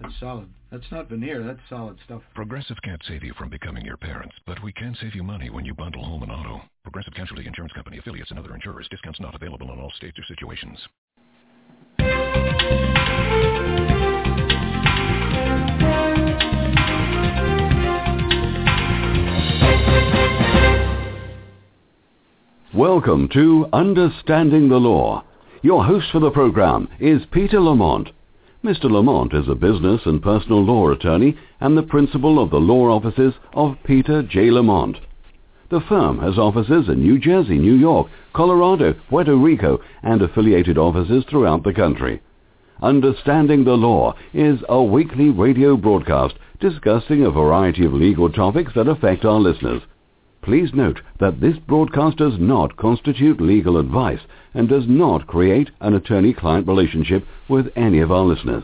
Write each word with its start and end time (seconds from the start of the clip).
That's 0.00 0.14
solid. 0.20 0.48
That's 0.70 0.90
not 0.90 1.08
veneer. 1.08 1.42
That's 1.42 1.60
solid 1.70 1.96
stuff. 2.04 2.22
Progressive 2.34 2.76
can't 2.82 3.02
save 3.08 3.24
you 3.24 3.32
from 3.38 3.48
becoming 3.48 3.84
your 3.84 3.96
parents, 3.96 4.34
but 4.46 4.62
we 4.62 4.72
can 4.72 4.94
save 5.00 5.14
you 5.14 5.22
money 5.22 5.48
when 5.48 5.64
you 5.64 5.74
bundle 5.74 6.04
home 6.04 6.22
and 6.22 6.30
auto. 6.30 6.60
Progressive 6.82 7.14
Casualty 7.14 7.46
Insurance 7.46 7.72
Company 7.72 7.98
affiliates 7.98 8.30
and 8.30 8.38
other 8.38 8.54
insurers. 8.54 8.88
Discounts 8.90 9.20
not 9.20 9.34
available 9.34 9.72
in 9.72 9.78
all 9.78 9.92
states 9.96 10.18
or 10.18 10.24
situations. 10.28 10.78
Welcome 22.74 23.30
to 23.32 23.66
Understanding 23.72 24.68
the 24.68 24.76
Law. 24.76 25.24
Your 25.62 25.82
host 25.82 26.06
for 26.12 26.20
the 26.20 26.30
program 26.30 26.88
is 27.00 27.22
Peter 27.32 27.58
Lamont. 27.58 28.10
Mr. 28.66 28.90
Lamont 28.90 29.32
is 29.32 29.46
a 29.46 29.54
business 29.54 30.00
and 30.06 30.20
personal 30.20 30.60
law 30.60 30.90
attorney 30.90 31.36
and 31.60 31.78
the 31.78 31.84
principal 31.84 32.42
of 32.42 32.50
the 32.50 32.58
law 32.58 32.88
offices 32.88 33.32
of 33.54 33.76
Peter 33.84 34.24
J. 34.24 34.50
Lamont. 34.50 34.98
The 35.70 35.82
firm 35.82 36.18
has 36.18 36.36
offices 36.36 36.88
in 36.88 37.00
New 37.00 37.16
Jersey, 37.16 37.58
New 37.58 37.76
York, 37.76 38.08
Colorado, 38.34 38.96
Puerto 39.08 39.36
Rico, 39.36 39.78
and 40.02 40.20
affiliated 40.20 40.78
offices 40.78 41.24
throughout 41.30 41.62
the 41.62 41.72
country. 41.72 42.20
Understanding 42.82 43.62
the 43.62 43.76
Law 43.76 44.16
is 44.34 44.58
a 44.68 44.82
weekly 44.82 45.30
radio 45.30 45.76
broadcast 45.76 46.34
discussing 46.58 47.22
a 47.22 47.30
variety 47.30 47.86
of 47.86 47.92
legal 47.92 48.28
topics 48.28 48.72
that 48.74 48.88
affect 48.88 49.24
our 49.24 49.38
listeners. 49.38 49.82
Please 50.46 50.72
note 50.72 51.00
that 51.18 51.40
this 51.40 51.58
broadcast 51.58 52.18
does 52.18 52.38
not 52.38 52.76
constitute 52.76 53.40
legal 53.40 53.78
advice 53.78 54.20
and 54.54 54.68
does 54.68 54.84
not 54.86 55.26
create 55.26 55.70
an 55.80 55.92
attorney-client 55.92 56.68
relationship 56.68 57.26
with 57.48 57.66
any 57.74 57.98
of 57.98 58.12
our 58.12 58.24
listeners. 58.24 58.62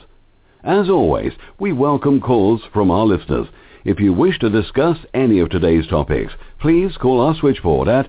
As 0.63 0.89
always, 0.89 1.33
we 1.59 1.73
welcome 1.73 2.21
calls 2.21 2.63
from 2.73 2.93
our 2.93 3.05
listeners. 3.05 3.49
If 3.85 3.99
you 3.99 4.13
wish 4.13 4.39
to 4.39 4.49
discuss 4.49 4.97
any 5.13 5.41
of 5.41 5.51
today's 5.51 5.89
topics, 5.89 6.35
please 6.61 6.97
call 6.97 7.21
our 7.21 7.35
switchboard 7.35 7.89
at 7.89 8.09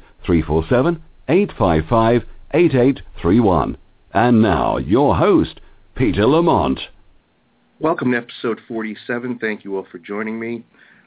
347-855-8831. 1.27 3.75
And 4.13 4.43
now, 4.43 4.77
your 4.77 5.15
host, 5.15 5.59
Peter 5.95 6.27
Lamont. 6.27 6.80
Welcome 7.80 8.11
to 8.11 8.17
episode 8.17 8.61
47. 8.67 9.39
Thank 9.39 9.63
you 9.63 9.77
all 9.77 9.87
for 9.91 9.97
joining 9.97 10.39
me. 10.39 10.63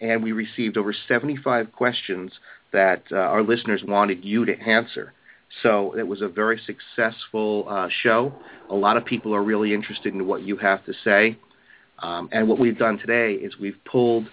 And 0.00 0.22
we 0.22 0.30
received 0.32 0.76
over 0.76 0.94
75 1.08 1.72
questions 1.72 2.30
that 2.72 3.02
uh, 3.10 3.16
our 3.16 3.42
listeners 3.42 3.82
wanted 3.86 4.24
you 4.24 4.44
to 4.44 4.56
answer. 4.58 5.14
So 5.62 5.96
it 5.96 6.06
was 6.06 6.22
a 6.22 6.28
very 6.28 6.60
successful 6.66 7.66
uh, 7.68 7.88
show. 8.02 8.34
A 8.70 8.74
lot 8.74 8.96
of 8.96 9.04
people 9.04 9.34
are 9.34 9.42
really 9.42 9.72
interested 9.72 10.14
in 10.14 10.26
what 10.26 10.42
you 10.42 10.56
have 10.56 10.84
to 10.86 10.92
say. 11.04 11.38
Um, 11.98 12.28
and 12.32 12.48
what 12.48 12.58
we've 12.58 12.76
done 12.76 12.98
today 12.98 13.32
is 13.34 13.58
we've 13.58 13.78
pulled 13.90 14.28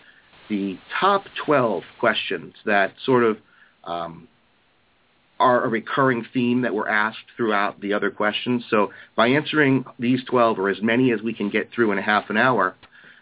the 0.50 0.78
top 1.00 1.23
12 1.45 1.83
questions 2.00 2.53
that 2.66 2.94
sort 3.06 3.23
of 3.23 3.38
um, 3.85 4.28
are 5.39 5.63
a 5.63 5.67
recurring 5.67 6.25
theme 6.33 6.62
that 6.62 6.73
were 6.73 6.89
asked 6.89 7.25
throughout 7.35 7.79
the 7.81 7.94
other 7.94 8.12
questions. 8.12 8.63
So 8.69 8.91
by 9.16 9.28
answering 9.28 9.85
these 10.00 10.23
12 10.25 10.59
or 10.59 10.69
as 10.69 10.81
many 10.81 11.12
as 11.12 11.22
we 11.22 11.33
can 11.33 11.50
get 11.50 11.69
through 11.73 11.91
in 11.91 11.97
a 11.97 12.01
half 12.01 12.29
an 12.29 12.38
hour, 12.38 12.75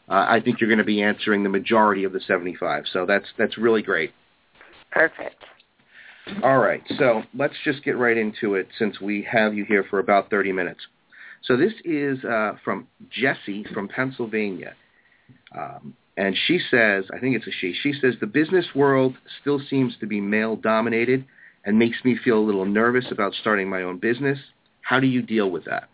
uh, 0.10 0.26
I 0.28 0.42
think 0.44 0.60
you're 0.60 0.70
going 0.70 0.80
to 0.80 0.84
be 0.84 1.02
answering 1.02 1.44
the 1.44 1.50
majority 1.50 2.04
of 2.04 2.14
the 2.14 2.20
75. 2.20 2.86
So 2.92 3.06
that's 3.06 3.28
that's 3.38 3.58
really 3.58 3.82
great. 3.82 4.12
Perfect. 4.92 5.44
All 6.44 6.60
right, 6.60 6.84
so 6.98 7.24
let's 7.34 7.56
just 7.64 7.84
get 7.84 7.98
right 7.98 8.18
into 8.18 8.56
it 8.56 8.68
since 8.78 9.02
we 9.02 9.28
have 9.32 9.54
you 9.54 9.66
here 9.66 9.86
for 9.90 10.00
about 10.00 10.30
30 10.30 10.52
minutes. 10.52 10.82
So 11.44 11.58
this 11.58 11.74
is 11.84 12.24
uh, 12.24 12.54
from 12.64 12.88
Jessie 13.10 13.66
from 13.74 13.88
Pennsylvania. 13.88 14.76
Um, 15.58 15.96
and 16.18 16.38
she 16.48 16.60
says, 16.70 17.06
I 17.14 17.20
think 17.20 17.36
it's 17.36 17.48
a 17.48 17.52
she, 17.52 17.74
she 17.82 17.94
says, 17.94 18.16
the 18.20 18.28
business 18.28 18.66
world 18.76 19.16
still 19.42 19.60
seems 19.70 19.96
to 20.00 20.06
be 20.06 20.22
male-dominated 20.22 21.26
and 21.66 21.80
makes 21.80 21.98
me 22.04 22.18
feel 22.24 22.38
a 22.38 22.46
little 22.46 22.66
nervous 22.66 23.06
about 23.12 23.34
starting 23.34 23.70
my 23.70 23.84
own 23.84 23.98
business. 23.98 24.38
How 24.82 25.00
do 25.00 25.08
you 25.08 25.22
deal 25.22 25.50
with 25.50 25.66
that? 25.66 25.90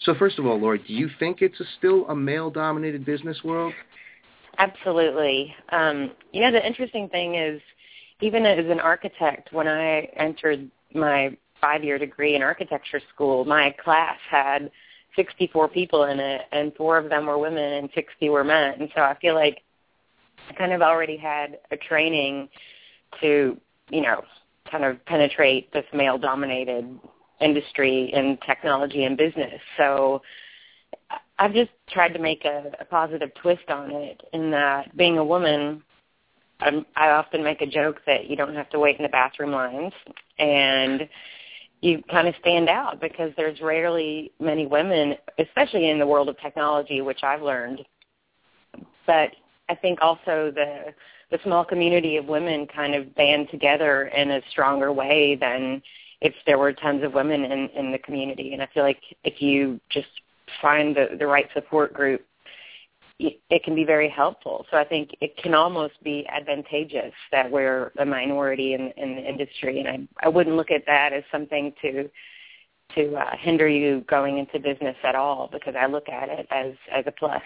So 0.00 0.14
first 0.14 0.38
of 0.38 0.46
all, 0.46 0.58
Lori, 0.58 0.78
do 0.78 0.92
you 0.92 1.08
think 1.18 1.42
it's 1.42 1.60
a 1.60 1.64
still 1.78 2.06
a 2.08 2.16
male-dominated 2.16 3.04
business 3.04 3.38
world? 3.44 3.72
Absolutely. 4.58 5.54
Um, 5.70 6.10
you 6.32 6.40
know, 6.40 6.50
the 6.50 6.66
interesting 6.66 7.08
thing 7.08 7.34
is 7.36 7.60
even 8.20 8.46
as 8.46 8.66
an 8.66 8.80
architect, 8.80 9.52
when 9.52 9.68
I 9.68 10.08
entered 10.16 10.70
my 10.94 11.36
five-year 11.60 11.98
degree 11.98 12.36
in 12.36 12.42
architecture 12.42 13.00
school, 13.14 13.44
my 13.44 13.74
class 13.82 14.16
had 14.30 14.70
64 15.16 15.68
people 15.68 16.04
in 16.04 16.20
it, 16.20 16.42
and 16.52 16.74
four 16.76 16.96
of 16.96 17.10
them 17.10 17.26
were 17.26 17.38
women 17.38 17.72
and 17.74 17.90
60 17.94 18.28
were 18.28 18.44
men. 18.44 18.74
And 18.80 18.88
so 18.94 19.02
I 19.02 19.16
feel 19.20 19.34
like 19.34 19.62
I 20.48 20.54
kind 20.54 20.72
of 20.72 20.82
already 20.82 21.16
had 21.16 21.58
a 21.70 21.76
training 21.76 22.48
to, 23.20 23.56
you 23.90 24.00
know, 24.00 24.22
kind 24.70 24.84
of 24.84 25.04
penetrate 25.06 25.72
this 25.72 25.84
male-dominated 25.92 26.98
industry 27.40 28.12
in 28.12 28.38
technology 28.46 29.04
and 29.04 29.16
business. 29.16 29.60
So 29.76 30.22
I've 31.38 31.54
just 31.54 31.70
tried 31.90 32.12
to 32.12 32.18
make 32.18 32.44
a, 32.44 32.72
a 32.80 32.84
positive 32.84 33.30
twist 33.34 33.68
on 33.68 33.90
it 33.90 34.20
in 34.32 34.50
that 34.50 34.96
being 34.96 35.18
a 35.18 35.24
woman, 35.24 35.82
I'm, 36.60 36.86
I 36.96 37.10
often 37.10 37.42
make 37.42 37.62
a 37.62 37.66
joke 37.66 38.00
that 38.06 38.28
you 38.28 38.36
don't 38.36 38.54
have 38.54 38.70
to 38.70 38.78
wait 38.78 38.96
in 38.96 39.02
the 39.02 39.08
bathroom 39.08 39.52
lines 39.52 39.92
and 40.38 41.08
you 41.80 42.02
kind 42.10 42.28
of 42.28 42.34
stand 42.40 42.68
out 42.68 43.00
because 43.00 43.32
there's 43.36 43.60
rarely 43.60 44.32
many 44.38 44.66
women, 44.66 45.14
especially 45.38 45.88
in 45.88 45.98
the 45.98 46.06
world 46.06 46.28
of 46.28 46.38
technology, 46.40 47.00
which 47.00 47.22
I've 47.22 47.42
learned. 47.42 47.80
But 49.06 49.30
I 49.68 49.74
think 49.74 50.00
also 50.02 50.52
the 50.54 50.92
the 51.30 51.38
small 51.44 51.64
community 51.64 52.16
of 52.16 52.26
women 52.26 52.66
kind 52.66 52.94
of 52.94 53.14
band 53.14 53.48
together 53.50 54.08
in 54.08 54.32
a 54.32 54.40
stronger 54.50 54.92
way 54.92 55.36
than 55.36 55.80
if 56.20 56.34
there 56.44 56.58
were 56.58 56.72
tons 56.72 57.04
of 57.04 57.14
women 57.14 57.44
in, 57.44 57.68
in 57.68 57.92
the 57.92 57.98
community. 57.98 58.52
And 58.52 58.60
I 58.60 58.68
feel 58.74 58.82
like 58.82 59.00
if 59.24 59.40
you 59.40 59.80
just 59.90 60.08
find 60.60 60.94
the, 60.94 61.16
the 61.18 61.26
right 61.26 61.48
support 61.54 61.94
group, 61.94 62.24
it 63.50 63.64
can 63.64 63.74
be 63.74 63.84
very 63.84 64.08
helpful. 64.08 64.66
So 64.70 64.76
I 64.76 64.84
think 64.84 65.10
it 65.20 65.36
can 65.36 65.54
almost 65.54 66.02
be 66.02 66.26
advantageous 66.28 67.12
that 67.32 67.50
we're 67.50 67.92
a 67.98 68.04
minority 68.04 68.74
in, 68.74 68.92
in 68.96 69.16
the 69.16 69.28
industry, 69.28 69.80
and 69.80 69.88
I, 69.88 70.26
I 70.26 70.28
wouldn't 70.28 70.56
look 70.56 70.70
at 70.70 70.86
that 70.86 71.12
as 71.12 71.24
something 71.30 71.72
to 71.82 72.08
to 72.96 73.14
uh, 73.14 73.36
hinder 73.38 73.68
you 73.68 74.04
going 74.08 74.38
into 74.38 74.58
business 74.58 74.96
at 75.04 75.14
all, 75.14 75.48
because 75.52 75.74
I 75.78 75.86
look 75.86 76.08
at 76.08 76.28
it 76.28 76.46
as 76.50 76.74
as 76.92 77.04
a 77.06 77.12
plus. 77.12 77.42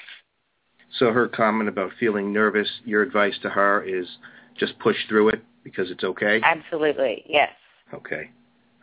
So 0.99 1.11
her 1.11 1.29
comment 1.29 1.69
about 1.69 1.91
feeling 1.99 2.33
nervous, 2.33 2.69
your 2.85 3.03
advice 3.03 3.35
to 3.43 3.51
her 3.51 3.83
is 3.83 4.07
just 4.57 4.79
push 4.79 4.97
through 5.09 5.31
it 5.31 5.43
because 5.65 5.91
it's 5.91 6.05
okay? 6.05 6.41
Absolutely, 6.45 7.25
yes. 7.27 7.51
Okay. 7.93 8.31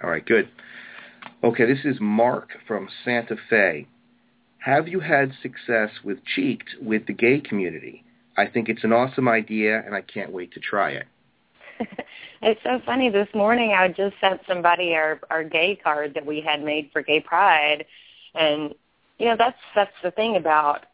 All 0.04 0.10
right, 0.10 0.26
good. 0.26 0.50
Okay, 1.44 1.66
this 1.66 1.86
is 1.86 1.98
Mark 2.02 2.50
from 2.68 2.90
Santa 3.06 3.36
Fe. 3.50 3.88
Have 4.62 4.88
you 4.88 5.00
had 5.00 5.34
success 5.42 5.90
with 6.04 6.20
Cheekd 6.38 6.80
with 6.82 7.08
the 7.08 7.14
gay 7.14 7.40
community? 7.40 8.04
I 8.38 8.46
think 8.46 8.70
it's 8.70 8.84
an 8.84 8.94
awesome 8.94 9.28
idea, 9.28 9.82
and 9.84 9.96
I 9.96 10.02
can't 10.02 10.32
wait 10.32 10.54
to 10.54 10.60
try 10.60 10.92
it. 10.92 11.08
It's 12.44 12.60
so 12.64 12.82
funny. 12.88 13.12
This 13.12 13.28
morning, 13.36 13.76
I 13.78 13.88
just 13.90 14.16
sent 14.20 14.42
somebody 14.48 14.96
our 14.96 15.20
our 15.30 15.44
gay 15.44 15.76
card 15.76 16.16
that 16.16 16.26
we 16.26 16.42
had 16.42 16.64
made 16.64 16.90
for 16.92 17.04
Gay 17.04 17.20
Pride, 17.20 17.86
and 18.34 18.74
you 19.20 19.28
know 19.28 19.36
that's 19.38 19.60
that's 19.76 19.94
the 20.02 20.10
thing 20.10 20.38
about 20.38 20.88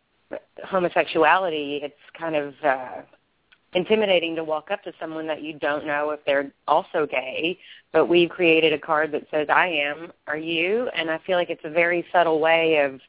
homosexuality. 0.66 1.80
It's 1.81 1.96
kind 2.19 2.36
of 2.36 2.54
uh, 2.66 3.02
intimidating 3.74 4.36
to 4.36 4.44
walk 4.44 4.72
up 4.72 4.84
to 4.84 4.92
someone 5.00 5.25
that 5.28 5.42
you 5.42 5.54
don't 5.54 5.88
know 5.88 6.10
if 6.10 6.19
they're 6.25 6.52
also 6.68 7.08
gay. 7.10 7.58
But 7.94 8.08
we've 8.08 8.30
created 8.30 8.74
a 8.74 8.80
card 8.80 9.14
that 9.14 9.24
says 9.31 9.48
"I 9.50 9.68
am," 9.68 10.12
"Are 10.28 10.36
you?" 10.36 10.90
and 10.94 11.10
I 11.10 11.18
feel 11.19 11.38
like 11.38 11.50
it's 11.50 11.64
a 11.64 11.69
very 11.69 12.06
subtle 12.12 12.42
way 12.42 12.80
of 12.80 13.00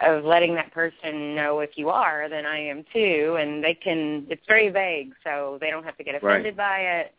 of 0.00 0.24
letting 0.24 0.54
that 0.54 0.72
person 0.72 1.34
know 1.34 1.60
if 1.60 1.70
you 1.76 1.88
are, 1.88 2.28
then 2.28 2.44
I 2.44 2.58
am 2.58 2.84
too, 2.92 3.36
and 3.40 3.64
they 3.64 3.74
can. 3.74 4.26
It's 4.28 4.44
very 4.46 4.68
vague, 4.68 5.12
so 5.24 5.58
they 5.60 5.70
don't 5.70 5.84
have 5.84 5.96
to 5.96 6.04
get 6.04 6.14
offended 6.14 6.56
right. 6.56 6.56
by 6.56 6.78
it. 6.80 7.14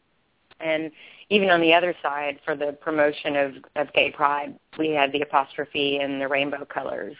And 0.59 0.91
even 1.29 1.49
on 1.49 1.61
the 1.61 1.73
other 1.73 1.95
side, 2.01 2.39
for 2.45 2.55
the 2.55 2.73
promotion 2.73 3.35
of 3.35 3.53
of 3.75 3.91
gay 3.93 4.11
pride, 4.11 4.57
we 4.77 4.89
had 4.89 5.11
the 5.11 5.21
apostrophe 5.21 5.97
and 5.97 6.21
the 6.21 6.27
rainbow 6.27 6.65
colors, 6.65 7.15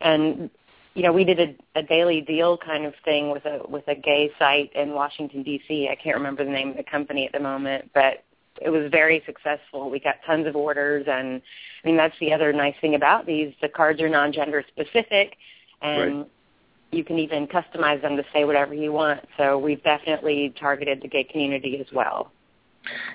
and 0.00 0.50
you 0.94 1.02
know 1.02 1.12
we 1.12 1.24
did 1.24 1.40
a, 1.40 1.56
a 1.78 1.82
daily 1.82 2.20
deal 2.20 2.58
kind 2.58 2.84
of 2.84 2.94
thing 3.04 3.30
with 3.30 3.46
a 3.46 3.60
with 3.66 3.88
a 3.88 3.94
gay 3.94 4.30
site 4.38 4.72
in 4.74 4.90
Washington 4.92 5.42
D.C. 5.42 5.88
I 5.90 5.94
can't 5.94 6.16
remember 6.16 6.44
the 6.44 6.50
name 6.50 6.70
of 6.70 6.76
the 6.76 6.84
company 6.84 7.24
at 7.24 7.32
the 7.32 7.40
moment, 7.40 7.90
but 7.94 8.24
it 8.64 8.70
was 8.70 8.90
very 8.90 9.22
successful. 9.26 9.90
We 9.90 10.00
got 10.00 10.16
tons 10.26 10.46
of 10.46 10.56
orders, 10.56 11.06
and 11.08 11.40
I 11.84 11.86
mean 11.86 11.96
that's 11.96 12.14
the 12.20 12.32
other 12.32 12.52
nice 12.52 12.74
thing 12.80 12.94
about 12.94 13.26
these. 13.26 13.52
The 13.60 13.68
cards 13.68 14.00
are 14.00 14.08
non-gender 14.08 14.64
specific, 14.68 15.36
and 15.80 16.18
right. 16.18 16.30
you 16.90 17.04
can 17.04 17.18
even 17.18 17.46
customize 17.46 18.02
them 18.02 18.16
to 18.16 18.24
say 18.32 18.44
whatever 18.44 18.74
you 18.74 18.92
want. 18.92 19.20
So 19.36 19.58
we've 19.58 19.82
definitely 19.82 20.54
targeted 20.58 21.02
the 21.02 21.08
gay 21.08 21.24
community 21.24 21.78
as 21.80 21.86
well. 21.92 22.32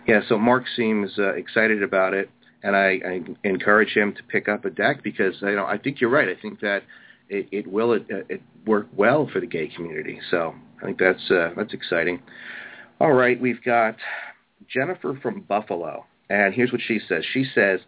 Yeah, 0.08 0.22
so 0.28 0.38
Mark 0.38 0.64
seems 0.76 1.12
uh, 1.18 1.34
excited 1.34 1.84
about 1.84 2.14
it, 2.14 2.30
and 2.64 2.76
I, 2.76 3.00
I 3.06 3.22
encourage 3.44 3.94
him 3.94 4.14
to 4.14 4.24
pick 4.24 4.48
up 4.48 4.66
a 4.66 4.70
deck 4.70 5.04
because 5.04 5.36
you 5.42 5.56
know 5.56 5.66
I 5.66 5.78
think 5.78 6.02
you're 6.02 6.10
right. 6.10 6.30
I 6.30 6.40
think 6.42 6.60
that 6.62 6.84
it, 7.30 7.48
it 7.52 7.68
will 7.68 7.94
it, 7.94 8.06
it 8.10 8.42
work 8.66 8.88
well 8.96 9.30
for 9.32 9.40
the 9.40 9.48
gay 9.48 9.68
community. 9.68 10.20
So 10.32 10.56
I 10.82 10.86
think 10.86 11.00
that's 11.00 11.32
uh, 11.32 11.52
that's 11.56 11.74
exciting. 11.74 12.22
All 13.00 13.14
right, 13.14 13.40
we've 13.40 13.64
got 13.64 13.96
Jennifer 14.68 15.18
from 15.22 15.42
Buffalo. 15.42 16.06
And 16.30 16.54
here's 16.54 16.72
what 16.72 16.82
she 16.88 17.00
says. 17.08 17.24
She 17.34 17.46
says, 17.56 17.80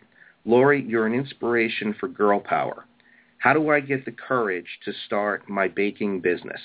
Lori, 0.45 0.83
you're 0.87 1.05
an 1.05 1.13
inspiration 1.13 1.95
for 1.99 2.07
girl 2.07 2.39
power. 2.39 2.85
How 3.39 3.53
do 3.53 3.69
I 3.69 3.79
get 3.79 4.05
the 4.05 4.11
courage 4.11 4.67
to 4.85 4.93
start 5.05 5.49
my 5.49 5.67
baking 5.67 6.21
business? 6.21 6.59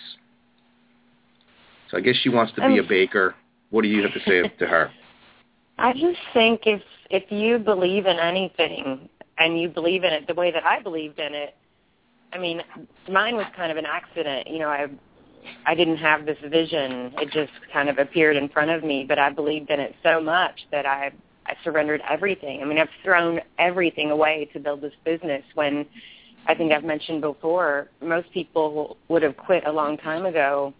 So 1.91 1.99
I 1.99 2.01
guess 2.01 2.17
she 2.23 2.29
wants 2.29 2.53
to 2.55 2.67
be 2.67 2.79
a 2.79 2.83
Um, 2.83 2.89
baker. 2.89 3.35
What 3.71 3.83
do 3.83 3.89
you 3.89 4.03
have 4.03 4.13
to 4.13 4.21
say 4.21 4.49
to 4.59 4.67
her? 4.67 4.91
I 5.79 5.93
just 5.93 6.19
think 6.33 6.63
if 6.67 6.83
if 7.11 7.31
you 7.31 7.59
believe 7.59 8.07
in 8.07 8.19
anything 8.19 9.09
and 9.39 9.61
you 9.61 9.69
believe 9.69 10.05
in 10.05 10.13
it 10.13 10.27
the 10.27 10.35
way 10.35 10.51
that 10.51 10.65
I 10.65 10.81
believed 10.81 11.19
in 11.19 11.35
it, 11.35 11.55
I 12.33 12.39
mean, 12.39 12.63
mine 13.09 13.37
was 13.37 13.47
kind 13.57 13.71
of 13.71 13.77
an 13.77 13.87
accident. 13.87 14.49
You 14.49 14.61
know, 14.61 14.69
I 14.69 14.87
I 15.67 15.75
didn't 15.75 15.99
have 15.99 16.27
this 16.27 16.39
vision. 16.49 17.13
It 17.19 17.31
just 17.31 17.53
kind 17.73 17.89
of 17.89 17.99
appeared 17.99 18.37
in 18.37 18.49
front 18.49 18.71
of 18.71 18.85
me, 18.85 19.05
but 19.07 19.19
I 19.19 19.31
believed 19.31 19.71
in 19.71 19.81
it 19.81 19.95
so 20.03 20.21
much 20.21 20.67
that 20.71 20.87
I 20.87 21.13
I 21.47 21.55
surrendered 21.63 22.01
everything. 22.09 22.63
I 22.63 22.65
mean, 22.65 22.79
I've 22.79 22.89
thrown 23.03 23.41
everything 23.59 24.11
away 24.11 24.49
to 24.55 24.59
build 24.59 24.81
this 24.81 24.95
business 25.05 25.43
when 25.55 25.87
I 26.47 26.55
think 26.55 26.73
I've 26.73 26.85
mentioned 26.85 27.21
before, 27.23 27.89
most 28.03 28.31
people 28.33 28.97
would 29.09 29.23
have 29.23 29.37
quit 29.37 29.65
a 29.67 29.73
long 29.73 29.97
time 29.97 30.27
ago. 30.27 30.75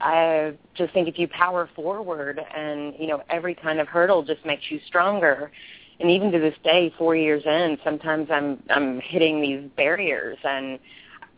I 0.00 0.54
just 0.74 0.92
think 0.92 1.08
if 1.08 1.18
you 1.18 1.28
power 1.28 1.68
forward 1.76 2.40
and, 2.54 2.94
you 2.98 3.06
know, 3.06 3.22
every 3.30 3.54
kind 3.54 3.78
of 3.78 3.86
hurdle 3.86 4.24
just 4.24 4.44
makes 4.44 4.64
you 4.68 4.80
stronger. 4.86 5.52
And 6.00 6.10
even 6.10 6.32
to 6.32 6.40
this 6.40 6.56
day, 6.64 6.92
four 6.98 7.14
years 7.14 7.44
in, 7.46 7.78
sometimes 7.84 8.28
I'm 8.30 8.60
I'm 8.70 9.00
hitting 9.00 9.40
these 9.40 9.70
barriers 9.76 10.38
and 10.42 10.80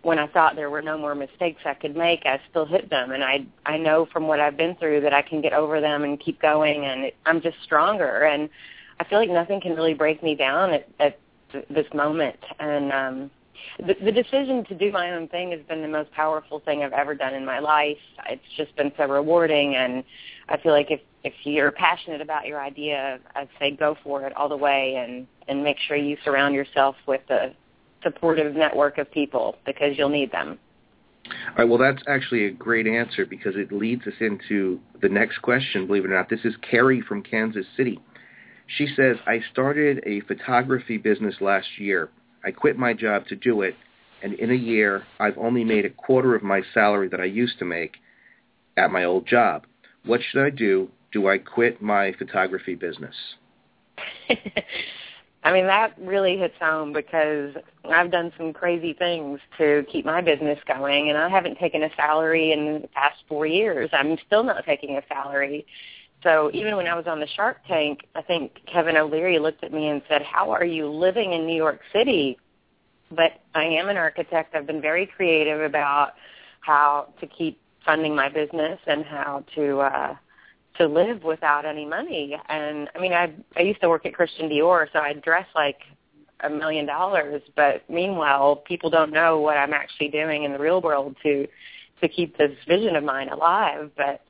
when 0.04 0.18
I 0.18 0.26
thought 0.26 0.54
there 0.54 0.70
were 0.70 0.82
no 0.82 0.98
more 0.98 1.14
mistakes 1.14 1.62
I 1.64 1.74
could 1.74 1.96
make, 1.96 2.22
I 2.26 2.40
still 2.50 2.66
hit 2.66 2.90
them, 2.90 3.12
and 3.12 3.24
I 3.24 3.46
I 3.66 3.76
know 3.76 4.06
from 4.12 4.26
what 4.26 4.40
I've 4.40 4.56
been 4.56 4.76
through 4.76 5.00
that 5.02 5.14
I 5.14 5.22
can 5.22 5.40
get 5.40 5.52
over 5.52 5.80
them 5.80 6.04
and 6.04 6.20
keep 6.20 6.40
going, 6.40 6.84
and 6.84 7.10
I'm 7.26 7.40
just 7.40 7.56
stronger, 7.64 8.24
and 8.24 8.48
I 9.00 9.04
feel 9.04 9.18
like 9.18 9.30
nothing 9.30 9.60
can 9.60 9.74
really 9.74 9.94
break 9.94 10.22
me 10.22 10.34
down 10.34 10.72
at, 10.72 10.88
at 11.00 11.18
th- 11.52 11.66
this 11.70 11.86
moment, 11.94 12.38
and 12.60 12.92
um, 12.92 13.30
the, 13.78 13.94
the 14.04 14.12
decision 14.12 14.64
to 14.66 14.74
do 14.74 14.92
my 14.92 15.12
own 15.12 15.28
thing 15.28 15.50
has 15.52 15.60
been 15.68 15.82
the 15.82 15.88
most 15.88 16.12
powerful 16.12 16.60
thing 16.60 16.82
I've 16.82 16.92
ever 16.92 17.14
done 17.14 17.34
in 17.34 17.44
my 17.44 17.58
life. 17.58 17.96
It's 18.28 18.42
just 18.56 18.76
been 18.76 18.92
so 18.96 19.06
rewarding, 19.06 19.76
and 19.76 20.04
I 20.48 20.58
feel 20.58 20.72
like 20.72 20.90
if 20.90 21.00
if 21.24 21.32
you're 21.44 21.70
passionate 21.70 22.20
about 22.20 22.46
your 22.46 22.60
idea, 22.60 23.18
I'd 23.34 23.48
say 23.58 23.70
go 23.70 23.96
for 24.04 24.26
it 24.26 24.36
all 24.36 24.48
the 24.48 24.56
way, 24.56 24.96
and 24.96 25.26
and 25.48 25.64
make 25.64 25.78
sure 25.78 25.96
you 25.96 26.16
surround 26.24 26.54
yourself 26.54 26.96
with 27.06 27.22
a 27.30 27.54
supportive 28.04 28.54
network 28.54 28.98
of 28.98 29.10
people 29.10 29.56
because 29.66 29.98
you'll 29.98 30.08
need 30.08 30.30
them. 30.30 30.58
All 31.26 31.54
right, 31.58 31.68
well, 31.68 31.78
that's 31.78 32.02
actually 32.06 32.44
a 32.46 32.50
great 32.50 32.86
answer 32.86 33.24
because 33.24 33.54
it 33.56 33.72
leads 33.72 34.06
us 34.06 34.14
into 34.20 34.78
the 35.00 35.08
next 35.08 35.38
question, 35.38 35.86
believe 35.86 36.04
it 36.04 36.10
or 36.10 36.14
not. 36.14 36.28
This 36.28 36.44
is 36.44 36.54
Carrie 36.68 37.00
from 37.00 37.22
Kansas 37.22 37.66
City. 37.76 37.98
She 38.66 38.86
says, 38.94 39.16
I 39.26 39.40
started 39.52 40.02
a 40.06 40.20
photography 40.20 40.98
business 40.98 41.36
last 41.40 41.66
year. 41.78 42.10
I 42.44 42.50
quit 42.50 42.78
my 42.78 42.92
job 42.92 43.26
to 43.28 43.36
do 43.36 43.62
it, 43.62 43.74
and 44.22 44.34
in 44.34 44.50
a 44.50 44.54
year, 44.54 45.04
I've 45.18 45.38
only 45.38 45.64
made 45.64 45.86
a 45.86 45.90
quarter 45.90 46.34
of 46.34 46.42
my 46.42 46.62
salary 46.72 47.08
that 47.08 47.20
I 47.20 47.24
used 47.24 47.58
to 47.58 47.64
make 47.64 47.96
at 48.76 48.90
my 48.90 49.04
old 49.04 49.26
job. 49.26 49.66
What 50.04 50.20
should 50.22 50.44
I 50.44 50.50
do? 50.50 50.88
Do 51.12 51.28
I 51.28 51.38
quit 51.38 51.80
my 51.80 52.12
photography 52.18 52.74
business? 52.74 53.14
I 55.44 55.52
mean, 55.52 55.66
that 55.66 55.94
really 56.00 56.38
hits 56.38 56.54
home 56.58 56.94
because 56.94 57.54
I've 57.84 58.10
done 58.10 58.32
some 58.38 58.54
crazy 58.54 58.94
things 58.94 59.40
to 59.58 59.84
keep 59.92 60.06
my 60.06 60.22
business 60.22 60.58
going, 60.66 61.10
and 61.10 61.18
I 61.18 61.28
haven't 61.28 61.58
taken 61.58 61.82
a 61.82 61.90
salary 61.96 62.52
in 62.52 62.80
the 62.80 62.88
past 62.88 63.22
four 63.28 63.46
years. 63.46 63.90
I'm 63.92 64.16
still 64.26 64.42
not 64.42 64.64
taking 64.64 64.96
a 64.96 65.02
salary. 65.06 65.66
So 66.22 66.50
even 66.54 66.76
when 66.76 66.86
I 66.86 66.94
was 66.94 67.06
on 67.06 67.20
the 67.20 67.26
Shark 67.36 67.58
Tank, 67.68 68.06
I 68.14 68.22
think 68.22 68.58
Kevin 68.64 68.96
O'Leary 68.96 69.38
looked 69.38 69.62
at 69.62 69.70
me 69.70 69.88
and 69.88 70.00
said, 70.08 70.22
how 70.22 70.50
are 70.50 70.64
you 70.64 70.88
living 70.88 71.34
in 71.34 71.46
New 71.46 71.56
York 71.56 71.80
City? 71.92 72.38
But 73.10 73.42
I 73.54 73.64
am 73.64 73.90
an 73.90 73.98
architect. 73.98 74.54
I've 74.54 74.66
been 74.66 74.80
very 74.80 75.04
creative 75.06 75.60
about 75.60 76.14
how 76.60 77.08
to 77.20 77.26
keep 77.26 77.60
funding 77.84 78.16
my 78.16 78.30
business 78.30 78.80
and 78.86 79.04
how 79.04 79.44
to 79.54 79.80
uh, 79.80 80.16
to 80.78 80.86
live 80.86 81.22
without 81.22 81.64
any 81.64 81.84
money. 81.84 82.36
And 82.48 82.88
I 82.94 82.98
mean, 82.98 83.12
I 83.12 83.32
I 83.56 83.62
used 83.62 83.80
to 83.80 83.88
work 83.88 84.06
at 84.06 84.14
Christian 84.14 84.48
Dior, 84.48 84.86
so 84.92 84.98
I 84.98 85.12
dress 85.14 85.46
like 85.54 85.78
a 86.40 86.50
million 86.50 86.86
dollars. 86.86 87.42
But 87.56 87.88
meanwhile, 87.88 88.56
people 88.56 88.90
don't 88.90 89.12
know 89.12 89.40
what 89.40 89.56
I'm 89.56 89.72
actually 89.72 90.08
doing 90.08 90.44
in 90.44 90.52
the 90.52 90.58
real 90.58 90.80
world 90.80 91.16
to 91.22 91.46
to 92.00 92.08
keep 92.08 92.36
this 92.36 92.52
vision 92.66 92.96
of 92.96 93.04
mine 93.04 93.28
alive. 93.28 93.90
But 93.96 94.22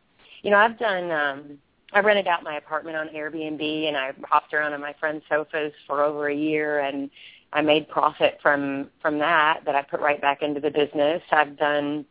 you 0.43 0.51
know, 0.51 0.59
I've 0.59 0.79
done. 0.79 1.11
um 1.11 1.59
I 1.93 2.01
rented 2.01 2.27
out 2.27 2.43
my 2.43 2.57
apartment 2.57 2.97
on 2.97 3.07
Airbnb, 3.09 3.87
and 3.87 3.97
I 3.97 4.11
hopped 4.25 4.53
around 4.53 4.73
on 4.73 4.81
my 4.81 4.95
friends' 4.99 5.23
sofas 5.29 5.73
for 5.87 6.03
over 6.03 6.27
a 6.29 6.35
year, 6.35 6.81
and 6.81 7.09
I 7.53 7.63
made 7.63 7.89
profit 7.89 8.39
from 8.43 8.91
from 9.01 9.19
that 9.21 9.61
that 9.65 9.77
I 9.77 9.83
put 9.83 10.01
right 10.01 10.21
back 10.21 10.43
into 10.43 10.61
the 10.61 10.71
business. 10.71 11.23
I've 11.31 11.57
done 11.57 12.05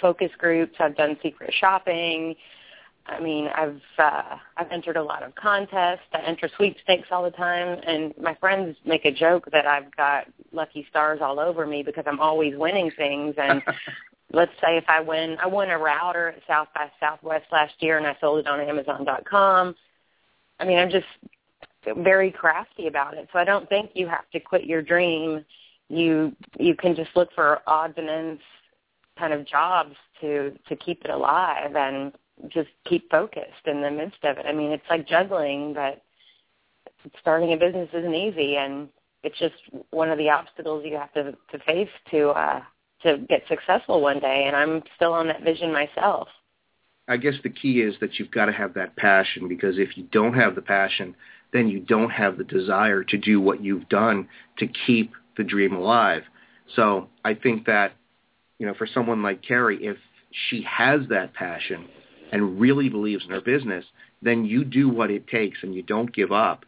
focus 0.00 0.30
groups. 0.38 0.74
I've 0.78 0.96
done 0.96 1.16
secret 1.22 1.54
shopping. 1.58 2.36
I 3.06 3.20
mean, 3.20 3.48
I've 3.54 3.80
uh, 3.98 4.36
I've 4.56 4.70
entered 4.70 4.96
a 4.96 5.02
lot 5.02 5.22
of 5.22 5.34
contests. 5.34 6.08
I 6.12 6.20
enter 6.20 6.48
sweepstakes 6.56 7.08
all 7.10 7.22
the 7.22 7.30
time, 7.30 7.78
and 7.86 8.14
my 8.20 8.34
friends 8.34 8.76
make 8.84 9.04
a 9.04 9.12
joke 9.12 9.48
that 9.52 9.66
I've 9.66 9.94
got 9.94 10.26
lucky 10.52 10.86
stars 10.88 11.20
all 11.20 11.38
over 11.38 11.66
me 11.66 11.82
because 11.82 12.04
I'm 12.06 12.20
always 12.20 12.56
winning 12.56 12.90
things. 12.96 13.34
And 13.36 13.62
let's 14.32 14.52
say 14.60 14.78
if 14.78 14.84
I 14.88 15.00
win, 15.00 15.36
I 15.42 15.46
won 15.46 15.70
a 15.70 15.78
router 15.78 16.28
at 16.28 16.42
South 16.48 16.68
by 16.74 16.90
Southwest 16.98 17.46
last 17.52 17.74
year, 17.80 17.98
and 17.98 18.06
I 18.06 18.16
sold 18.20 18.40
it 18.40 18.46
on 18.46 18.58
Amazon.com. 18.60 19.74
I 20.58 20.64
mean, 20.64 20.78
I'm 20.78 20.90
just 20.90 21.06
very 21.98 22.30
crafty 22.30 22.86
about 22.86 23.14
it. 23.14 23.28
So 23.32 23.38
I 23.38 23.44
don't 23.44 23.68
think 23.68 23.90
you 23.94 24.06
have 24.06 24.30
to 24.32 24.40
quit 24.40 24.64
your 24.64 24.80
dream. 24.80 25.44
You 25.90 26.34
you 26.58 26.74
can 26.74 26.96
just 26.96 27.10
look 27.14 27.28
for 27.34 27.60
odds 27.66 27.94
and 27.98 28.08
ends 28.08 28.40
kind 29.18 29.34
of 29.34 29.46
jobs 29.46 29.94
to 30.22 30.52
to 30.68 30.76
keep 30.76 31.04
it 31.04 31.10
alive 31.10 31.76
and 31.76 32.12
just 32.48 32.68
keep 32.86 33.10
focused 33.10 33.66
in 33.66 33.80
the 33.80 33.90
midst 33.90 34.24
of 34.24 34.38
it. 34.38 34.46
I 34.46 34.52
mean, 34.52 34.70
it's 34.70 34.84
like 34.88 35.06
juggling, 35.06 35.74
but 35.74 36.02
starting 37.20 37.52
a 37.52 37.56
business 37.56 37.88
isn't 37.92 38.14
easy, 38.14 38.56
and 38.56 38.88
it's 39.22 39.38
just 39.38 39.54
one 39.90 40.10
of 40.10 40.18
the 40.18 40.30
obstacles 40.30 40.84
you 40.86 40.96
have 40.96 41.12
to 41.14 41.32
to 41.52 41.58
face 41.64 41.88
to 42.10 42.28
uh, 42.30 42.62
to 43.02 43.18
get 43.28 43.42
successful 43.48 44.00
one 44.00 44.20
day. 44.20 44.44
And 44.46 44.56
I'm 44.56 44.82
still 44.96 45.12
on 45.12 45.26
that 45.28 45.42
vision 45.42 45.72
myself. 45.72 46.28
I 47.06 47.18
guess 47.18 47.34
the 47.42 47.50
key 47.50 47.82
is 47.82 47.94
that 48.00 48.18
you've 48.18 48.30
got 48.30 48.46
to 48.46 48.52
have 48.52 48.74
that 48.74 48.96
passion 48.96 49.46
because 49.46 49.78
if 49.78 49.96
you 49.96 50.04
don't 50.10 50.32
have 50.34 50.54
the 50.54 50.62
passion, 50.62 51.14
then 51.52 51.68
you 51.68 51.80
don't 51.80 52.10
have 52.10 52.38
the 52.38 52.44
desire 52.44 53.04
to 53.04 53.18
do 53.18 53.40
what 53.40 53.62
you've 53.62 53.88
done 53.88 54.26
to 54.58 54.66
keep 54.86 55.12
the 55.36 55.44
dream 55.44 55.74
alive. 55.74 56.22
So 56.76 57.08
I 57.24 57.34
think 57.34 57.66
that, 57.66 57.92
you 58.58 58.66
know, 58.66 58.74
for 58.74 58.86
someone 58.86 59.22
like 59.22 59.42
Carrie, 59.42 59.84
if 59.84 59.98
she 60.48 60.62
has 60.62 61.02
that 61.10 61.34
passion, 61.34 61.88
and 62.32 62.60
really 62.60 62.88
believes 62.88 63.24
in 63.24 63.30
her 63.30 63.40
business, 63.40 63.84
then 64.22 64.44
you 64.44 64.64
do 64.64 64.88
what 64.88 65.10
it 65.10 65.26
takes 65.28 65.58
and 65.62 65.74
you 65.74 65.82
don't 65.82 66.14
give 66.14 66.32
up. 66.32 66.64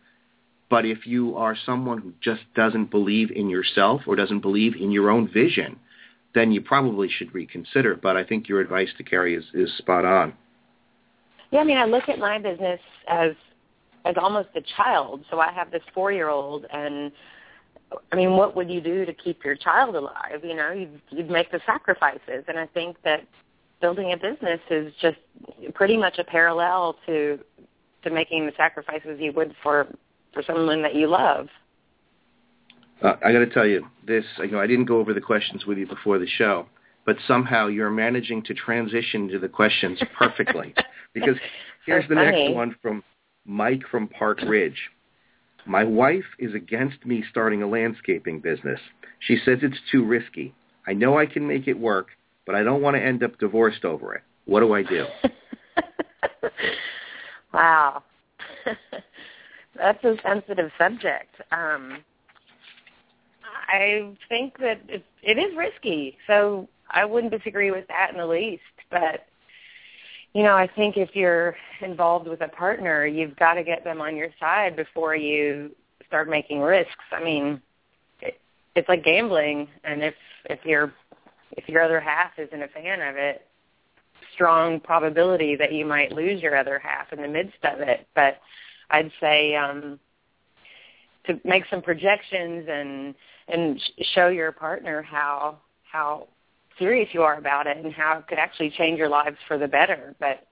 But 0.69 0.85
if 0.85 1.07
you 1.07 1.37
are 1.37 1.57
someone 1.65 1.99
who 1.99 2.13
just 2.21 2.43
doesn't 2.55 2.91
believe 2.91 3.31
in 3.31 3.49
yourself 3.49 4.03
or 4.07 4.17
doesn't 4.17 4.41
believe 4.41 4.75
in 4.75 4.91
your 4.91 5.11
own 5.11 5.29
vision, 5.33 5.79
then 6.35 6.53
you 6.53 6.61
probably 6.61 7.09
should 7.09 7.33
reconsider. 7.35 7.97
But 7.97 8.17
I 8.17 8.25
think 8.25 8.49
your 8.49 8.61
advice 8.61 8.89
to 8.99 9.05
Carrie 9.05 9.37
is, 9.37 9.45
is 9.55 9.77
spot 9.79 10.05
on. 10.05 10.35
Yeah, 11.51 11.61
I 11.61 11.65
mean, 11.65 11.79
I 11.79 11.85
look 11.85 12.09
at 12.09 12.19
my 12.19 12.39
business 12.39 12.81
as 13.09 13.33
as 14.05 14.15
almost 14.17 14.49
a 14.55 14.63
child. 14.77 15.25
So 15.31 15.41
I 15.41 15.53
have 15.53 15.71
this 15.71 15.83
four 15.93 16.13
year 16.13 16.29
old, 16.29 16.65
and 16.73 17.11
I 18.13 18.17
mean, 18.17 18.33
what 18.33 18.57
would 18.57 18.71
you 18.71 18.81
do 18.81 19.05
to 19.05 19.13
keep 19.13 19.45
your 19.45 19.57
child 19.57 19.97
alive? 19.97 20.45
You 20.45 20.55
know, 20.55 20.73
you'd, 20.73 21.01
you'd 21.11 21.31
make 21.31 21.51
the 21.51 21.61
sacrifices, 21.67 22.45
and 22.49 22.59
I 22.59 22.67
think 22.67 22.97
that 23.05 23.25
building 23.81 24.13
a 24.13 24.17
business 24.17 24.61
is 24.71 24.93
just 25.01 25.19
pretty 25.75 25.97
much 25.97 26.19
a 26.19 26.25
parallel 26.25 26.97
to 27.07 27.39
to 28.03 28.11
making 28.11 28.47
the 28.47 28.53
sacrifices 28.57 29.19
you 29.21 29.33
would 29.33 29.55
for 29.63 29.87
for 30.33 30.43
someone 30.43 30.83
that 30.83 30.95
you 30.95 31.09
love. 31.09 31.49
Uh, 33.03 33.15
I 33.25 33.33
got 33.33 33.41
to 33.41 33.47
tell 33.47 33.67
you, 33.67 33.87
this 34.07 34.25
you 34.39 34.51
know 34.51 34.61
I 34.61 34.67
didn't 34.67 34.87
go 34.87 34.99
over 34.99 35.13
the 35.13 35.21
questions 35.21 35.67
with 35.67 35.79
you 35.79 35.87
before 35.87 36.19
the 36.19 36.27
show, 36.27 36.67
but 37.05 37.17
somehow 37.27 37.67
you're 37.67 37.91
managing 37.91 38.43
to 38.45 38.55
transition 38.55 39.29
to 39.29 39.39
the 39.39 39.49
questions 39.49 40.01
perfectly. 40.19 40.75
because 41.15 41.37
here's 41.85 42.09
the 42.09 42.15
funny. 42.15 42.45
next 42.45 42.55
one 42.55 42.77
from 42.81 43.03
Mike 43.45 43.83
from 43.91 44.09
Park 44.09 44.41
Ridge. 44.47 44.91
My 45.67 45.83
wife 45.83 46.25
is 46.39 46.55
against 46.55 47.05
me 47.05 47.25
starting 47.29 47.63
a 47.63 47.67
landscaping 47.67 48.41
business. 48.41 48.79
She 49.19 49.37
says 49.45 49.59
it's 49.63 49.79
too 49.91 50.05
risky. 50.05 50.55
I 50.87 50.93
know 50.93 51.19
I 51.19 51.27
can 51.27 51.47
make 51.47 51.67
it 51.67 51.79
work, 51.79 52.09
but 52.47 52.55
I 52.55 52.63
don't 52.63 52.81
want 52.81 52.97
to 52.97 53.03
end 53.03 53.23
up 53.23 53.39
divorced 53.39 53.85
over 53.85 54.15
it. 54.15 54.23
What 54.47 54.61
do 54.61 54.73
I 54.73 54.83
do? 54.83 55.05
wow. 57.53 58.03
That's 59.77 60.03
a 60.05 60.17
sensitive 60.23 60.71
subject. 60.79 61.35
Um, 61.53 61.99
I 63.69 64.13
think 64.29 64.59
that 64.59 64.81
it, 64.89 65.05
it 65.23 65.39
is 65.39 65.57
risky, 65.57 66.17
so 66.27 66.69
I 66.91 67.05
wouldn't 67.05 67.33
disagree 67.33 67.71
with 67.71 67.87
that 67.89 68.11
in 68.13 68.19
the 68.19 68.27
least. 68.27 68.63
But 68.91 69.27
you 70.33 70.43
know, 70.43 70.55
I 70.55 70.69
think 70.69 70.97
if 70.97 71.17
you're 71.17 71.57
involved 71.81 72.29
with 72.29 72.43
a 72.43 72.49
partner, 72.49 73.07
you've 73.07 73.37
got 73.37 73.55
to 73.55 73.65
get 73.65 73.85
them 73.85 74.01
on 74.01 74.17
your 74.17 74.29
side 74.39 74.77
before 74.77 75.17
you 75.17 75.71
start 76.07 76.29
making 76.29 76.61
risks. 76.61 76.93
I 77.11 77.23
mean, 77.23 77.61
it, 78.21 78.39
it's 78.75 78.89
like 78.89 79.05
gambling, 79.05 79.69
and 79.83 80.03
if 80.03 80.15
if 80.45 80.65
your 80.65 80.93
if 81.53 81.69
your 81.69 81.83
other 81.83 82.01
half 82.01 82.33
isn't 82.39 82.63
a 82.63 82.69
fan 82.69 83.01
of 83.01 83.17
it, 83.17 83.47
strong 84.35 84.81
probability 84.81 85.57
that 85.57 85.73
you 85.73 85.87
might 85.87 86.13
lose 86.13 86.43
your 86.43 86.57
other 86.57 86.79
half 86.79 87.13
in 87.13 87.23
the 87.23 87.29
midst 87.29 87.65
of 87.65 87.81
it. 87.81 88.07
But 88.15 88.39
I'd 88.91 89.11
say 89.21 89.57
um, 89.57 89.99
to 91.27 91.41
make 91.45 91.65
some 91.71 91.83
projections 91.83 92.67
and 92.71 93.15
and 93.49 93.81
show 94.15 94.29
your 94.29 94.53
partner 94.53 95.03
how 95.03 95.59
how 95.85 96.29
serious 96.79 97.09
you 97.13 97.23
are 97.23 97.39
about 97.39 97.67
it 97.67 97.77
and 97.77 97.93
how 97.93 98.19
it 98.19 98.27
could 98.27 98.39
actually 98.39 98.71
change 98.71 98.99
your 98.99 99.09
lives 99.09 99.37
for 99.49 99.57
the 99.57 99.69
better. 99.69 100.15
But 100.21 100.47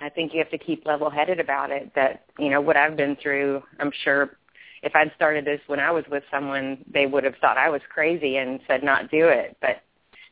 I 0.00 0.08
think 0.08 0.32
you 0.32 0.38
have 0.38 0.50
to 0.50 0.58
keep 0.58 0.86
level-headed 0.86 1.40
about 1.40 1.70
it. 1.70 1.92
That 1.94 2.24
you 2.38 2.50
know 2.50 2.60
what 2.60 2.76
I've 2.76 2.96
been 2.96 3.16
through. 3.16 3.62
I'm 3.78 3.92
sure 4.04 4.36
if 4.82 4.94
I'd 4.94 5.12
started 5.14 5.44
this 5.44 5.60
when 5.66 5.80
I 5.80 5.90
was 5.90 6.04
with 6.10 6.22
someone, 6.30 6.84
they 6.92 7.06
would 7.06 7.24
have 7.24 7.34
thought 7.40 7.58
I 7.58 7.68
was 7.68 7.82
crazy 7.92 8.36
and 8.36 8.60
said 8.66 8.82
not 8.82 9.10
do 9.10 9.28
it. 9.28 9.56
But 9.60 9.82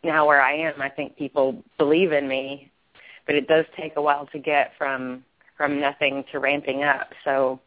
now 0.02 0.26
where 0.26 0.40
I 0.40 0.54
am, 0.54 0.80
I 0.80 0.88
think 0.88 1.16
people 1.16 1.62
believe 1.78 2.12
in 2.12 2.28
me. 2.28 2.70
But 3.26 3.34
it 3.34 3.46
does 3.46 3.66
take 3.76 3.96
a 3.96 4.02
while 4.02 4.26
to 4.32 4.38
get 4.38 4.72
from 4.78 5.24
from 5.56 5.80
nothing 5.80 6.24
to 6.32 6.38
ramping 6.38 6.84
up. 6.84 7.10
So 7.24 7.60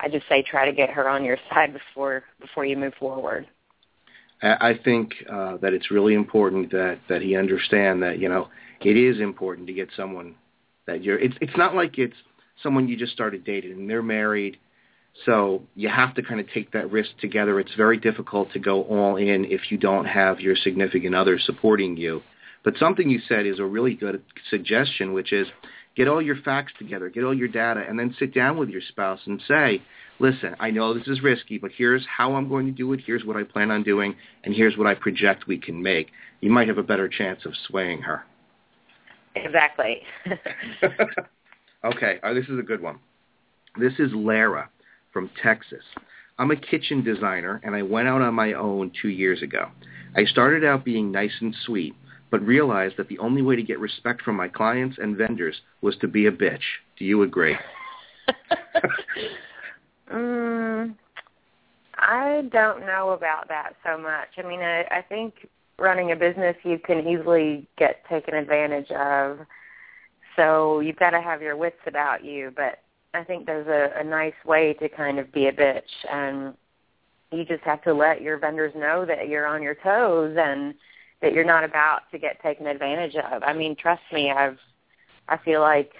I 0.00 0.08
just 0.08 0.28
say 0.28 0.42
try 0.42 0.64
to 0.64 0.72
get 0.72 0.90
her 0.90 1.08
on 1.08 1.24
your 1.24 1.38
side 1.50 1.72
before 1.72 2.24
before 2.40 2.64
you 2.64 2.76
move 2.76 2.94
forward. 2.98 3.46
I 4.42 4.78
think 4.84 5.14
uh, 5.30 5.56
that 5.58 5.72
it's 5.72 5.90
really 5.90 6.14
important 6.14 6.70
that 6.72 6.98
that 7.08 7.22
he 7.22 7.36
understand 7.36 8.02
that 8.02 8.18
you 8.18 8.28
know 8.28 8.48
it 8.80 8.96
is 8.96 9.20
important 9.20 9.66
to 9.68 9.72
get 9.72 9.88
someone 9.96 10.34
that 10.86 11.02
you're. 11.02 11.18
It's 11.18 11.36
it's 11.40 11.56
not 11.56 11.74
like 11.74 11.98
it's 11.98 12.16
someone 12.62 12.88
you 12.88 12.96
just 12.96 13.12
started 13.12 13.44
dating 13.44 13.72
and 13.72 13.88
they're 13.88 14.02
married, 14.02 14.58
so 15.24 15.62
you 15.74 15.88
have 15.88 16.14
to 16.14 16.22
kind 16.22 16.40
of 16.40 16.50
take 16.50 16.72
that 16.72 16.90
risk 16.90 17.10
together. 17.20 17.60
It's 17.60 17.74
very 17.74 17.96
difficult 17.96 18.52
to 18.52 18.58
go 18.58 18.82
all 18.82 19.16
in 19.16 19.44
if 19.44 19.70
you 19.70 19.78
don't 19.78 20.06
have 20.06 20.40
your 20.40 20.56
significant 20.56 21.14
other 21.14 21.38
supporting 21.38 21.96
you. 21.96 22.22
But 22.64 22.76
something 22.78 23.08
you 23.08 23.20
said 23.28 23.46
is 23.46 23.58
a 23.58 23.64
really 23.64 23.94
good 23.94 24.22
suggestion, 24.50 25.12
which 25.12 25.32
is 25.32 25.46
get 25.94 26.08
all 26.08 26.20
your 26.20 26.36
facts 26.36 26.72
together, 26.78 27.08
get 27.08 27.22
all 27.22 27.34
your 27.34 27.48
data, 27.48 27.84
and 27.88 27.98
then 27.98 28.14
sit 28.18 28.34
down 28.34 28.56
with 28.56 28.70
your 28.70 28.80
spouse 28.80 29.20
and 29.26 29.40
say, 29.46 29.82
listen, 30.18 30.56
I 30.58 30.70
know 30.70 30.94
this 30.94 31.06
is 31.06 31.22
risky, 31.22 31.58
but 31.58 31.70
here's 31.76 32.04
how 32.06 32.34
I'm 32.34 32.48
going 32.48 32.66
to 32.66 32.72
do 32.72 32.92
it, 32.92 33.00
here's 33.06 33.24
what 33.24 33.36
I 33.36 33.44
plan 33.44 33.70
on 33.70 33.82
doing, 33.82 34.16
and 34.42 34.54
here's 34.54 34.76
what 34.76 34.86
I 34.86 34.94
project 34.94 35.46
we 35.46 35.58
can 35.58 35.82
make. 35.82 36.10
You 36.40 36.50
might 36.50 36.68
have 36.68 36.78
a 36.78 36.82
better 36.82 37.08
chance 37.08 37.44
of 37.44 37.52
swaying 37.68 38.02
her. 38.02 38.24
Exactly. 39.36 40.02
okay, 41.84 42.18
uh, 42.22 42.32
this 42.32 42.46
is 42.46 42.58
a 42.58 42.62
good 42.62 42.80
one. 42.80 42.98
This 43.78 43.92
is 43.98 44.10
Lara 44.12 44.70
from 45.14 45.30
Texas. 45.42 45.84
I'm 46.38 46.50
a 46.50 46.56
kitchen 46.56 47.02
designer, 47.02 47.60
and 47.64 47.74
I 47.74 47.82
went 47.82 48.08
out 48.08 48.20
on 48.20 48.34
my 48.34 48.52
own 48.52 48.92
two 49.00 49.08
years 49.08 49.40
ago. 49.40 49.70
I 50.16 50.24
started 50.24 50.64
out 50.64 50.84
being 50.84 51.10
nice 51.10 51.32
and 51.40 51.54
sweet, 51.64 51.94
but 52.30 52.44
realized 52.44 52.96
that 52.98 53.08
the 53.08 53.18
only 53.20 53.40
way 53.40 53.56
to 53.56 53.62
get 53.62 53.78
respect 53.78 54.20
from 54.22 54.36
my 54.36 54.48
clients 54.48 54.98
and 55.00 55.16
vendors 55.16 55.60
was 55.80 55.96
to 55.98 56.08
be 56.08 56.26
a 56.26 56.32
bitch. 56.32 56.64
Do 56.98 57.04
you 57.04 57.22
agree? 57.22 57.56
mm, 60.12 60.94
I 61.96 62.42
don't 62.52 62.80
know 62.80 63.10
about 63.10 63.48
that 63.48 63.74
so 63.84 63.96
much. 63.96 64.28
I 64.36 64.42
mean, 64.42 64.60
I, 64.60 64.82
I 64.90 65.04
think 65.08 65.48
running 65.78 66.12
a 66.12 66.16
business 66.16 66.56
you 66.64 66.78
can 66.78 67.06
easily 67.06 67.68
get 67.78 68.04
taken 68.08 68.34
advantage 68.34 68.90
of. 68.90 69.38
So 70.36 70.80
you've 70.80 70.96
got 70.96 71.10
to 71.10 71.20
have 71.20 71.40
your 71.40 71.56
wits 71.56 71.78
about 71.86 72.24
you, 72.24 72.52
but 72.56 72.80
I 73.14 73.24
think 73.24 73.46
there's 73.46 73.66
a, 73.68 74.00
a 74.00 74.04
nice 74.04 74.34
way 74.44 74.74
to 74.74 74.88
kind 74.88 75.18
of 75.18 75.32
be 75.32 75.46
a 75.46 75.52
bitch 75.52 75.82
and 76.10 76.54
you 77.32 77.44
just 77.44 77.62
have 77.64 77.82
to 77.82 77.94
let 77.94 78.22
your 78.22 78.38
vendors 78.38 78.72
know 78.76 79.04
that 79.04 79.28
you're 79.28 79.46
on 79.46 79.62
your 79.62 79.74
toes 79.74 80.36
and 80.38 80.74
that 81.20 81.32
you're 81.32 81.44
not 81.44 81.64
about 81.64 82.02
to 82.12 82.18
get 82.18 82.40
taken 82.42 82.66
advantage 82.66 83.14
of. 83.16 83.42
I 83.42 83.52
mean, 83.52 83.76
trust 83.76 84.02
me, 84.12 84.30
I've 84.30 84.58
I 85.28 85.38
feel 85.38 85.60
like 85.60 85.92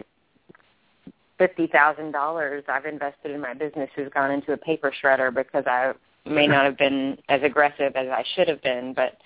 fifty 1.38 1.66
thousand 1.66 2.12
dollars 2.12 2.64
I've 2.68 2.84
invested 2.84 3.32
in 3.32 3.40
my 3.40 3.54
business 3.54 3.90
has 3.96 4.08
gone 4.12 4.30
into 4.30 4.52
a 4.52 4.56
paper 4.56 4.92
shredder 5.02 5.34
because 5.34 5.64
I 5.66 5.92
may 6.26 6.46
not 6.46 6.64
have 6.64 6.78
been 6.78 7.18
as 7.28 7.42
aggressive 7.42 7.96
as 7.96 8.08
I 8.08 8.24
should 8.34 8.48
have 8.48 8.62
been, 8.62 8.92
but 8.94 9.18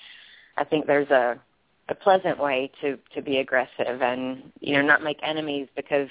I 0.56 0.64
think 0.64 0.86
there's 0.86 1.10
a 1.10 1.38
a 1.88 1.94
pleasant 1.94 2.38
way 2.38 2.70
to 2.80 2.98
to 3.14 3.22
be 3.22 3.38
aggressive 3.38 4.02
and 4.02 4.52
you 4.60 4.74
know 4.74 4.82
not 4.82 5.02
make 5.02 5.18
enemies 5.22 5.68
because 5.74 6.08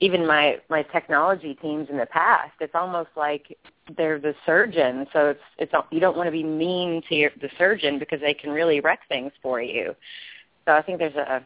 even 0.00 0.26
my 0.26 0.58
my 0.68 0.82
technology 0.82 1.54
teams 1.54 1.88
in 1.88 1.96
the 1.96 2.06
past 2.06 2.52
it's 2.60 2.74
almost 2.74 3.10
like 3.16 3.56
they're 3.96 4.18
the 4.18 4.34
surgeon. 4.44 5.06
So 5.12 5.30
it's 5.30 5.40
it's 5.58 5.72
you 5.90 6.00
don't 6.00 6.16
want 6.16 6.26
to 6.26 6.32
be 6.32 6.42
mean 6.42 7.02
to 7.08 7.14
your, 7.14 7.30
the 7.40 7.50
surgeon 7.56 7.98
because 7.98 8.20
they 8.20 8.34
can 8.34 8.50
really 8.50 8.80
wreck 8.80 9.00
things 9.08 9.32
for 9.42 9.60
you. 9.60 9.94
So 10.64 10.72
i 10.72 10.82
think 10.82 10.98
there's 10.98 11.14
a 11.14 11.42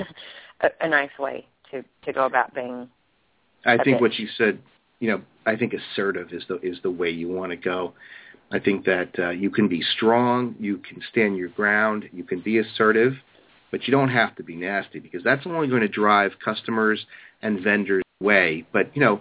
a, 0.60 0.70
a 0.80 0.88
nice 0.88 1.16
way 1.18 1.46
to 1.70 1.84
to 2.04 2.12
go 2.12 2.26
about 2.26 2.54
being 2.54 2.88
i 3.64 3.76
think 3.82 4.00
what 4.00 4.14
you 4.14 4.28
said 4.36 4.58
you 5.00 5.10
know 5.10 5.20
i 5.46 5.56
think 5.56 5.74
assertive 5.74 6.32
is 6.32 6.44
the 6.48 6.60
is 6.60 6.78
the 6.82 6.90
way 6.90 7.10
you 7.10 7.28
want 7.28 7.50
to 7.50 7.56
go. 7.56 7.94
I 8.52 8.58
think 8.58 8.84
that 8.84 9.18
uh, 9.18 9.30
you 9.30 9.48
can 9.50 9.66
be 9.66 9.82
strong 9.96 10.54
you 10.60 10.78
can 10.78 11.00
stand 11.10 11.36
your 11.36 11.48
ground 11.48 12.04
you 12.12 12.22
can 12.22 12.40
be 12.40 12.58
assertive 12.58 13.14
but 13.70 13.88
you 13.88 13.90
don't 13.90 14.10
have 14.10 14.36
to 14.36 14.42
be 14.42 14.54
nasty 14.54 14.98
because 14.98 15.24
that's 15.24 15.46
only 15.46 15.68
going 15.68 15.80
to 15.80 15.88
drive 15.88 16.32
customers 16.44 17.04
and 17.42 17.60
vendors 17.60 18.02
way. 18.20 18.64
But, 18.72 18.94
you 18.94 19.00
know, 19.00 19.20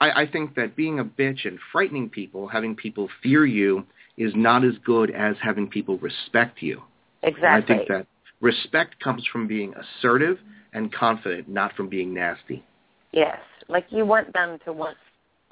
I, 0.00 0.22
I 0.22 0.26
think 0.26 0.54
that 0.56 0.76
being 0.76 0.98
a 0.98 1.04
bitch 1.04 1.46
and 1.46 1.58
frightening 1.72 2.08
people, 2.08 2.48
having 2.48 2.74
people 2.74 3.08
fear 3.22 3.46
you, 3.46 3.84
is 4.16 4.32
not 4.34 4.64
as 4.64 4.74
good 4.84 5.10
as 5.10 5.36
having 5.42 5.68
people 5.68 5.98
respect 5.98 6.60
you. 6.60 6.82
Exactly. 7.22 7.48
And 7.48 7.64
I 7.64 7.66
think 7.66 7.88
that 7.88 8.06
respect 8.40 8.98
comes 9.00 9.24
from 9.32 9.46
being 9.46 9.74
assertive 9.74 10.38
and 10.72 10.92
confident, 10.92 11.48
not 11.48 11.74
from 11.74 11.88
being 11.88 12.12
nasty. 12.12 12.64
Yes. 13.12 13.38
Like 13.68 13.86
you 13.90 14.04
want 14.04 14.32
them 14.32 14.58
to 14.64 14.72
want 14.72 14.96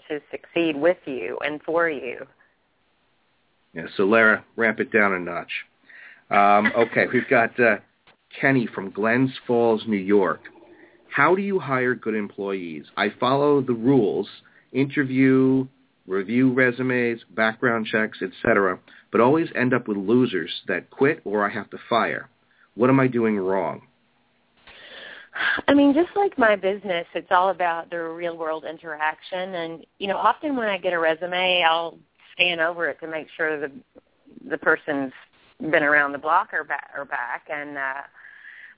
to 0.08 0.20
succeed 0.30 0.76
with 0.76 0.98
you 1.04 1.38
and 1.44 1.62
for 1.62 1.88
you. 1.88 2.26
Yeah, 3.74 3.86
so 3.96 4.04
Lara, 4.04 4.44
ramp 4.56 4.80
it 4.80 4.90
down 4.90 5.12
a 5.12 5.18
notch. 5.18 5.50
Um, 6.30 6.72
okay, 6.76 7.06
we've 7.12 7.28
got 7.28 7.58
uh, 7.60 7.76
Kenny 8.40 8.66
from 8.74 8.90
Glens 8.90 9.30
Falls, 9.46 9.82
New 9.86 9.96
York. 9.96 10.40
How 11.16 11.34
do 11.34 11.40
you 11.40 11.58
hire 11.58 11.94
good 11.94 12.14
employees? 12.14 12.84
I 12.94 13.08
follow 13.08 13.62
the 13.62 13.72
rules, 13.72 14.28
interview, 14.72 15.66
review 16.06 16.52
resumes, 16.52 17.20
background 17.34 17.86
checks, 17.86 18.18
etc., 18.20 18.78
but 19.10 19.22
always 19.22 19.48
end 19.54 19.72
up 19.72 19.88
with 19.88 19.96
losers 19.96 20.50
that 20.68 20.90
quit 20.90 21.22
or 21.24 21.42
I 21.42 21.54
have 21.54 21.70
to 21.70 21.78
fire. 21.88 22.28
What 22.74 22.90
am 22.90 23.00
I 23.00 23.06
doing 23.06 23.38
wrong? 23.38 23.80
I 25.66 25.72
mean, 25.72 25.94
just 25.94 26.14
like 26.16 26.36
my 26.36 26.54
business, 26.54 27.06
it's 27.14 27.30
all 27.30 27.48
about 27.48 27.88
the 27.88 27.98
real 27.98 28.36
world 28.36 28.66
interaction. 28.68 29.54
And 29.54 29.86
you 29.98 30.08
know, 30.08 30.18
often 30.18 30.54
when 30.54 30.68
I 30.68 30.76
get 30.76 30.92
a 30.92 30.98
resume, 30.98 31.64
I'll 31.66 31.96
scan 32.32 32.60
over 32.60 32.90
it 32.90 33.00
to 33.00 33.08
make 33.08 33.28
sure 33.38 33.58
the 33.58 33.72
the 34.50 34.58
person's 34.58 35.14
been 35.62 35.82
around 35.82 36.12
the 36.12 36.18
block 36.18 36.52
or 36.52 36.62
back 36.62 36.90
or 36.94 37.06
back. 37.06 37.46
And 37.50 37.78
uh, 37.78 38.02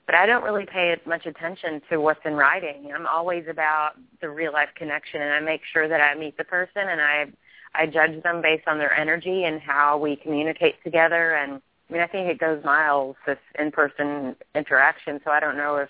but 0.09 0.15
I 0.15 0.25
don't 0.25 0.43
really 0.43 0.65
pay 0.65 0.95
much 1.05 1.27
attention 1.27 1.83
to 1.91 1.97
what's 1.97 2.21
in 2.25 2.33
writing. 2.33 2.91
I'm 2.95 3.05
always 3.05 3.45
about 3.47 3.91
the 4.21 4.29
real 4.31 4.51
life 4.51 4.69
connection, 4.75 5.21
and 5.21 5.31
I 5.31 5.39
make 5.39 5.61
sure 5.71 5.87
that 5.87 6.01
I 6.01 6.15
meet 6.15 6.35
the 6.35 6.43
person 6.43 6.89
and 6.89 6.99
I 6.99 7.25
I 7.75 7.85
judge 7.85 8.23
them 8.23 8.41
based 8.41 8.67
on 8.67 8.79
their 8.79 8.91
energy 8.91 9.43
and 9.43 9.61
how 9.61 9.99
we 9.99 10.15
communicate 10.15 10.83
together. 10.83 11.35
And 11.35 11.61
I 11.87 11.93
mean, 11.93 12.01
I 12.01 12.07
think 12.07 12.27
it 12.27 12.39
goes 12.39 12.63
miles 12.63 13.17
this 13.27 13.37
in-person 13.59 14.35
interaction. 14.55 15.19
So 15.23 15.29
I 15.29 15.39
don't 15.39 15.55
know 15.55 15.75
if 15.75 15.89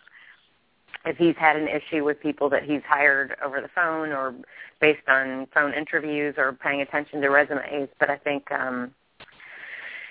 if 1.05 1.15
he's 1.15 1.38
had 1.38 1.55
an 1.55 1.69
issue 1.69 2.03
with 2.03 2.19
people 2.19 2.49
that 2.49 2.63
he's 2.63 2.81
hired 2.85 3.38
over 3.41 3.61
the 3.61 3.69
phone 3.73 4.09
or 4.09 4.35
based 4.81 5.07
on 5.07 5.47
phone 5.53 5.73
interviews 5.73 6.35
or 6.38 6.51
paying 6.51 6.81
attention 6.81 7.21
to 7.21 7.29
resumes. 7.29 7.88
But 8.01 8.09
I 8.09 8.17
think 8.17 8.51
um, 8.51 8.93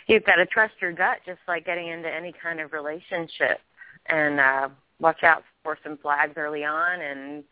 you've 0.07 0.25
got 0.25 0.37
to 0.37 0.47
trust 0.47 0.73
your 0.81 0.93
gut, 0.93 1.19
just 1.27 1.41
like 1.47 1.67
getting 1.67 1.89
into 1.89 2.09
any 2.09 2.33
kind 2.33 2.59
of 2.59 2.73
relationship, 2.73 3.61
and 4.09 4.41
uh, 4.41 4.69
watch 5.01 5.23
out 5.23 5.43
for 5.63 5.79
some 5.83 5.97
flags 5.99 6.35
early 6.37 6.65
on 6.65 7.01
and 7.01 7.45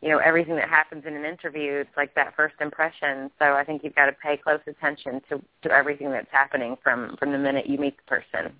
you 0.00 0.08
know 0.08 0.18
everything 0.18 0.56
that 0.56 0.68
happens 0.68 1.04
in 1.06 1.14
an 1.14 1.24
interview 1.24 1.74
it's 1.74 1.96
like 1.96 2.14
that 2.14 2.34
first 2.36 2.54
impression. 2.60 3.30
So 3.38 3.54
i 3.54 3.64
think 3.64 3.82
you've 3.84 3.94
got 3.94 4.06
to 4.06 4.12
pay 4.12 4.36
close 4.36 4.60
attention 4.66 5.20
to 5.28 5.40
to 5.62 5.70
everything 5.72 6.10
that's 6.10 6.30
happening 6.30 6.76
from 6.82 7.16
from 7.18 7.32
the 7.32 7.38
minute 7.38 7.66
you 7.68 7.78
meet 7.78 7.96
the 7.96 8.02
person. 8.04 8.52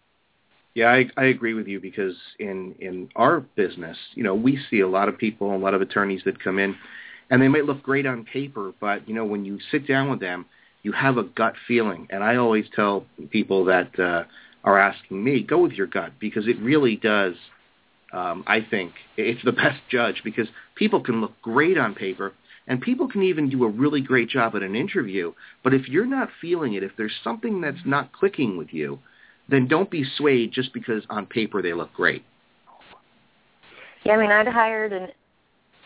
Yeah 0.74 0.90
i 0.90 1.06
i 1.16 1.24
agree 1.26 1.54
with 1.54 1.66
you 1.66 1.80
because 1.80 2.14
in 2.38 2.74
in 2.78 3.08
our 3.16 3.40
business 3.40 3.96
you 4.14 4.22
know 4.22 4.34
we 4.34 4.58
see 4.70 4.80
a 4.80 4.88
lot 4.88 5.08
of 5.08 5.18
people 5.18 5.54
a 5.54 5.58
lot 5.58 5.74
of 5.74 5.80
attorneys 5.80 6.22
that 6.24 6.42
come 6.42 6.58
in 6.58 6.76
and 7.30 7.40
they 7.40 7.48
might 7.48 7.64
look 7.64 7.82
great 7.82 8.06
on 8.06 8.24
paper 8.24 8.72
but 8.80 9.08
you 9.08 9.14
know 9.14 9.24
when 9.24 9.44
you 9.44 9.58
sit 9.70 9.86
down 9.86 10.10
with 10.10 10.20
them 10.20 10.46
you 10.82 10.92
have 10.92 11.18
a 11.18 11.24
gut 11.24 11.54
feeling. 11.68 12.06
And 12.10 12.22
i 12.22 12.36
always 12.36 12.66
tell 12.74 13.04
people 13.30 13.64
that 13.66 13.98
uh 13.98 14.24
are 14.64 14.78
asking 14.78 15.22
me 15.22 15.42
go 15.42 15.58
with 15.58 15.72
your 15.72 15.86
gut 15.86 16.12
because 16.20 16.46
it 16.46 16.58
really 16.60 16.96
does 16.96 17.34
um, 18.12 18.44
I 18.46 18.60
think 18.68 18.92
it's 19.16 19.42
the 19.44 19.52
best 19.64 19.80
judge 19.90 20.22
because 20.24 20.48
people 20.74 21.00
can 21.00 21.20
look 21.20 21.40
great 21.42 21.78
on 21.78 21.94
paper 21.94 22.32
and 22.66 22.80
people 22.80 23.08
can 23.08 23.22
even 23.22 23.48
do 23.48 23.64
a 23.64 23.68
really 23.68 24.00
great 24.00 24.28
job 24.28 24.54
at 24.54 24.62
an 24.62 24.76
interview. 24.76 25.32
But 25.64 25.74
if 25.74 25.88
you're 25.88 26.06
not 26.06 26.28
feeling 26.40 26.74
it, 26.74 26.82
if 26.82 26.92
there's 26.96 27.18
something 27.24 27.60
that's 27.60 27.84
not 27.84 28.12
clicking 28.12 28.56
with 28.56 28.72
you, 28.72 28.98
then 29.48 29.66
don't 29.66 29.90
be 29.90 30.04
swayed 30.16 30.52
just 30.52 30.72
because 30.72 31.02
on 31.10 31.26
paper 31.26 31.62
they 31.62 31.72
look 31.72 31.92
great. 31.92 32.24
Yeah, 34.04 34.12
I 34.12 34.16
mean, 34.18 34.30
I'd 34.30 34.46
hired 34.46 34.92
an 34.92 35.08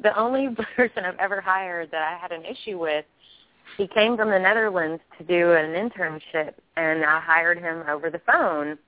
the 0.03 0.19
only 0.19 0.49
person 0.77 1.05
I've 1.05 1.19
ever 1.19 1.41
hired 1.41 1.91
that 1.93 2.03
I 2.03 2.19
had 2.21 2.33
an 2.33 2.45
issue 2.45 2.79
with. 2.79 3.05
He 3.77 3.87
came 3.89 4.17
from 4.17 4.31
the 4.31 4.39
Netherlands 4.39 5.03
to 5.19 5.25
do 5.25 5.53
an 5.53 5.73
internship, 5.73 6.55
and 6.77 7.05
I 7.05 7.21
hired 7.21 7.59
him 7.59 7.83
over 7.89 8.11
the 8.11 8.21
phone 8.27 8.79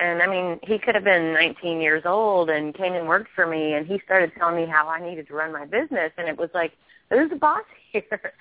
and 0.00 0.22
I 0.22 0.26
mean, 0.26 0.58
he 0.62 0.78
could 0.78 0.94
have 0.94 1.04
been 1.04 1.34
19 1.34 1.80
years 1.80 2.04
old 2.06 2.48
and 2.48 2.74
came 2.74 2.94
and 2.94 3.06
worked 3.06 3.28
for 3.34 3.46
me, 3.46 3.74
and 3.74 3.86
he 3.86 4.00
started 4.02 4.32
telling 4.38 4.56
me 4.56 4.66
how 4.66 4.88
I 4.88 4.98
needed 4.98 5.28
to 5.28 5.34
run 5.34 5.52
my 5.52 5.66
business, 5.66 6.10
and 6.16 6.26
it 6.26 6.38
was 6.38 6.48
like, 6.54 6.72
who's 7.10 7.28
the 7.28 7.36
boss 7.36 7.64
here? 7.92 8.32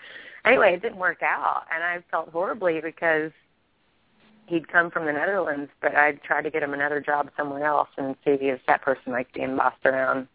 anyway, 0.45 0.73
it 0.73 0.81
didn't 0.81 0.97
work 0.97 1.21
out, 1.21 1.63
and 1.73 1.83
I 1.83 2.01
felt 2.09 2.29
horribly 2.29 2.79
because 2.79 3.31
he'd 4.45 4.71
come 4.71 4.89
from 4.89 5.05
the 5.05 5.11
Netherlands, 5.11 5.69
but 5.81 5.95
I 5.95 6.13
tried 6.13 6.43
to 6.43 6.49
get 6.49 6.63
him 6.63 6.73
another 6.73 7.01
job 7.01 7.29
somewhere 7.35 7.65
else 7.65 7.89
and 7.97 8.15
see 8.23 8.31
if 8.39 8.61
that 8.67 8.81
person 8.81 9.11
liked 9.11 9.33
being 9.33 9.57
bossed 9.57 9.85
around. 9.85 10.29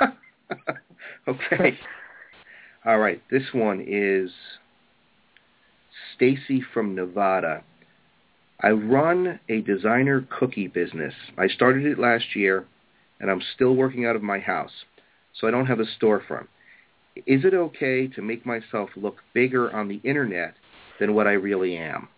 okay. 1.28 1.78
All 2.88 2.98
right. 2.98 3.20
This 3.30 3.42
one 3.52 3.84
is 3.86 4.30
Stacy 6.16 6.64
from 6.72 6.94
Nevada. 6.94 7.62
I 8.62 8.70
run 8.70 9.38
a 9.50 9.60
designer 9.60 10.26
cookie 10.30 10.68
business. 10.68 11.12
I 11.36 11.48
started 11.48 11.84
it 11.84 11.98
last 11.98 12.34
year, 12.34 12.64
and 13.20 13.30
I'm 13.30 13.42
still 13.54 13.76
working 13.76 14.06
out 14.06 14.16
of 14.16 14.22
my 14.22 14.38
house, 14.38 14.72
so 15.38 15.46
I 15.46 15.50
don't 15.50 15.66
have 15.66 15.80
a 15.80 16.02
storefront. 16.02 16.46
Is 17.26 17.44
it 17.44 17.52
okay 17.52 18.06
to 18.06 18.22
make 18.22 18.46
myself 18.46 18.88
look 18.96 19.16
bigger 19.34 19.70
on 19.70 19.88
the 19.88 20.00
internet 20.02 20.54
than 20.98 21.12
what 21.12 21.26
I 21.26 21.32
really 21.32 21.76
am? 21.76 22.08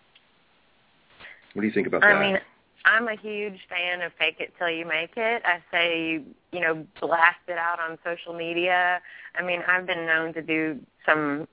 What 1.51 1.63
do 1.63 1.67
you 1.67 1.73
think 1.73 1.87
about 1.87 2.05
I 2.05 2.13
that? 2.13 2.21
mean, 2.21 2.37
I'm 2.85 3.07
a 3.07 3.15
huge 3.15 3.59
fan 3.69 4.01
of 4.01 4.11
fake 4.17 4.37
it 4.39 4.53
till 4.57 4.69
you 4.69 4.85
make 4.85 5.11
it. 5.15 5.43
I 5.45 5.59
say, 5.71 6.21
you 6.51 6.59
know, 6.59 6.85
blast 6.99 7.39
it 7.47 7.57
out 7.57 7.79
on 7.79 7.97
social 8.03 8.33
media. 8.33 9.01
I 9.35 9.43
mean, 9.43 9.61
I've 9.67 9.85
been 9.85 10.05
known 10.05 10.33
to 10.33 10.41
do 10.41 10.79
some 11.05 11.47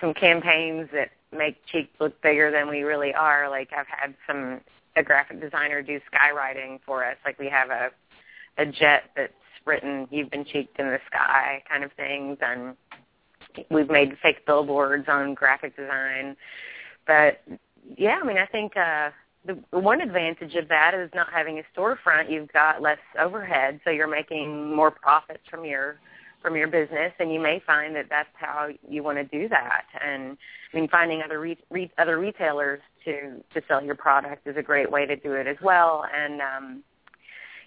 some 0.00 0.14
campaigns 0.14 0.88
that 0.92 1.10
make 1.36 1.64
cheeks 1.66 1.90
look 2.00 2.20
bigger 2.22 2.50
than 2.50 2.68
we 2.68 2.82
really 2.82 3.14
are. 3.14 3.48
Like 3.48 3.70
I've 3.76 3.86
had 3.86 4.14
some 4.26 4.60
a 4.96 5.02
graphic 5.02 5.40
designer 5.40 5.82
do 5.82 6.00
skywriting 6.12 6.78
for 6.84 7.04
us. 7.04 7.16
Like 7.24 7.38
we 7.38 7.48
have 7.48 7.70
a 7.70 7.90
a 8.56 8.66
jet 8.66 9.10
that's 9.16 9.32
written 9.64 10.06
"You've 10.10 10.30
been 10.30 10.44
cheeked 10.44 10.78
in 10.78 10.86
the 10.86 11.00
sky" 11.06 11.62
kind 11.68 11.84
of 11.84 11.92
things, 11.92 12.38
and 12.40 12.76
we've 13.70 13.90
made 13.90 14.16
fake 14.22 14.46
billboards 14.46 15.06
on 15.08 15.34
graphic 15.34 15.76
design. 15.76 16.36
But 17.06 17.42
yeah, 17.96 18.20
I 18.22 18.26
mean, 18.26 18.38
I 18.38 18.46
think 18.46 18.76
uh, 18.76 19.10
the 19.46 19.78
one 19.78 20.00
advantage 20.00 20.54
of 20.54 20.68
that 20.68 20.94
is 20.94 21.10
not 21.14 21.28
having 21.32 21.58
a 21.58 21.78
storefront. 21.78 22.30
You've 22.30 22.52
got 22.52 22.80
less 22.80 22.98
overhead, 23.18 23.80
so 23.84 23.90
you're 23.90 24.08
making 24.08 24.74
more 24.74 24.90
profits 24.90 25.42
from 25.50 25.64
your 25.64 25.98
from 26.40 26.56
your 26.56 26.68
business, 26.68 27.10
and 27.18 27.32
you 27.32 27.40
may 27.40 27.62
find 27.66 27.96
that 27.96 28.06
that's 28.10 28.28
how 28.34 28.68
you 28.86 29.02
want 29.02 29.16
to 29.16 29.24
do 29.24 29.48
that. 29.48 29.84
And 30.04 30.36
I 30.72 30.76
mean, 30.76 30.88
finding 30.88 31.22
other 31.22 31.40
re- 31.40 31.64
re- 31.70 31.90
other 31.98 32.18
retailers 32.18 32.80
to 33.04 33.42
to 33.52 33.62
sell 33.66 33.82
your 33.82 33.94
product 33.94 34.46
is 34.46 34.56
a 34.56 34.62
great 34.62 34.90
way 34.90 35.06
to 35.06 35.16
do 35.16 35.32
it 35.32 35.46
as 35.46 35.56
well. 35.62 36.04
And 36.14 36.40
um, 36.40 36.84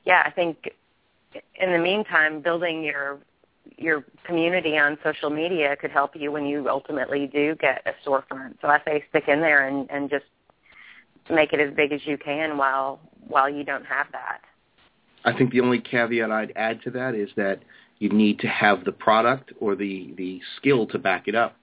yeah, 0.05 0.23
I 0.25 0.31
think 0.31 0.69
in 1.59 1.71
the 1.71 1.79
meantime, 1.79 2.41
building 2.41 2.83
your 2.83 3.19
your 3.77 4.05
community 4.25 4.77
on 4.77 4.97
social 5.03 5.29
media 5.29 5.75
could 5.75 5.91
help 5.91 6.15
you 6.15 6.31
when 6.31 6.45
you 6.45 6.69
ultimately 6.69 7.27
do 7.27 7.55
get 7.55 7.85
a 7.85 8.07
storefront. 8.07 8.55
So 8.61 8.67
I 8.67 8.79
say 8.85 9.03
stick 9.09 9.25
in 9.27 9.41
there 9.41 9.67
and, 9.67 9.89
and 9.91 10.09
just 10.09 10.25
make 11.29 11.53
it 11.53 11.59
as 11.59 11.73
big 11.73 11.91
as 11.91 12.01
you 12.05 12.17
can 12.17 12.57
while 12.57 12.99
while 13.27 13.49
you 13.49 13.63
don't 13.63 13.85
have 13.85 14.07
that. 14.11 14.41
I 15.25 15.37
think 15.37 15.51
the 15.51 15.59
only 15.59 15.79
caveat 15.79 16.31
I'd 16.31 16.53
add 16.55 16.81
to 16.83 16.91
that 16.91 17.13
is 17.13 17.29
that 17.35 17.59
you 17.99 18.09
need 18.09 18.39
to 18.39 18.47
have 18.47 18.85
the 18.85 18.91
product 18.91 19.51
or 19.59 19.75
the, 19.75 20.13
the 20.17 20.39
skill 20.55 20.87
to 20.87 20.99
back 20.99 21.27
it 21.27 21.35
up. 21.35 21.57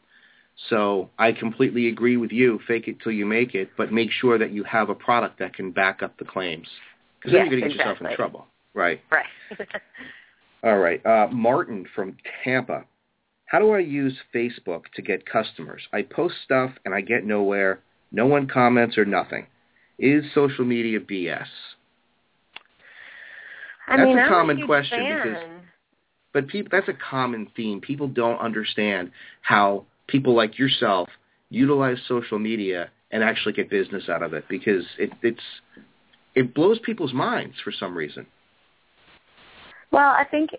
So 0.68 1.10
I 1.18 1.32
completely 1.32 1.88
agree 1.88 2.16
with 2.16 2.30
you. 2.30 2.60
Fake 2.66 2.88
it 2.88 3.00
till 3.02 3.12
you 3.12 3.26
make 3.26 3.54
it, 3.54 3.70
but 3.76 3.92
make 3.92 4.10
sure 4.10 4.38
that 4.38 4.52
you 4.52 4.64
have 4.64 4.88
a 4.88 4.94
product 4.94 5.38
that 5.38 5.54
can 5.54 5.70
back 5.70 6.02
up 6.02 6.16
the 6.18 6.24
claims. 6.24 6.68
Because 7.18 7.32
yes, 7.32 7.40
then 7.44 7.50
you're 7.50 7.60
going 7.60 7.70
to 7.72 7.76
get 7.76 7.86
exactly. 7.86 8.04
yourself 8.04 8.10
in 8.10 8.16
trouble. 8.16 8.46
Right. 8.74 9.00
Right. 9.10 9.26
All 10.64 10.78
right. 10.78 11.04
Uh, 11.04 11.28
Martin 11.32 11.86
from 11.94 12.16
Tampa. 12.42 12.84
How 13.46 13.58
do 13.58 13.72
I 13.72 13.80
use 13.80 14.16
Facebook 14.34 14.84
to 14.94 15.02
get 15.02 15.26
customers? 15.26 15.82
I 15.92 16.02
post 16.02 16.34
stuff 16.44 16.70
and 16.84 16.94
I 16.94 17.00
get 17.00 17.24
nowhere. 17.24 17.80
No 18.12 18.26
one 18.26 18.46
comments 18.46 18.96
or 18.96 19.04
nothing. 19.04 19.46
Is 20.04 20.22
social 20.34 20.66
media 20.66 21.00
BS? 21.00 21.46
I 23.88 23.96
That's 23.96 24.06
mean, 24.06 24.18
a 24.18 24.28
common 24.28 24.58
huge 24.58 24.66
question 24.66 24.98
fan. 24.98 25.22
because 25.22 25.42
but 26.34 26.48
people, 26.48 26.68
that's 26.70 26.88
a 26.90 26.92
common 27.10 27.48
theme. 27.56 27.80
People 27.80 28.08
don't 28.08 28.38
understand 28.38 29.12
how 29.40 29.86
people 30.06 30.34
like 30.34 30.58
yourself 30.58 31.08
utilize 31.48 31.96
social 32.06 32.38
media 32.38 32.90
and 33.12 33.22
actually 33.22 33.54
get 33.54 33.70
business 33.70 34.10
out 34.10 34.22
of 34.22 34.34
it 34.34 34.44
because 34.46 34.84
it, 34.98 35.10
it's 35.22 35.40
it 36.34 36.52
blows 36.52 36.78
people's 36.80 37.14
minds 37.14 37.54
for 37.64 37.72
some 37.72 37.96
reason. 37.96 38.26
Well, 39.90 40.10
I 40.10 40.24
think 40.30 40.50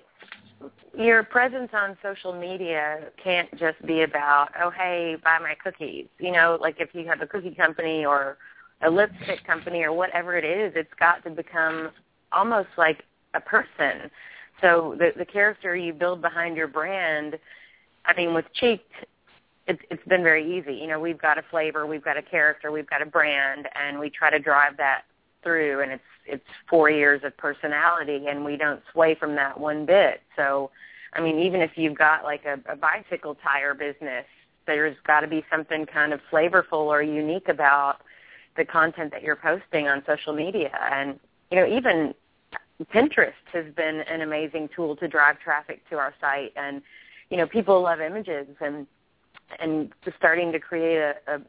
your 0.97 1.21
presence 1.23 1.69
on 1.71 1.95
social 2.01 2.33
media 2.33 3.11
can't 3.23 3.51
just 3.59 3.79
be 3.85 4.01
about, 4.01 4.47
oh, 4.59 4.71
hey, 4.71 5.17
buy 5.23 5.37
my 5.37 5.53
cookies. 5.63 6.07
You 6.17 6.31
know, 6.31 6.57
like 6.59 6.77
if 6.79 6.95
you 6.95 7.05
have 7.05 7.21
a 7.21 7.27
cookie 7.27 7.53
company 7.53 8.05
or 8.05 8.37
a 8.81 8.89
lipstick 8.89 9.45
company 9.45 9.83
or 9.83 9.93
whatever 9.93 10.37
it 10.37 10.43
is, 10.43 10.73
it's 10.75 10.93
got 10.99 11.23
to 11.23 11.29
become 11.29 11.89
almost 12.31 12.69
like 12.77 13.03
a 13.33 13.39
person. 13.39 14.09
So 14.61 14.95
the 14.97 15.11
the 15.17 15.25
character 15.25 15.75
you 15.75 15.93
build 15.93 16.21
behind 16.21 16.55
your 16.55 16.67
brand, 16.67 17.37
I 18.05 18.15
mean, 18.15 18.33
with 18.33 18.45
Cheekd, 18.61 18.81
it's 19.67 19.81
it's 19.89 20.03
been 20.07 20.23
very 20.23 20.57
easy. 20.57 20.73
You 20.73 20.87
know, 20.87 20.99
we've 20.99 21.21
got 21.21 21.37
a 21.37 21.43
flavor, 21.49 21.85
we've 21.85 22.03
got 22.03 22.17
a 22.17 22.21
character, 22.21 22.71
we've 22.71 22.89
got 22.89 23.01
a 23.01 23.05
brand, 23.05 23.67
and 23.75 23.99
we 23.99 24.09
try 24.09 24.29
to 24.29 24.39
drive 24.39 24.77
that 24.77 25.03
through. 25.43 25.81
And 25.81 25.91
it's 25.91 26.03
it's 26.25 26.45
four 26.69 26.89
years 26.89 27.21
of 27.23 27.35
personality, 27.37 28.25
and 28.27 28.43
we 28.45 28.57
don't 28.57 28.81
sway 28.91 29.15
from 29.15 29.35
that 29.35 29.59
one 29.59 29.85
bit. 29.85 30.21
So, 30.35 30.71
I 31.13 31.21
mean, 31.21 31.39
even 31.39 31.61
if 31.61 31.71
you've 31.75 31.97
got 31.97 32.23
like 32.23 32.45
a, 32.45 32.59
a 32.71 32.75
bicycle 32.75 33.35
tire 33.43 33.73
business, 33.73 34.25
there's 34.65 34.95
got 35.05 35.21
to 35.21 35.27
be 35.27 35.43
something 35.51 35.85
kind 35.85 36.13
of 36.13 36.19
flavorful 36.31 36.87
or 36.87 37.01
unique 37.01 37.49
about 37.49 37.97
the 38.57 38.65
content 38.65 39.11
that 39.11 39.23
you're 39.23 39.35
posting 39.35 39.87
on 39.87 40.03
social 40.05 40.33
media. 40.33 40.71
And 40.91 41.19
you 41.51 41.59
know, 41.59 41.67
even 41.67 42.13
Pinterest 42.93 43.33
has 43.53 43.65
been 43.75 44.01
an 44.01 44.21
amazing 44.21 44.69
tool 44.75 44.95
to 44.97 45.07
drive 45.07 45.39
traffic 45.39 45.81
to 45.89 45.97
our 45.97 46.13
site, 46.19 46.53
and 46.55 46.81
you 47.29 47.37
know 47.37 47.47
people 47.47 47.81
love 47.81 48.01
images, 48.01 48.47
and 48.59 48.85
and 49.59 49.91
just 50.03 50.17
starting 50.17 50.51
to 50.51 50.59
create 50.59 50.97
a, 50.97 51.15
a, 51.27 51.41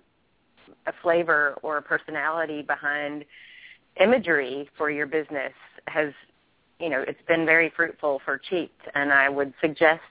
a 0.86 0.92
flavor 1.02 1.58
or 1.62 1.78
a 1.78 1.82
personality 1.82 2.62
behind 2.62 3.24
imagery 4.00 4.68
for 4.76 4.90
your 4.90 5.06
business 5.06 5.52
has 5.88 6.12
you 6.78 6.88
know 6.88 7.02
it's 7.06 7.22
been 7.26 7.46
very 7.46 7.72
fruitful 7.74 8.20
for 8.24 8.40
Cheekd, 8.50 8.70
and 8.94 9.12
I 9.12 9.28
would 9.28 9.52
suggest 9.60 10.02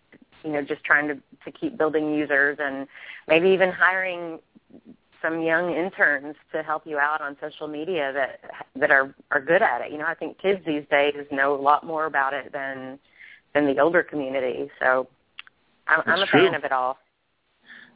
you 0.44 0.52
know 0.52 0.62
just 0.62 0.84
trying 0.84 1.08
to 1.08 1.16
to 1.16 1.52
keep 1.52 1.78
building 1.78 2.14
users 2.14 2.58
and 2.60 2.88
maybe 3.28 3.50
even 3.50 3.72
hiring 3.72 4.40
some 5.26 5.42
young 5.42 5.74
interns 5.74 6.36
to 6.52 6.64
help 6.64 6.84
you 6.86 6.98
out 6.98 7.22
on 7.22 7.36
social 7.42 7.68
media 7.68 8.12
that 8.14 8.40
that 8.76 8.92
are 8.92 9.14
are 9.32 9.42
good 9.42 9.62
at 9.62 9.82
it. 9.82 9.92
You 9.92 9.98
know, 9.98 10.06
I 10.06 10.16
think 10.16 10.40
kids 10.42 10.62
these 10.66 10.84
days 10.90 11.14
know 11.32 11.56
a 11.56 11.62
lot 11.62 11.86
more 11.86 12.06
about 12.06 12.34
it 12.34 12.52
than 12.52 13.00
than 13.54 13.66
the 13.66 13.80
older 13.80 14.04
community. 14.04 14.70
So 14.80 15.08
I'm, 15.88 16.02
I'm 16.06 16.22
a 16.22 16.28
true. 16.28 16.46
fan 16.48 16.56
of 16.56 16.64
it 16.64 16.72
all. 16.72 16.98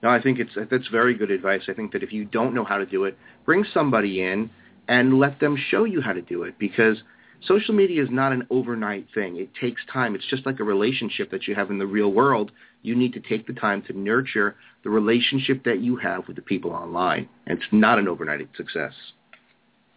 No, 0.01 0.09
I 0.09 0.21
think 0.21 0.39
it's 0.39 0.51
that's 0.69 0.87
very 0.87 1.13
good 1.13 1.31
advice. 1.31 1.63
I 1.67 1.73
think 1.73 1.91
that 1.91 2.03
if 2.03 2.13
you 2.13 2.25
don't 2.25 2.53
know 2.53 2.63
how 2.63 2.77
to 2.77 2.85
do 2.85 3.03
it, 3.03 3.17
bring 3.45 3.65
somebody 3.73 4.21
in 4.21 4.49
and 4.87 5.19
let 5.19 5.39
them 5.39 5.57
show 5.69 5.83
you 5.83 6.01
how 6.01 6.13
to 6.13 6.21
do 6.21 6.43
it 6.43 6.57
because 6.57 6.97
social 7.45 7.73
media 7.73 8.03
is 8.03 8.09
not 8.11 8.31
an 8.31 8.45
overnight 8.49 9.07
thing. 9.13 9.37
It 9.37 9.49
takes 9.59 9.81
time. 9.91 10.15
It's 10.15 10.27
just 10.29 10.45
like 10.45 10.59
a 10.59 10.63
relationship 10.63 11.31
that 11.31 11.47
you 11.47 11.55
have 11.55 11.69
in 11.69 11.77
the 11.77 11.87
real 11.87 12.11
world. 12.11 12.51
You 12.81 12.95
need 12.95 13.13
to 13.13 13.19
take 13.19 13.47
the 13.47 13.53
time 13.53 13.81
to 13.83 13.97
nurture 13.97 14.55
the 14.83 14.89
relationship 14.89 15.63
that 15.65 15.81
you 15.81 15.95
have 15.97 16.27
with 16.27 16.35
the 16.35 16.41
people 16.41 16.71
online. 16.71 17.27
And 17.47 17.57
it's 17.57 17.67
not 17.71 17.99
an 17.99 18.07
overnight 18.07 18.47
success. 18.55 18.93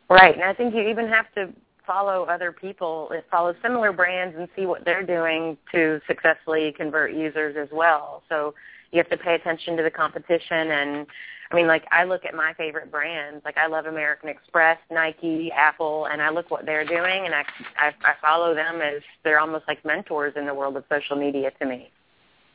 Right. 0.09 0.35
And 0.35 0.45
I 0.45 0.53
think 0.53 0.75
you 0.75 0.83
even 0.83 1.09
have 1.09 1.33
to 1.35 1.53
follow 1.87 2.25
other 2.25 2.53
people, 2.53 3.11
follow 3.31 3.55
similar 3.63 3.93
brands 3.93 4.37
and 4.37 4.49
see 4.57 4.67
what 4.67 4.85
they're 4.85 5.05
doing 5.05 5.57
to 5.73 6.01
successfully 6.07 6.73
convert 6.77 7.13
users 7.13 7.57
as 7.61 7.69
well. 7.73 8.23
So 8.29 8.55
you 8.93 8.99
have 8.99 9.09
to 9.11 9.17
pay 9.17 9.35
attention 9.35 9.77
to 9.77 9.83
the 9.83 9.91
competition 9.91 10.71
and 10.71 11.07
I 11.53 11.57
mean, 11.57 11.67
like 11.67 11.85
I 11.91 12.05
look 12.05 12.25
at 12.25 12.35
my 12.35 12.55
favorite 12.55 12.91
brands. 12.91 13.45
Like 13.45 13.59
I 13.59 13.67
love 13.67 13.85
American 13.85 14.31
Express, 14.31 14.79
Nike, 14.91 15.53
Apple, 15.55 16.07
and 16.11 16.23
I 16.23 16.31
look 16.31 16.51
what 16.51 16.65
they're 16.65 16.85
doing, 16.85 17.27
and 17.27 17.35
I, 17.35 17.45
I 17.79 17.89
I 18.03 18.15
follow 18.23 18.55
them 18.55 18.81
as 18.81 19.03
they're 19.23 19.39
almost 19.39 19.65
like 19.69 19.85
mentors 19.85 20.33
in 20.37 20.47
the 20.47 20.55
world 20.55 20.77
of 20.77 20.85
social 20.91 21.17
media 21.17 21.51
to 21.61 21.67
me. 21.67 21.91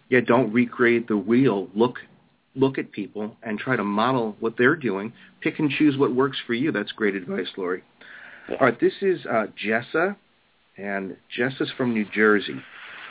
Yeah, 0.09 0.21
don't 0.21 0.51
recreate 0.51 1.07
the 1.07 1.17
wheel. 1.17 1.67
Look 1.75 1.97
look 2.55 2.79
at 2.79 2.91
people 2.91 3.35
and 3.43 3.59
try 3.59 3.75
to 3.75 3.83
model 3.83 4.35
what 4.39 4.55
they're 4.57 4.75
doing. 4.75 5.13
Pick 5.41 5.59
and 5.59 5.69
choose 5.69 5.95
what 5.95 6.15
works 6.15 6.37
for 6.47 6.55
you. 6.55 6.71
That's 6.71 6.91
great 6.91 7.13
advice, 7.13 7.47
Lori. 7.55 7.83
All 8.49 8.57
right, 8.61 8.79
this 8.79 8.93
is 9.01 9.25
uh, 9.27 9.47
Jessa, 9.63 10.15
and 10.75 11.17
Jessa's 11.37 11.71
from 11.77 11.93
New 11.93 12.05
Jersey. 12.11 12.55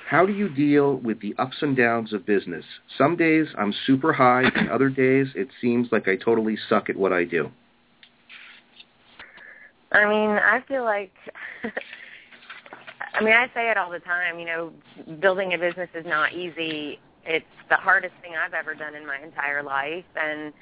How 0.08 0.24
do 0.24 0.32
you 0.32 0.48
deal 0.48 0.96
with 0.98 1.20
the 1.20 1.34
ups 1.36 1.56
and 1.62 1.76
downs 1.76 2.12
of 2.12 2.24
business? 2.24 2.64
Some 2.96 3.16
days 3.16 3.48
I'm 3.58 3.74
super 3.86 4.12
high, 4.12 4.44
and 4.54 4.70
other 4.70 4.88
days 4.88 5.26
it 5.34 5.48
seems 5.60 5.88
like 5.90 6.06
I 6.06 6.14
totally 6.16 6.56
suck 6.68 6.88
at 6.88 6.96
what 6.96 7.12
I 7.12 7.24
do. 7.24 7.50
I 9.90 10.04
mean, 10.08 10.30
I 10.30 10.62
feel 10.68 10.84
like 10.84 11.12
I 13.14 13.24
mean, 13.24 13.32
I 13.32 13.46
say 13.54 13.70
it 13.70 13.76
all 13.76 13.90
the 13.90 13.98
time, 13.98 14.38
you 14.38 14.44
know, 14.44 14.72
building 15.20 15.54
a 15.54 15.58
business 15.58 15.88
is 15.94 16.04
not 16.06 16.34
easy. 16.34 17.00
It's 17.24 17.46
the 17.70 17.76
hardest 17.76 18.14
thing 18.20 18.32
I've 18.36 18.54
ever 18.54 18.74
done 18.74 18.94
in 18.94 19.06
my 19.06 19.18
entire 19.18 19.62
life 19.62 20.04
and 20.14 20.52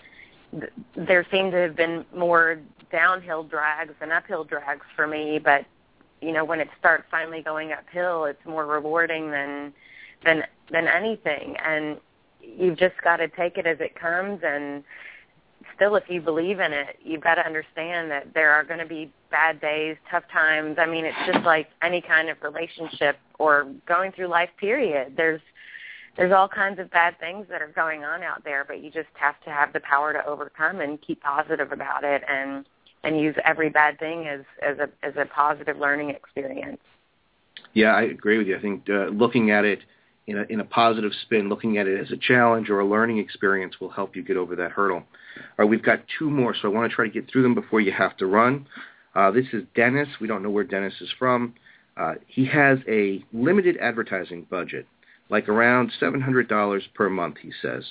th- 0.53 0.73
there 0.97 1.27
seem 1.31 1.51
to 1.51 1.57
have 1.57 1.77
been 1.77 2.05
more 2.17 2.61
downhill 2.93 3.43
drags 3.43 3.93
than 4.01 4.13
uphill 4.13 4.45
drags 4.45 4.87
for 4.95 5.07
me, 5.07 5.41
but 5.43 5.67
you 6.25 6.33
know 6.33 6.45
when 6.45 6.61
it 6.61 6.69
starts 6.79 7.05
finally 7.11 7.43
going 7.43 7.73
uphill 7.73 8.25
it's 8.25 8.45
more 8.47 8.67
rewarding 8.67 9.31
than 9.31 9.73
than 10.25 10.45
than 10.71 10.89
anything. 10.89 11.57
And 11.65 11.99
you've 12.41 12.79
just 12.79 12.95
got 13.03 13.19
to 13.19 13.29
take 13.29 13.59
it 13.59 13.67
as 13.67 13.79
it 13.81 13.99
comes. 13.99 14.41
And 14.45 14.83
still 15.77 15.97
if 15.97 16.05
you 16.09 16.21
believe 16.21 16.61
in 16.61 16.73
it 16.73 16.99
you've 17.03 17.23
got 17.23 17.37
to 17.37 17.47
understand 17.47 18.11
that 18.11 18.33
there 18.35 18.51
are 18.51 18.65
going 18.65 18.81
to 18.81 18.87
be 18.87 19.11
bad 19.31 19.61
days 19.61 19.97
tough 20.11 20.25
times. 20.33 20.77
I 20.79 20.87
mean 20.87 21.05
it's 21.05 21.19
just 21.27 21.45
like 21.45 21.69
any 21.83 22.01
kind 22.01 22.29
of 22.29 22.39
relationship 22.43 23.19
or 23.39 23.67
going 23.87 24.13
through 24.13 24.29
life 24.29 24.51
period. 24.59 25.15
There's 25.17 25.41
there's 26.17 26.33
all 26.33 26.49
kinds 26.49 26.79
of 26.79 26.91
bad 26.91 27.19
things 27.19 27.47
that 27.51 27.61
are 27.61 27.73
going 27.75 28.05
on 28.05 28.23
out 28.23 28.45
there 28.45 28.65
but 28.65 28.83
you 28.83 28.91
just 28.91 29.09
have 29.15 29.41
to 29.45 29.51
have 29.51 29.73
the 29.73 29.81
power 29.81 30.13
to 30.13 30.25
overcome 30.27 30.81
and 30.81 31.01
keep 31.03 31.23
positive 31.23 31.73
about 31.73 32.05
it. 32.05 32.23
And 32.29 32.67
and 33.05 33.21
use 33.21 33.35
every 33.45 33.69
bad 33.69 33.99
thing 33.99 34.27
as 34.27 34.41
as 34.63 34.79
a 34.79 34.89
as 35.07 35.15
a 35.17 35.27
positive 35.27 35.79
learning 35.79 36.11
experience. 36.11 36.81
Yeah, 37.73 37.95
I 37.95 38.03
agree 38.03 38.39
with 38.39 38.47
you. 38.47 38.57
I 38.57 38.61
think 38.61 38.89
uh, 38.89 39.07
looking 39.07 39.51
at 39.51 39.65
it 39.65 39.81
in 40.27 40.39
a 40.39 40.43
in 40.45 40.61
a 40.61 40.65
positive 40.65 41.13
spin, 41.23 41.49
looking 41.49 41.79
at 41.79 41.87
it 41.87 42.01
as 42.01 42.11
a 42.11 42.17
challenge 42.17 42.71
or 42.71 42.81
a 42.81 42.87
learning 42.87 43.19
experience 43.19 43.81
will 43.81 43.91
help 43.91 44.17
you 44.17 44.23
get 44.23 44.37
over 44.37 44.57
that 44.57 44.73
hurdle. 44.73 44.99
All 44.99 45.45
right, 45.59 45.69
we've 45.69 45.83
got 45.83 46.01
two 46.19 46.31
more, 46.31 46.55
so 46.55 46.69
I 46.69 46.73
want 46.73 46.91
to 46.91 46.95
try 46.95 47.07
to 47.07 47.13
get 47.13 47.31
through 47.31 47.43
them 47.43 47.55
before 47.55 47.81
you 47.81 47.93
have 47.93 48.17
to 48.19 48.27
run. 48.27 48.67
Uh, 49.15 49.31
this 49.31 49.47
is 49.53 49.63
Dennis. 49.77 50.09
We 50.21 50.27
don't 50.27 50.43
know 50.43 50.51
where 50.51 50.65
Dennis 50.65 50.95
is 51.01 51.11
from. 51.19 51.55
Uh, 51.97 52.15
he 52.27 52.47
has 52.47 52.79
a 52.89 53.25
limited 53.33 53.77
advertising 53.81 54.47
budget, 54.51 54.87
like 55.29 55.49
around 55.49 55.93
$700 56.01 56.81
per 56.95 57.09
month, 57.09 57.37
he 57.41 57.53
says. 57.63 57.85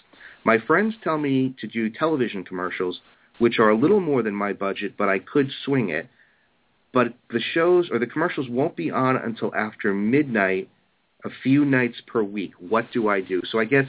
My 0.44 0.58
friends 0.58 0.96
tell 1.04 1.18
me 1.18 1.56
to 1.62 1.68
do 1.68 1.90
television 1.90 2.44
commercials 2.44 3.00
which 3.40 3.60
are 3.60 3.70
a 3.70 3.76
little 3.78 4.00
more 4.00 4.24
than 4.24 4.36
my 4.36 4.54
budget, 4.54 4.94
but 4.98 5.10
I 5.10 5.20
could 5.20 5.50
swing 5.66 5.90
it. 5.90 6.08
But 6.94 7.14
the 7.32 7.40
shows 7.40 7.90
or 7.92 8.00
the 8.00 8.08
commercials 8.08 8.48
won't 8.50 8.76
be 8.76 8.92
on 8.92 9.18
until 9.18 9.54
after 9.56 9.94
midnight, 9.94 10.70
a 11.26 11.30
few 11.42 11.66
nights 11.66 12.02
per 12.06 12.22
week. 12.22 12.52
What 12.60 12.92
do 12.92 13.08
I 13.08 13.22
do? 13.22 13.42
So 13.50 13.60
I 13.60 13.66
guess 13.66 13.86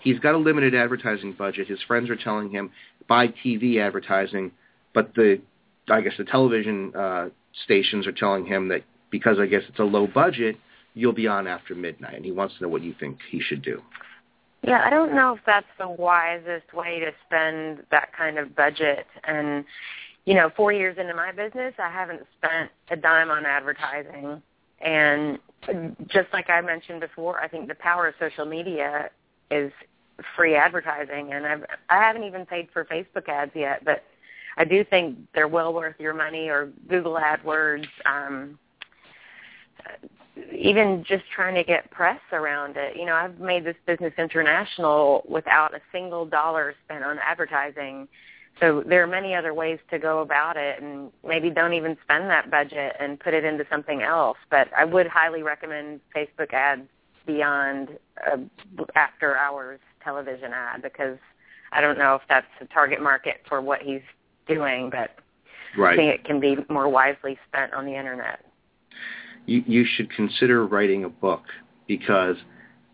he's 0.00 0.18
got 0.18 0.34
a 0.34 0.38
limited 0.38 0.74
advertising 0.74 1.32
budget. 1.32 1.68
His 1.68 1.80
friends 1.86 2.10
are 2.10 2.16
telling 2.16 2.50
him 2.50 2.70
buy 3.08 3.28
TV 3.28 3.78
advertising, 3.78 4.52
but 4.94 5.14
the 5.14 5.40
I 5.88 6.00
guess 6.00 6.14
the 6.18 6.24
television 6.24 6.92
uh, 6.94 7.28
stations 7.64 8.06
are 8.06 8.12
telling 8.12 8.46
him 8.46 8.68
that 8.68 8.82
because 9.10 9.38
I 9.38 9.46
guess 9.46 9.62
it's 9.68 9.78
a 9.78 9.84
low 9.84 10.06
budget, 10.06 10.56
you'll 10.94 11.12
be 11.12 11.26
on 11.26 11.46
after 11.46 11.74
midnight. 11.74 12.14
And 12.14 12.24
he 12.24 12.32
wants 12.32 12.56
to 12.56 12.62
know 12.62 12.68
what 12.68 12.82
you 12.82 12.94
think 12.98 13.18
he 13.30 13.40
should 13.40 13.62
do. 13.62 13.82
Yeah, 14.62 14.82
I 14.84 14.90
don't 14.90 15.14
know 15.14 15.34
if 15.34 15.40
that's 15.46 15.66
the 15.78 15.88
wisest 15.88 16.74
way 16.74 17.00
to 17.00 17.12
spend 17.26 17.82
that 17.90 18.12
kind 18.16 18.38
of 18.38 18.54
budget. 18.54 19.06
And, 19.24 19.64
you 20.26 20.34
know, 20.34 20.50
four 20.54 20.72
years 20.72 20.98
into 20.98 21.14
my 21.14 21.32
business, 21.32 21.74
I 21.78 21.90
haven't 21.90 22.26
spent 22.36 22.70
a 22.90 22.96
dime 22.96 23.30
on 23.30 23.46
advertising. 23.46 24.42
And 24.80 25.38
just 26.08 26.28
like 26.32 26.50
I 26.50 26.60
mentioned 26.60 27.00
before, 27.00 27.40
I 27.40 27.48
think 27.48 27.68
the 27.68 27.74
power 27.74 28.06
of 28.08 28.14
social 28.18 28.44
media 28.44 29.10
is 29.50 29.72
free 30.36 30.56
advertising. 30.56 31.32
And 31.32 31.46
I've, 31.46 31.64
I 31.88 31.98
haven't 31.98 32.24
even 32.24 32.44
paid 32.44 32.68
for 32.72 32.84
Facebook 32.84 33.28
ads 33.28 33.52
yet, 33.54 33.82
but 33.84 34.04
I 34.58 34.64
do 34.64 34.84
think 34.84 35.16
they're 35.34 35.48
well 35.48 35.72
worth 35.72 35.98
your 35.98 36.12
money 36.12 36.48
or 36.50 36.70
Google 36.86 37.14
AdWords. 37.14 37.86
Um, 38.04 38.58
even 40.52 41.04
just 41.06 41.24
trying 41.34 41.54
to 41.54 41.64
get 41.64 41.90
press 41.90 42.20
around 42.32 42.76
it. 42.76 42.96
You 42.96 43.06
know, 43.06 43.14
I've 43.14 43.38
made 43.38 43.64
this 43.64 43.76
business 43.86 44.12
international 44.18 45.24
without 45.28 45.74
a 45.74 45.80
single 45.92 46.26
dollar 46.26 46.74
spent 46.84 47.04
on 47.04 47.18
advertising. 47.18 48.08
So 48.60 48.82
there 48.86 49.02
are 49.02 49.06
many 49.06 49.34
other 49.34 49.54
ways 49.54 49.78
to 49.90 49.98
go 49.98 50.20
about 50.20 50.56
it 50.56 50.82
and 50.82 51.10
maybe 51.26 51.50
don't 51.50 51.72
even 51.72 51.96
spend 52.02 52.28
that 52.30 52.50
budget 52.50 52.96
and 53.00 53.18
put 53.18 53.32
it 53.32 53.44
into 53.44 53.64
something 53.70 54.02
else. 54.02 54.36
But 54.50 54.68
I 54.76 54.84
would 54.84 55.06
highly 55.06 55.42
recommend 55.42 56.00
Facebook 56.14 56.52
ads 56.52 56.82
beyond 57.26 57.90
a 58.26 58.38
after 58.96 59.36
hours 59.36 59.80
television 60.02 60.52
ad 60.52 60.82
because 60.82 61.18
I 61.72 61.80
don't 61.80 61.98
know 61.98 62.16
if 62.16 62.22
that's 62.28 62.46
the 62.58 62.66
target 62.66 63.00
market 63.00 63.42
for 63.48 63.60
what 63.60 63.80
he's 63.82 64.02
doing, 64.46 64.90
but 64.90 65.10
right. 65.78 65.94
I 65.94 65.96
think 65.96 66.14
it 66.14 66.24
can 66.24 66.40
be 66.40 66.56
more 66.68 66.88
wisely 66.88 67.38
spent 67.48 67.72
on 67.72 67.86
the 67.86 67.94
internet 67.94 68.44
you, 69.50 69.64
you 69.66 69.84
should 69.84 70.10
consider 70.12 70.64
writing 70.64 71.02
a 71.04 71.08
book 71.08 71.42
because 71.88 72.36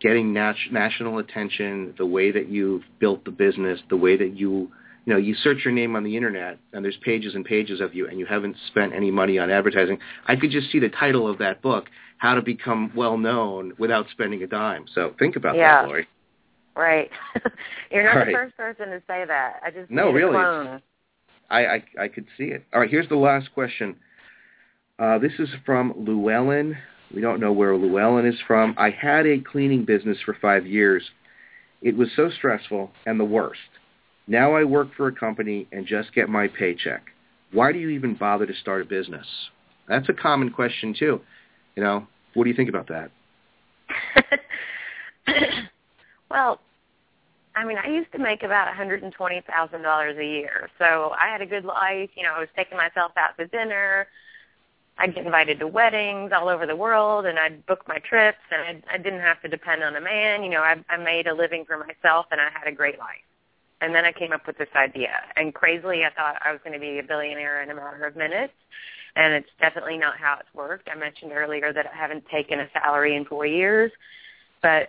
getting 0.01 0.33
nat- 0.33 0.55
national 0.73 1.19
attention, 1.19 1.95
the 1.99 2.07
way 2.07 2.31
that 2.31 2.49
you've 2.49 2.83
built 2.99 3.25
the 3.27 3.31
business, 3.31 3.79
the 3.90 3.97
way 3.97 4.16
that 4.16 4.37
you 4.37 4.71
you 5.05 5.12
know, 5.12 5.21
you 5.21 5.37
search 5.37 5.59
your 5.64 5.73
name 5.73 5.95
on 5.95 6.03
the 6.03 6.16
internet 6.16 6.59
and 6.73 6.85
there's 6.85 6.97
pages 7.05 7.37
and 7.37 7.45
pages 7.45 7.81
of 7.81 7.95
you 7.95 8.09
and 8.09 8.19
you 8.19 8.27
haven't 8.27 8.57
spent 8.66 8.92
any 8.92 9.09
money 9.12 9.38
on 9.38 9.51
advertising. 9.51 9.99
I 10.27 10.35
could 10.35 10.51
just 10.51 10.73
see 10.73 10.81
the 10.81 10.88
title 10.88 11.31
of 11.31 11.38
that 11.38 11.62
book, 11.62 11.85
How 12.19 12.35
to 12.35 12.42
Become 12.42 12.90
Well 12.97 13.16
Known 13.16 13.73
Without 13.79 14.07
Spending 14.11 14.42
a 14.42 14.49
Dime. 14.49 14.87
So 14.92 15.14
think 15.16 15.37
about 15.37 15.55
yeah. 15.55 15.83
that, 15.83 15.88
Lori. 15.88 16.09
Right. 16.75 17.09
You're 17.92 18.03
not 18.03 18.16
right. 18.16 18.27
the 18.27 18.33
first 18.33 18.57
person 18.57 18.88
to 18.88 18.99
say 19.07 19.25
that. 19.29 19.61
I 19.64 19.71
just 19.71 19.92
no, 19.92 20.11
really. 20.11 20.37
I, 20.37 20.81
I 21.51 21.85
I 22.01 22.09
could 22.09 22.27
see 22.37 22.47
it. 22.47 22.64
All 22.75 22.81
right, 22.81 22.90
here's 22.90 23.09
the 23.09 23.14
last 23.14 23.55
question. 23.55 23.95
Uh, 24.98 25.18
this 25.18 25.32
is 25.38 25.48
from 25.64 25.92
Llewellyn. 25.96 26.76
We 27.14 27.20
don't 27.20 27.40
know 27.40 27.52
where 27.52 27.76
Llewellyn 27.76 28.26
is 28.26 28.40
from. 28.46 28.74
I 28.78 28.90
had 28.90 29.26
a 29.26 29.38
cleaning 29.38 29.85
business 29.85 30.18
for 30.24 30.35
five 30.40 30.66
years. 30.66 31.02
It 31.82 31.96
was 31.96 32.09
so 32.16 32.30
stressful 32.30 32.90
and 33.04 33.20
the 33.20 33.24
worst. 33.24 33.61
Now 34.26 34.54
I 34.54 34.64
work 34.64 34.88
for 34.96 35.06
a 35.06 35.12
company 35.12 35.68
and 35.70 35.87
just 35.87 36.14
get 36.14 36.28
my 36.28 36.48
paycheck. 36.48 37.04
Why 37.52 37.72
do 37.72 37.78
you 37.78 37.90
even 37.90 38.14
bother 38.14 38.46
to 38.46 38.54
start 38.54 38.82
a 38.82 38.85
business? 38.87 39.26
That's 39.87 40.09
a 40.09 40.14
common 40.14 40.50
question 40.50 40.94
too. 40.98 41.20
You 41.76 41.82
know, 41.82 42.06
what 42.35 42.44
do 42.44 42.50
you 42.50 42.56
think 42.56 42.70
about 42.70 42.88
that? 42.88 43.11
well, 46.30 46.61
I 47.54 47.64
mean, 47.64 47.76
I 47.78 47.88
used 47.88 48.11
to 48.12 48.18
make 48.18 48.42
about 48.42 48.74
$120,000 48.74 50.18
a 50.18 50.24
year. 50.24 50.68
So 50.78 51.12
I 51.22 51.30
had 51.30 51.42
a 51.42 51.46
good 51.46 51.64
life. 51.64 52.11
You 52.16 52.24
know, 52.24 52.32
I 52.35 52.40
was 52.40 52.48
taking 52.56 52.76
myself 52.76 53.12
out 53.16 53.37
to 53.38 53.46
dinner. 53.46 54.06
I'd 54.98 55.14
get 55.14 55.26
invited 55.26 55.59
to 55.59 55.66
weddings 55.66 56.32
all 56.35 56.48
over 56.48 56.66
the 56.66 56.76
world, 56.76 57.26
and 57.26 57.38
I'd 57.38 57.66
book 57.66 57.87
my 57.87 57.98
trips, 57.98 58.38
and 58.50 58.62
I'd, 58.62 58.94
I 58.94 58.96
didn't 58.98 59.20
have 59.20 59.40
to 59.42 59.48
depend 59.48 59.82
on 59.82 59.96
a 59.96 60.00
man. 60.00 60.42
You 60.42 60.50
know, 60.50 60.62
I, 60.62 60.76
I 60.88 60.96
made 60.96 61.26
a 61.26 61.35
living 61.35 61.64
for 61.66 61.76
myself, 61.76 62.26
and 62.30 62.40
I 62.40 62.48
had 62.52 62.66
a 62.66 62.74
great 62.74 62.98
life. 62.98 63.24
And 63.82 63.94
then 63.94 64.06
I 64.06 64.12
came 64.12 64.32
up 64.32 64.46
with 64.46 64.56
this 64.56 64.70
idea, 64.74 65.11
and 65.37 65.52
crazily, 65.52 66.04
I 66.04 66.11
thought 66.11 66.40
I 66.42 66.50
was 66.50 66.61
going 66.64 66.72
to 66.72 66.80
be 66.80 66.98
a 66.98 67.02
billionaire 67.02 67.62
in 67.62 67.70
a 67.70 67.74
matter 67.74 68.06
of 68.06 68.16
minutes, 68.16 68.54
and 69.16 69.35
it's 69.35 69.50
definitely 69.61 69.98
not 69.98 70.16
how 70.16 70.38
it's 70.40 70.48
worked. 70.54 70.88
I 70.90 70.94
mentioned 70.94 71.32
earlier 71.32 71.74
that 71.74 71.87
I 71.87 71.94
haven't 71.94 72.24
taken 72.28 72.61
a 72.61 72.68
salary 72.72 73.16
in 73.16 73.26
four 73.26 73.44
years, 73.44 73.92
but 74.62 74.88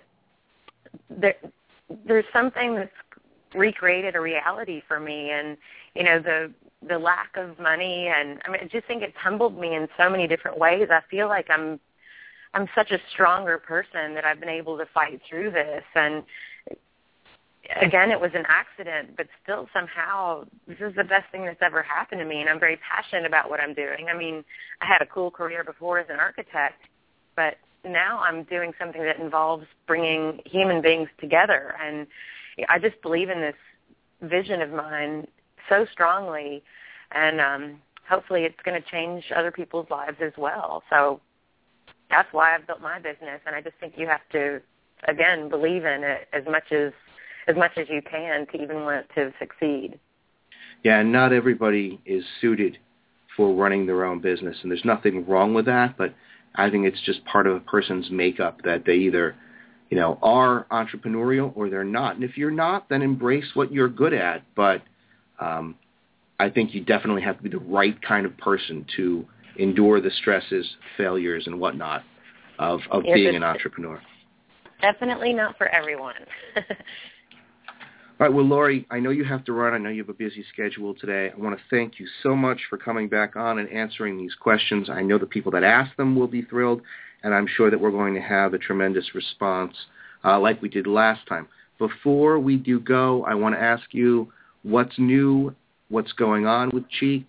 there, 1.09 1.35
there's 2.05 2.25
something 2.31 2.75
that's 2.75 2.91
recreated 3.53 4.15
a 4.15 4.21
reality 4.21 4.81
for 4.87 5.01
me, 5.01 5.31
and 5.31 5.57
you 5.95 6.03
know 6.03 6.19
the 6.19 6.51
the 6.85 6.97
lack 6.97 7.35
of 7.35 7.57
money 7.59 8.07
and 8.07 8.39
I 8.45 8.51
mean 8.51 8.61
I 8.61 8.67
just 8.67 8.85
think 8.87 9.01
it's 9.01 9.17
humbled 9.17 9.59
me 9.59 9.75
in 9.75 9.87
so 9.97 10.09
many 10.09 10.27
different 10.27 10.59
ways. 10.59 10.87
I 10.91 11.01
feel 11.09 11.27
like 11.27 11.47
I'm 11.49 11.79
I'm 12.53 12.67
such 12.75 12.91
a 12.91 12.99
stronger 13.11 13.57
person 13.57 14.13
that 14.13 14.25
I've 14.25 14.39
been 14.39 14.49
able 14.49 14.77
to 14.77 14.85
fight 14.93 15.21
through 15.27 15.51
this 15.51 15.83
and 15.95 16.23
again 17.81 18.11
it 18.11 18.19
was 18.19 18.31
an 18.33 18.45
accident 18.47 19.17
but 19.17 19.27
still 19.43 19.67
somehow 19.73 20.45
this 20.67 20.77
is 20.79 20.95
the 20.95 21.03
best 21.03 21.29
thing 21.31 21.45
that's 21.45 21.61
ever 21.61 21.81
happened 21.81 22.19
to 22.19 22.25
me 22.25 22.41
and 22.41 22.49
I'm 22.49 22.59
very 22.59 22.77
passionate 22.77 23.25
about 23.25 23.49
what 23.49 23.59
I'm 23.59 23.73
doing. 23.73 24.07
I 24.09 24.17
mean, 24.17 24.43
I 24.81 24.85
had 24.85 25.01
a 25.01 25.05
cool 25.05 25.31
career 25.31 25.63
before 25.63 25.99
as 25.99 26.07
an 26.09 26.19
architect, 26.19 26.81
but 27.35 27.55
now 27.83 28.19
I'm 28.19 28.43
doing 28.43 28.73
something 28.79 29.01
that 29.03 29.19
involves 29.19 29.65
bringing 29.87 30.41
human 30.45 30.81
beings 30.81 31.09
together 31.19 31.75
and 31.83 32.05
I 32.69 32.79
just 32.79 33.01
believe 33.01 33.29
in 33.29 33.39
this 33.41 33.55
vision 34.21 34.61
of 34.61 34.71
mine 34.71 35.27
so 35.69 35.85
strongly, 35.91 36.63
and 37.11 37.39
um, 37.41 37.81
hopefully 38.09 38.43
it's 38.43 38.59
going 38.63 38.81
to 38.81 38.89
change 38.89 39.25
other 39.35 39.51
people's 39.51 39.87
lives 39.89 40.17
as 40.21 40.33
well. 40.37 40.83
So 40.89 41.19
that's 42.09 42.27
why 42.31 42.55
I've 42.55 42.65
built 42.67 42.81
my 42.81 42.99
business, 42.99 43.41
and 43.45 43.55
I 43.55 43.61
just 43.61 43.75
think 43.79 43.93
you 43.97 44.07
have 44.07 44.21
to, 44.31 44.61
again, 45.07 45.49
believe 45.49 45.85
in 45.85 46.03
it 46.03 46.27
as 46.33 46.43
much 46.49 46.71
as 46.71 46.91
as 47.47 47.55
much 47.55 47.71
as 47.77 47.87
you 47.89 48.01
can 48.01 48.45
to 48.47 48.61
even 48.61 48.83
want 48.83 49.05
to 49.15 49.31
succeed. 49.39 49.97
Yeah, 50.83 50.99
and 50.99 51.13
not 51.13 51.31
everybody 51.31 51.99
is 52.05 52.23
suited 52.41 52.77
for 53.37 53.53
running 53.53 53.85
their 53.85 54.03
own 54.03 54.19
business, 54.19 54.57
and 54.61 54.71
there's 54.71 54.83
nothing 54.83 55.25
wrong 55.25 55.53
with 55.53 55.65
that, 55.65 55.97
but 55.97 56.13
I 56.55 56.69
think 56.69 56.85
it's 56.85 57.01
just 57.05 57.23
part 57.25 57.47
of 57.47 57.55
a 57.55 57.59
person's 57.61 58.09
makeup 58.09 58.61
that 58.63 58.83
they 58.85 58.95
either, 58.95 59.35
you 59.89 59.97
know, 59.97 60.19
are 60.21 60.65
entrepreneurial 60.71 61.53
or 61.55 61.69
they're 61.69 61.83
not. 61.83 62.15
And 62.15 62.23
if 62.23 62.37
you're 62.37 62.51
not, 62.51 62.89
then 62.89 63.01
embrace 63.01 63.45
what 63.53 63.71
you're 63.71 63.87
good 63.87 64.13
at, 64.13 64.43
but 64.55 64.81
um, 65.39 65.75
I 66.39 66.49
think 66.49 66.73
you 66.73 66.83
definitely 66.83 67.21
have 67.23 67.37
to 67.37 67.43
be 67.43 67.49
the 67.49 67.57
right 67.59 67.99
kind 68.01 68.25
of 68.25 68.37
person 68.37 68.85
to 68.95 69.25
endure 69.57 70.01
the 70.01 70.11
stresses, 70.11 70.67
failures, 70.97 71.43
and 71.47 71.59
whatnot 71.59 72.03
of, 72.59 72.81
of 72.91 73.03
being 73.03 73.35
an 73.35 73.43
entrepreneur. 73.43 74.01
Definitely 74.81 75.33
not 75.33 75.57
for 75.57 75.67
everyone. 75.69 76.15
All 78.19 78.25
right, 78.25 78.33
well, 78.33 78.45
Lori, 78.45 78.87
I 78.89 78.99
know 78.99 79.11
you 79.11 79.23
have 79.25 79.45
to 79.45 79.53
run. 79.53 79.75
I 79.75 79.77
know 79.77 79.89
you 79.89 80.01
have 80.01 80.09
a 80.09 80.13
busy 80.13 80.43
schedule 80.51 80.95
today. 80.95 81.31
I 81.31 81.39
want 81.39 81.55
to 81.55 81.63
thank 81.69 81.99
you 81.99 82.07
so 82.23 82.35
much 82.35 82.59
for 82.67 82.77
coming 82.77 83.07
back 83.07 83.35
on 83.35 83.59
and 83.59 83.69
answering 83.69 84.17
these 84.17 84.33
questions. 84.33 84.89
I 84.89 85.01
know 85.01 85.19
the 85.19 85.27
people 85.27 85.51
that 85.51 85.63
ask 85.63 85.95
them 85.97 86.15
will 86.15 86.27
be 86.27 86.41
thrilled, 86.41 86.81
and 87.23 87.33
I'm 87.33 87.45
sure 87.47 87.69
that 87.69 87.79
we're 87.79 87.91
going 87.91 88.15
to 88.15 88.21
have 88.21 88.55
a 88.55 88.57
tremendous 88.57 89.13
response 89.13 89.75
uh, 90.23 90.39
like 90.39 90.61
we 90.63 90.69
did 90.69 90.87
last 90.87 91.27
time. 91.27 91.47
Before 91.77 92.39
we 92.39 92.57
do 92.57 92.79
go, 92.79 93.23
I 93.23 93.35
want 93.35 93.53
to 93.53 93.61
ask 93.61 93.83
you 93.91 94.31
what's 94.67 94.97
new, 94.97 95.55
what's 95.89 96.11
going 96.13 96.45
on 96.45 96.69
with 96.73 96.83
Cheekd, 97.01 97.25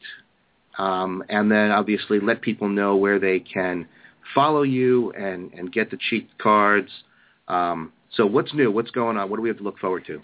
um, 0.79 1.23
and 1.29 1.51
then 1.51 1.71
obviously 1.71 2.21
let 2.21 2.41
people 2.41 2.69
know 2.69 2.97
where 2.97 3.19
they 3.19 3.41
can 3.41 3.87
follow 4.35 4.63
you 4.63 5.13
and, 5.13 5.53
and 5.55 5.73
get 5.73 5.91
the 5.91 5.99
Cheekd 6.11 6.29
cards. 6.39 6.91
Um, 7.49 7.93
so 8.15 8.27
what's 8.27 8.53
new? 8.55 8.71
What's 8.71 8.91
going 8.91 9.17
on? 9.17 9.31
What 9.31 9.37
do 9.37 9.43
we 9.43 9.49
have 9.49 9.59
to 9.59 9.65
look 9.65 9.79
forward 9.79 10.05
to? 10.07 10.21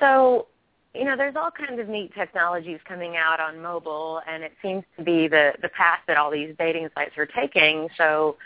So, 0.00 0.46
you 0.94 1.04
know, 1.04 1.14
there's 1.14 1.36
all 1.36 1.50
kinds 1.50 1.78
of 1.78 1.86
neat 1.86 2.14
technologies 2.14 2.78
coming 2.88 3.16
out 3.16 3.38
on 3.38 3.60
mobile, 3.60 4.22
and 4.26 4.42
it 4.42 4.52
seems 4.62 4.82
to 4.96 5.04
be 5.04 5.28
the 5.28 5.52
the 5.60 5.68
path 5.68 5.98
that 6.08 6.16
all 6.16 6.30
these 6.30 6.54
dating 6.58 6.88
sites 6.94 7.12
are 7.18 7.26
taking. 7.26 7.86
So, 7.98 8.36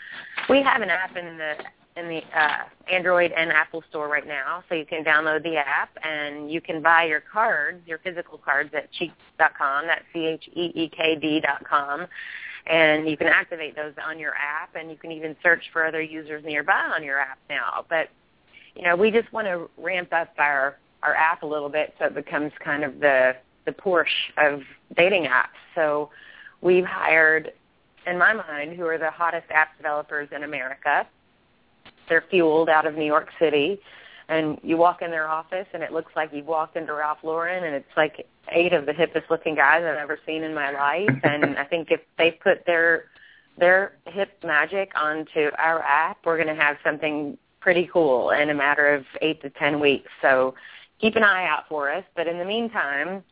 we 0.49 0.61
have 0.61 0.81
an 0.81 0.89
app 0.89 1.15
in 1.15 1.37
the 1.37 1.53
in 1.95 2.09
the 2.09 2.21
uh, 2.37 2.63
Android 2.91 3.31
and 3.31 3.51
Apple 3.51 3.83
Store 3.89 4.07
right 4.09 4.27
now. 4.27 4.63
So 4.67 4.75
you 4.75 4.85
can 4.85 5.03
download 5.03 5.43
the 5.43 5.55
app 5.55 5.89
and 6.03 6.51
you 6.51 6.59
can 6.59 6.81
buy 6.81 7.05
your 7.05 7.21
cards, 7.21 7.81
your 7.87 7.99
physical 7.99 8.37
cards 8.37 8.71
at 8.73 8.89
cheekd.com. 8.93 9.87
That's 9.87 10.03
C-H-E-E-K-D 10.13 11.41
dot 11.41 11.63
com. 11.63 12.05
And 12.67 13.07
you 13.07 13.15
can 13.15 13.27
activate 13.27 13.75
those 13.75 13.93
on 14.05 14.19
your 14.19 14.33
app 14.33 14.75
and 14.75 14.89
you 14.89 14.97
can 14.97 15.11
even 15.11 15.35
search 15.41 15.63
for 15.71 15.85
other 15.85 16.01
users 16.01 16.43
nearby 16.43 16.91
on 16.93 17.03
your 17.03 17.19
app 17.19 17.37
now. 17.49 17.85
But, 17.89 18.09
you 18.75 18.83
know, 18.83 18.95
we 18.95 19.11
just 19.11 19.31
want 19.31 19.47
to 19.47 19.69
ramp 19.77 20.11
up 20.11 20.33
our, 20.37 20.77
our 21.01 21.15
app 21.15 21.43
a 21.43 21.47
little 21.47 21.69
bit 21.69 21.93
so 21.97 22.05
it 22.05 22.15
becomes 22.15 22.51
kind 22.63 22.83
of 22.83 22.99
the, 22.99 23.35
the 23.65 23.71
Porsche 23.71 24.05
of 24.37 24.61
dating 24.97 25.25
apps. 25.25 25.55
So 25.75 26.09
we've 26.61 26.85
hired, 26.85 27.53
in 28.05 28.17
my 28.17 28.33
mind, 28.33 28.75
who 28.75 28.85
are 28.85 28.97
the 28.97 29.11
hottest 29.11 29.49
app 29.51 29.77
developers 29.77 30.27
in 30.35 30.43
America 30.43 31.07
they're 32.09 32.23
fueled 32.29 32.69
out 32.69 32.85
of 32.85 32.95
New 32.95 33.05
York 33.05 33.29
City, 33.39 33.79
and 34.27 34.59
you 34.63 34.77
walk 34.77 35.01
in 35.01 35.11
their 35.11 35.27
office 35.27 35.67
and 35.73 35.83
it 35.83 35.91
looks 35.91 36.11
like 36.15 36.31
you've 36.33 36.47
walked 36.47 36.75
into 36.75 36.93
Ralph 36.93 37.19
Lauren, 37.23 37.63
and 37.63 37.75
it's 37.75 37.97
like 37.97 38.27
eight 38.51 38.73
of 38.73 38.85
the 38.85 38.91
hippest 38.91 39.29
looking 39.29 39.55
guys 39.55 39.83
I've 39.83 39.97
ever 39.97 40.19
seen 40.25 40.43
in 40.43 40.53
my 40.53 40.71
life. 40.71 41.09
and 41.23 41.57
I 41.57 41.63
think 41.63 41.91
if 41.91 42.01
they 42.17 42.31
put 42.31 42.65
their 42.65 43.05
their 43.57 43.93
hip 44.05 44.37
magic 44.43 44.91
onto 44.99 45.49
our 45.57 45.81
app, 45.81 46.17
we're 46.25 46.35
going 46.35 46.53
to 46.53 46.61
have 46.61 46.75
something 46.83 47.37
pretty 47.61 47.89
cool 47.91 48.31
in 48.31 48.49
a 48.49 48.53
matter 48.53 48.93
of 48.93 49.05
eight 49.21 49.41
to 49.41 49.49
ten 49.49 49.79
weeks. 49.79 50.11
So 50.21 50.55
keep 50.99 51.15
an 51.15 51.23
eye 51.23 51.47
out 51.47 51.67
for 51.69 51.91
us. 51.91 52.03
But 52.15 52.27
in 52.27 52.37
the 52.37 52.45
meantime, 52.45 53.23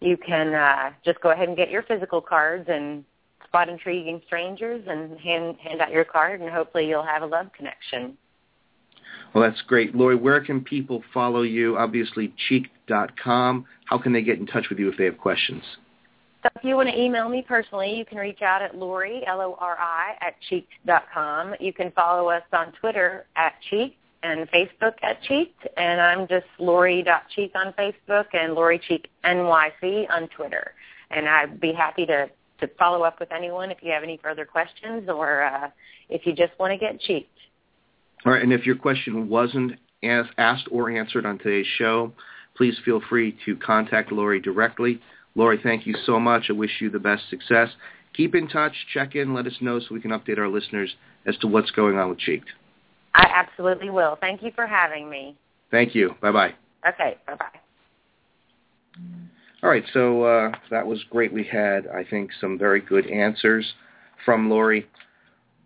you 0.00 0.16
can 0.16 0.54
uh, 0.54 0.92
just 1.04 1.20
go 1.20 1.30
ahead 1.30 1.48
and 1.48 1.56
get 1.56 1.70
your 1.70 1.82
physical 1.82 2.20
cards 2.20 2.66
and 2.68 3.04
spot 3.52 3.68
intriguing 3.68 4.22
strangers 4.26 4.82
and 4.88 5.20
hand 5.20 5.56
hand 5.62 5.82
out 5.82 5.90
your 5.90 6.06
card, 6.06 6.40
and 6.40 6.48
hopefully 6.50 6.88
you'll 6.88 7.04
have 7.04 7.22
a 7.22 7.26
love 7.26 7.48
connection. 7.54 8.16
Well, 9.34 9.44
that's 9.48 9.60
great. 9.62 9.94
Lori, 9.94 10.16
where 10.16 10.42
can 10.42 10.62
people 10.62 11.02
follow 11.12 11.42
you? 11.42 11.76
Obviously, 11.76 12.34
cheekd.com. 12.48 13.66
How 13.84 13.98
can 13.98 14.12
they 14.12 14.22
get 14.22 14.38
in 14.38 14.46
touch 14.46 14.68
with 14.70 14.78
you 14.78 14.88
if 14.90 14.96
they 14.96 15.04
have 15.04 15.18
questions? 15.18 15.62
So 16.42 16.48
if 16.56 16.64
you 16.64 16.76
want 16.76 16.88
to 16.88 16.98
email 16.98 17.28
me 17.28 17.44
personally, 17.46 17.94
you 17.94 18.04
can 18.04 18.18
reach 18.18 18.42
out 18.42 18.62
at 18.62 18.74
Lori, 18.74 19.22
L-O-R-I, 19.26 20.14
at 20.20 20.34
cheekd.com. 20.50 21.54
You 21.60 21.72
can 21.72 21.92
follow 21.92 22.28
us 22.30 22.42
on 22.52 22.72
Twitter 22.80 23.26
at 23.36 23.52
cheek 23.70 23.96
and 24.22 24.50
Facebook 24.50 24.94
at 25.02 25.22
cheek. 25.22 25.54
And 25.76 26.00
I'm 26.00 26.26
just 26.26 26.46
Lori.cheek 26.58 27.52
on 27.54 27.72
Facebook 27.74 28.26
and 28.32 28.54
Lori 28.54 28.80
Cheek 28.88 29.08
NYC 29.24 30.10
on 30.10 30.28
Twitter. 30.28 30.72
And 31.10 31.28
I'd 31.28 31.60
be 31.60 31.72
happy 31.72 32.06
to, 32.06 32.28
to 32.62 32.70
follow 32.78 33.02
up 33.02 33.20
with 33.20 33.30
anyone 33.32 33.70
if 33.70 33.78
you 33.82 33.92
have 33.92 34.02
any 34.02 34.18
further 34.22 34.46
questions 34.46 35.08
or 35.08 35.42
uh, 35.42 35.68
if 36.08 36.26
you 36.26 36.32
just 36.32 36.58
want 36.58 36.72
to 36.72 36.78
get 36.78 36.98
cheeked. 37.00 37.28
All 38.24 38.32
right, 38.32 38.42
and 38.42 38.52
if 38.52 38.64
your 38.64 38.76
question 38.76 39.28
wasn't 39.28 39.72
asked 40.02 40.68
or 40.70 40.90
answered 40.90 41.26
on 41.26 41.38
today's 41.38 41.66
show, 41.76 42.12
please 42.56 42.74
feel 42.84 43.00
free 43.08 43.36
to 43.44 43.56
contact 43.56 44.12
Lori 44.12 44.40
directly. 44.40 45.00
Lori, 45.34 45.58
thank 45.62 45.86
you 45.86 45.94
so 46.06 46.18
much. 46.20 46.44
I 46.48 46.52
wish 46.52 46.70
you 46.80 46.90
the 46.90 46.98
best 46.98 47.28
success. 47.30 47.68
Keep 48.14 48.34
in 48.34 48.48
touch, 48.48 48.72
check 48.92 49.14
in, 49.14 49.34
let 49.34 49.46
us 49.46 49.54
know 49.60 49.80
so 49.80 49.86
we 49.90 50.00
can 50.00 50.10
update 50.10 50.38
our 50.38 50.48
listeners 50.48 50.94
as 51.26 51.36
to 51.38 51.46
what's 51.46 51.70
going 51.70 51.96
on 51.98 52.10
with 52.10 52.18
Cheekd. 52.18 52.44
I 53.14 53.26
absolutely 53.34 53.90
will. 53.90 54.16
Thank 54.20 54.42
you 54.42 54.50
for 54.54 54.66
having 54.66 55.08
me. 55.08 55.36
Thank 55.70 55.94
you. 55.94 56.14
Bye-bye. 56.20 56.54
Okay, 56.88 57.16
bye-bye. 57.26 57.60
All 59.62 59.70
right, 59.70 59.84
so 59.92 60.24
uh, 60.24 60.52
that 60.70 60.86
was 60.86 61.04
great. 61.10 61.32
We 61.32 61.44
had, 61.44 61.86
I 61.86 62.04
think, 62.04 62.30
some 62.40 62.58
very 62.58 62.80
good 62.80 63.06
answers 63.06 63.74
from 64.24 64.50
Lori 64.50 64.88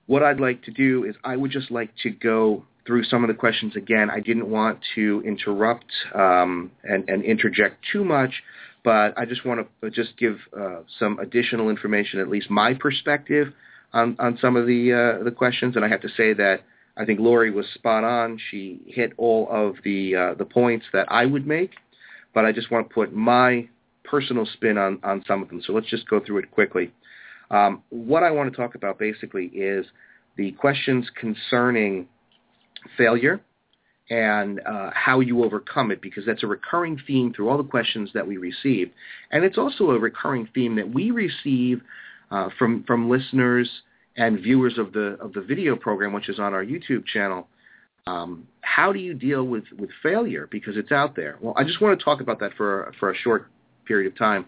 what 0.07 0.23
I'd 0.23 0.41
like 0.41 0.63
to 0.65 0.71
do 0.71 1.05
is 1.05 1.15
I 1.25 1.37
would 1.37 1.51
just 1.51 1.71
like 1.71 1.91
to 2.03 2.11
go 2.11 2.65
through 2.87 3.05
some 3.05 3.25
of 3.25 3.29
the 3.29 3.35
questions 3.35 3.75
again. 3.75 4.09
I 4.11 4.21
didn't 4.21 4.49
want 4.49 4.79
to 4.95 5.23
interrupt 5.27 5.87
um, 6.15 6.71
and, 6.85 7.09
and, 7.09 7.25
interject 7.25 7.85
too 7.93 8.05
much, 8.05 8.43
but 8.85 9.19
I 9.19 9.25
just 9.25 9.45
want 9.45 9.67
to 9.83 9.91
just 9.91 10.17
give 10.17 10.39
uh, 10.57 10.81
some 10.99 11.19
additional 11.19 11.69
information, 11.69 12.21
at 12.21 12.29
least 12.29 12.49
my 12.49 12.75
perspective 12.75 13.53
on, 13.93 14.17
on 14.21 14.39
some 14.41 14.55
of 14.55 14.67
the 14.67 14.93
uh, 14.93 15.25
the 15.25 15.33
questions. 15.33 15.75
And 15.75 15.85
I 15.85 15.89
have 15.89 16.03
to 16.03 16.09
say 16.09 16.33
that 16.35 16.61
I 16.97 17.05
think 17.05 17.19
Lori 17.19 17.51
was 17.51 17.67
spot 17.75 18.05
on. 18.05 18.39
She 18.51 18.81
hit 18.87 19.13
all 19.17 19.49
of 19.51 19.75
the 19.83 20.15
uh, 20.15 20.35
the 20.35 20.45
points 20.45 20.87
that 20.93 21.11
I 21.11 21.27
would 21.27 21.47
make, 21.47 21.73
but 22.33 22.45
I 22.45 22.53
just 22.53 22.71
want 22.71 22.89
to 22.89 22.95
put 22.95 23.13
my 23.13 23.69
personal 24.11 24.47
spin 24.55 24.79
on, 24.79 24.99
on 25.03 25.23
some 25.27 25.43
of 25.43 25.49
them. 25.49 25.63
So 25.67 25.73
let's 25.73 25.89
just 25.89 26.09
go 26.09 26.21
through 26.21 26.39
it 26.39 26.51
quickly. 26.51 26.93
Um, 27.51 27.83
what 27.91 28.23
I 28.23 28.31
want 28.31 28.51
to 28.51 28.57
talk 28.57 28.75
about 28.75 28.99
basically 28.99 29.47
is 29.47 29.87
the 30.37 30.53
questions 30.53 31.09
concerning 31.19 32.09
failure 32.97 33.41
and 34.09 34.61
uh, 34.61 34.91
how 34.95 35.21
you 35.21 35.45
overcome 35.45 35.91
it 35.91 36.01
because 36.01 36.25
that's 36.25 36.43
a 36.43 36.47
recurring 36.47 36.99
theme 37.07 37.33
through 37.33 37.49
all 37.49 37.57
the 37.57 37.65
questions 37.65 38.11
that 38.15 38.27
we 38.27 38.37
receive. 38.37 38.91
And 39.31 39.45
it's 39.45 39.59
also 39.59 39.91
a 39.91 39.99
recurring 39.99 40.49
theme 40.55 40.77
that 40.77 40.93
we 40.93 41.11
receive 41.11 41.81
uh, 42.31 42.49
from, 42.59 42.85
from 42.85 43.11
listeners 43.11 43.69
and 44.17 44.41
viewers 44.41 44.79
of 44.79 44.93
the, 44.93 45.17
of 45.21 45.33
the 45.33 45.41
video 45.41 45.77
program, 45.77 46.13
which 46.13 46.29
is 46.29 46.39
on 46.39 46.55
our 46.55 46.65
YouTube 46.65 47.05
channel. 47.07 47.49
Um, 48.07 48.47
how 48.61 48.93
do 48.93 49.01
you 49.01 49.15
deal 49.15 49.45
with, 49.45 49.65
with 49.77 49.91
failure? 50.03 50.49
Because 50.51 50.77
it's 50.77 50.93
out 50.93 51.17
there. 51.17 51.39
Well, 51.41 51.55
I 51.57 51.65
just 51.65 51.81
want 51.81 51.99
to 51.99 52.05
talk 52.05 52.21
about 52.21 52.39
that 52.41 52.53
for, 52.57 52.93
for 53.01 53.11
a 53.11 53.17
short 53.17 53.51
period 53.87 54.11
of 54.11 54.19
time. 54.19 54.47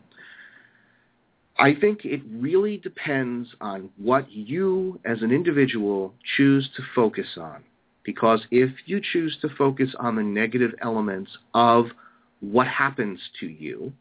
I 1.59 1.75
think 1.75 2.05
it 2.05 2.23
really 2.31 2.77
depends 2.77 3.49
on 3.61 3.91
what 3.97 4.31
you 4.31 5.01
as 5.05 5.23
an 5.23 5.33
individual 5.33 6.15
choose 6.37 6.69
to 6.77 6.83
focus 6.95 7.27
on. 7.37 7.65
Because 8.05 8.41
if 8.51 8.71
you 8.87 9.01
choose 9.13 9.37
to 9.43 9.49
focus 9.59 9.91
on 9.99 10.17
the 10.17 10.23
negative 10.23 10.73
elements 10.81 11.31
of 11.55 11.87
what 12.41 12.67
happens 12.69 13.19
to 13.41 13.47
you, 13.47 13.93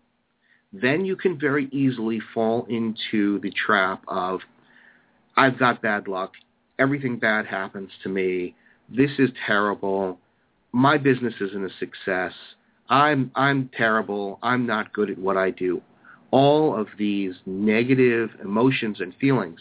then 0.71 1.03
you 1.03 1.15
can 1.15 1.39
very 1.39 1.67
easily 1.71 2.21
fall 2.33 2.65
into 2.69 3.39
the 3.39 3.51
trap 3.51 4.03
of, 4.07 4.41
I've 5.35 5.57
got 5.57 5.81
bad 5.81 6.07
luck. 6.07 6.33
Everything 6.79 7.17
bad 7.17 7.47
happens 7.47 7.89
to 8.03 8.09
me. 8.09 8.55
This 8.87 9.11
is 9.17 9.29
terrible. 9.45 10.19
My 10.71 10.97
business 10.97 11.33
isn't 11.41 11.65
a 11.65 11.73
success. 11.79 12.33
I'm, 12.89 13.31
I'm 13.35 13.69
terrible. 13.75 14.39
I'm 14.41 14.65
not 14.65 14.93
good 14.93 15.09
at 15.09 15.17
what 15.17 15.37
I 15.37 15.51
do. 15.51 15.81
All 16.31 16.75
of 16.79 16.87
these 16.97 17.35
negative 17.45 18.31
emotions 18.43 18.99
and 18.99 19.13
feelings. 19.15 19.59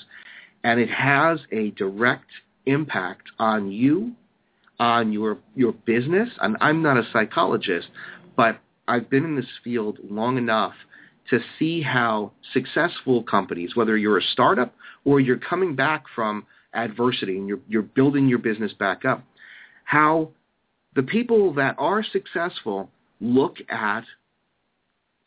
And 0.65 0.81
it 0.81 0.91
has 0.91 1.41
a 1.53 1.71
direct 1.73 2.27
impact 2.67 3.29
on 3.39 3.71
you 3.71 4.12
on 4.79 5.12
your 5.12 5.39
your 5.55 5.73
business. 5.73 6.29
And 6.41 6.57
I'm 6.61 6.83
not 6.83 6.97
a 6.97 7.05
psychologist, 7.12 7.89
but 8.37 8.59
I've 8.89 9.09
been 9.09 9.25
in 9.25 9.37
this 9.37 9.47
field 9.65 9.99
long 10.09 10.37
enough 10.37 10.75
to 11.31 11.41
see 11.59 11.83
how 11.83 12.33
successful 12.53 13.23
companies, 13.23 13.75
whether 13.75 13.97
you're 13.97 14.19
a 14.19 14.23
startup 14.33 14.75
or 15.05 15.19
you're 15.19 15.39
coming 15.39 15.75
back 15.75 16.05
from 16.15 16.47
adversity 16.75 17.39
and 17.39 17.49
you're 17.49 17.61
you're 17.69 17.83
building 17.83 18.29
your 18.29 18.39
business 18.39 18.73
back 18.73 19.05
up, 19.05 19.25
how 19.85 20.31
the 20.95 21.03
people 21.03 21.53
that 21.55 21.75
are 21.79 22.03
successful 22.03 22.91
look 23.20 23.57
at 23.68 24.05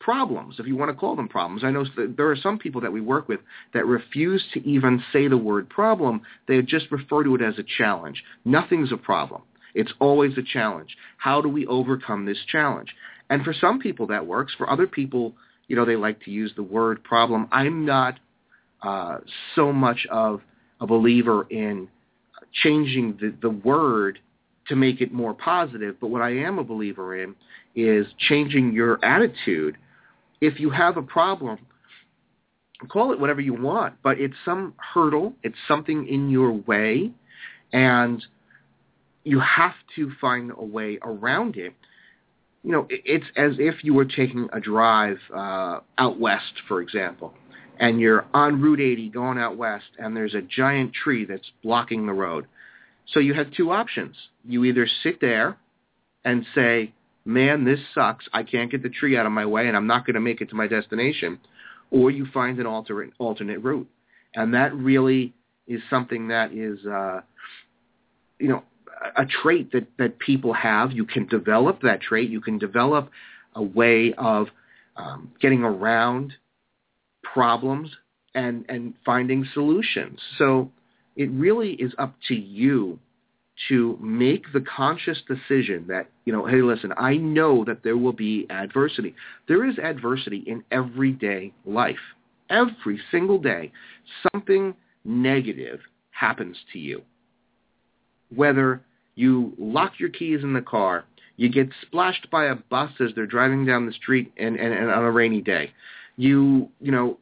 problems, 0.00 0.56
if 0.58 0.66
you 0.66 0.76
want 0.76 0.90
to 0.90 0.96
call 0.96 1.14
them 1.14 1.28
problems. 1.28 1.62
I 1.62 1.70
know 1.70 1.84
there 2.16 2.30
are 2.30 2.36
some 2.36 2.58
people 2.58 2.80
that 2.80 2.92
we 2.92 3.00
work 3.00 3.28
with 3.28 3.40
that 3.74 3.86
refuse 3.86 4.42
to 4.54 4.66
even 4.66 5.02
say 5.12 5.28
the 5.28 5.36
word 5.36 5.68
problem. 5.68 6.22
They 6.48 6.60
just 6.62 6.90
refer 6.90 7.22
to 7.24 7.34
it 7.34 7.42
as 7.42 7.58
a 7.58 7.64
challenge. 7.78 8.24
Nothing's 8.44 8.92
a 8.92 8.96
problem. 8.96 9.42
It's 9.74 9.92
always 10.00 10.36
a 10.38 10.42
challenge. 10.42 10.96
How 11.18 11.40
do 11.40 11.48
we 11.48 11.66
overcome 11.66 12.24
this 12.24 12.38
challenge? 12.50 12.94
And 13.28 13.44
for 13.44 13.52
some 13.52 13.78
people 13.78 14.06
that 14.08 14.26
works. 14.26 14.52
For 14.56 14.68
other 14.68 14.86
people, 14.86 15.34
you 15.68 15.76
know, 15.76 15.84
they 15.84 15.96
like 15.96 16.22
to 16.24 16.30
use 16.30 16.52
the 16.56 16.62
word 16.62 17.04
problem. 17.04 17.46
I'm 17.52 17.84
not 17.84 18.18
uh, 18.82 19.18
so 19.54 19.72
much 19.72 20.06
of 20.10 20.40
a 20.80 20.86
believer 20.86 21.46
in 21.50 21.88
changing 22.62 23.18
the, 23.20 23.34
the 23.40 23.50
word 23.50 24.18
to 24.70 24.76
make 24.76 25.02
it 25.02 25.12
more 25.12 25.34
positive, 25.34 25.96
but 26.00 26.08
what 26.08 26.22
I 26.22 26.30
am 26.30 26.58
a 26.58 26.64
believer 26.64 27.22
in 27.22 27.34
is 27.76 28.06
changing 28.28 28.72
your 28.72 29.04
attitude 29.04 29.76
if 30.40 30.58
you 30.58 30.70
have 30.70 30.96
a 30.96 31.02
problem, 31.02 31.58
call 32.88 33.12
it 33.12 33.20
whatever 33.20 33.40
you 33.40 33.54
want, 33.54 33.94
but 34.02 34.18
it's 34.18 34.34
some 34.44 34.74
hurdle, 34.94 35.34
it's 35.42 35.56
something 35.68 36.06
in 36.08 36.30
your 36.30 36.52
way, 36.52 37.10
and 37.72 38.24
you 39.24 39.38
have 39.40 39.74
to 39.96 40.10
find 40.20 40.50
a 40.56 40.64
way 40.64 40.98
around 41.02 41.56
it. 41.56 41.74
You 42.62 42.72
know, 42.72 42.86
it's 42.90 43.26
as 43.36 43.52
if 43.58 43.84
you 43.84 43.94
were 43.94 44.04
taking 44.04 44.48
a 44.52 44.60
drive 44.60 45.18
uh, 45.34 45.80
out 45.98 46.18
west, 46.18 46.52
for 46.68 46.80
example, 46.80 47.34
and 47.78 48.00
you're 48.00 48.26
on 48.34 48.60
Route 48.60 48.80
80 48.80 49.10
going 49.10 49.38
out 49.38 49.56
west, 49.56 49.86
and 49.98 50.16
there's 50.16 50.34
a 50.34 50.42
giant 50.42 50.92
tree 50.92 51.24
that's 51.24 51.50
blocking 51.62 52.06
the 52.06 52.12
road. 52.12 52.46
So 53.12 53.20
you 53.20 53.34
have 53.34 53.50
two 53.52 53.70
options. 53.72 54.16
You 54.44 54.64
either 54.64 54.86
sit 55.02 55.20
there 55.20 55.56
and 56.24 56.44
say, 56.54 56.92
man, 57.24 57.64
this 57.64 57.80
sucks. 57.94 58.26
I 58.32 58.42
can't 58.42 58.70
get 58.70 58.82
the 58.82 58.88
tree 58.88 59.16
out 59.16 59.26
of 59.26 59.32
my 59.32 59.46
way 59.46 59.68
and 59.68 59.76
I'm 59.76 59.86
not 59.86 60.06
going 60.06 60.14
to 60.14 60.20
make 60.20 60.40
it 60.40 60.50
to 60.50 60.54
my 60.54 60.66
destination. 60.66 61.40
Or 61.90 62.10
you 62.10 62.26
find 62.32 62.58
an 62.58 62.66
alternate, 62.66 63.12
alternate 63.18 63.58
route. 63.58 63.88
And 64.34 64.54
that 64.54 64.74
really 64.74 65.34
is 65.66 65.80
something 65.90 66.28
that 66.28 66.52
is, 66.52 66.84
uh, 66.86 67.20
you 68.38 68.48
know, 68.48 68.62
a 69.16 69.24
trait 69.24 69.72
that, 69.72 69.86
that 69.98 70.18
people 70.18 70.52
have. 70.52 70.92
You 70.92 71.04
can 71.04 71.26
develop 71.26 71.82
that 71.82 72.00
trait. 72.00 72.30
You 72.30 72.40
can 72.40 72.58
develop 72.58 73.10
a 73.54 73.62
way 73.62 74.14
of 74.16 74.48
um, 74.96 75.32
getting 75.40 75.64
around 75.64 76.34
problems 77.22 77.90
and, 78.34 78.64
and 78.68 78.94
finding 79.04 79.46
solutions. 79.52 80.20
So 80.38 80.70
it 81.20 81.30
really 81.32 81.72
is 81.72 81.92
up 81.98 82.14
to 82.28 82.34
you 82.34 82.98
to 83.68 83.98
make 84.00 84.50
the 84.54 84.62
conscious 84.62 85.18
decision 85.28 85.84
that, 85.86 86.08
you 86.24 86.32
know, 86.32 86.46
hey, 86.46 86.62
listen, 86.62 86.94
I 86.96 87.18
know 87.18 87.62
that 87.66 87.82
there 87.84 87.98
will 87.98 88.14
be 88.14 88.46
adversity. 88.48 89.14
There 89.46 89.68
is 89.68 89.78
adversity 89.78 90.42
in 90.46 90.64
everyday 90.70 91.52
life. 91.66 91.98
Every 92.48 92.98
single 93.10 93.38
day, 93.38 93.70
something 94.32 94.74
negative 95.04 95.80
happens 96.12 96.56
to 96.72 96.78
you. 96.78 97.02
Whether 98.34 98.80
you 99.14 99.52
lock 99.58 100.00
your 100.00 100.08
keys 100.08 100.40
in 100.42 100.54
the 100.54 100.62
car, 100.62 101.04
you 101.36 101.50
get 101.50 101.68
splashed 101.82 102.30
by 102.30 102.46
a 102.46 102.54
bus 102.54 102.92
as 102.98 103.10
they're 103.14 103.26
driving 103.26 103.66
down 103.66 103.84
the 103.84 103.92
street 103.92 104.32
and, 104.38 104.56
and, 104.56 104.72
and 104.72 104.90
on 104.90 105.04
a 105.04 105.10
rainy 105.10 105.42
day, 105.42 105.70
you, 106.16 106.70
you 106.80 106.90
know, 106.90 107.18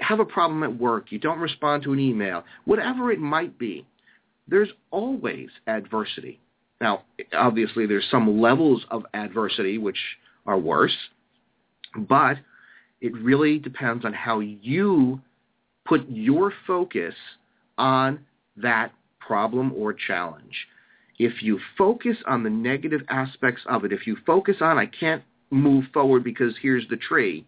have 0.00 0.20
a 0.20 0.24
problem 0.24 0.62
at 0.62 0.78
work, 0.78 1.10
you 1.10 1.18
don't 1.18 1.38
respond 1.38 1.82
to 1.84 1.92
an 1.92 2.00
email, 2.00 2.44
whatever 2.64 3.12
it 3.12 3.20
might 3.20 3.58
be, 3.58 3.86
there's 4.48 4.70
always 4.90 5.48
adversity. 5.66 6.40
Now, 6.80 7.02
obviously, 7.32 7.86
there's 7.86 8.06
some 8.10 8.40
levels 8.40 8.84
of 8.90 9.04
adversity 9.14 9.78
which 9.78 9.98
are 10.46 10.58
worse, 10.58 10.96
but 11.96 12.36
it 13.00 13.14
really 13.14 13.58
depends 13.58 14.04
on 14.04 14.12
how 14.12 14.40
you 14.40 15.20
put 15.86 16.08
your 16.08 16.52
focus 16.66 17.14
on 17.78 18.20
that 18.56 18.92
problem 19.20 19.72
or 19.76 19.92
challenge. 19.92 20.66
If 21.18 21.42
you 21.42 21.60
focus 21.78 22.16
on 22.26 22.42
the 22.42 22.50
negative 22.50 23.02
aspects 23.08 23.62
of 23.66 23.84
it, 23.84 23.92
if 23.92 24.06
you 24.06 24.16
focus 24.26 24.56
on, 24.60 24.78
I 24.78 24.86
can't 24.86 25.22
move 25.50 25.84
forward 25.92 26.24
because 26.24 26.54
here's 26.60 26.88
the 26.88 26.96
tree, 26.96 27.46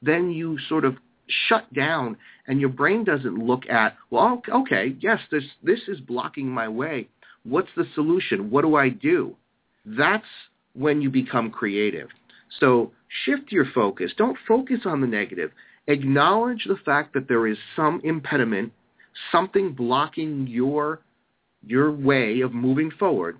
then 0.00 0.30
you 0.30 0.58
sort 0.68 0.84
of 0.84 0.96
shut 1.48 1.72
down 1.74 2.16
and 2.46 2.60
your 2.60 2.70
brain 2.70 3.04
doesn't 3.04 3.38
look 3.38 3.68
at, 3.68 3.96
well, 4.10 4.42
okay, 4.48 4.94
yes, 5.00 5.20
this, 5.30 5.44
this 5.62 5.80
is 5.88 6.00
blocking 6.00 6.48
my 6.48 6.68
way. 6.68 7.08
What's 7.44 7.68
the 7.76 7.86
solution? 7.94 8.50
What 8.50 8.62
do 8.62 8.76
I 8.76 8.88
do? 8.88 9.36
That's 9.84 10.26
when 10.74 11.00
you 11.00 11.10
become 11.10 11.50
creative. 11.50 12.08
So 12.60 12.92
shift 13.24 13.52
your 13.52 13.66
focus. 13.74 14.12
Don't 14.16 14.36
focus 14.46 14.80
on 14.84 15.00
the 15.00 15.06
negative. 15.06 15.50
Acknowledge 15.86 16.64
the 16.66 16.76
fact 16.84 17.14
that 17.14 17.28
there 17.28 17.46
is 17.46 17.56
some 17.74 18.00
impediment, 18.04 18.72
something 19.32 19.72
blocking 19.72 20.46
your 20.46 21.00
your 21.66 21.90
way 21.90 22.40
of 22.40 22.52
moving 22.52 22.90
forward 22.98 23.36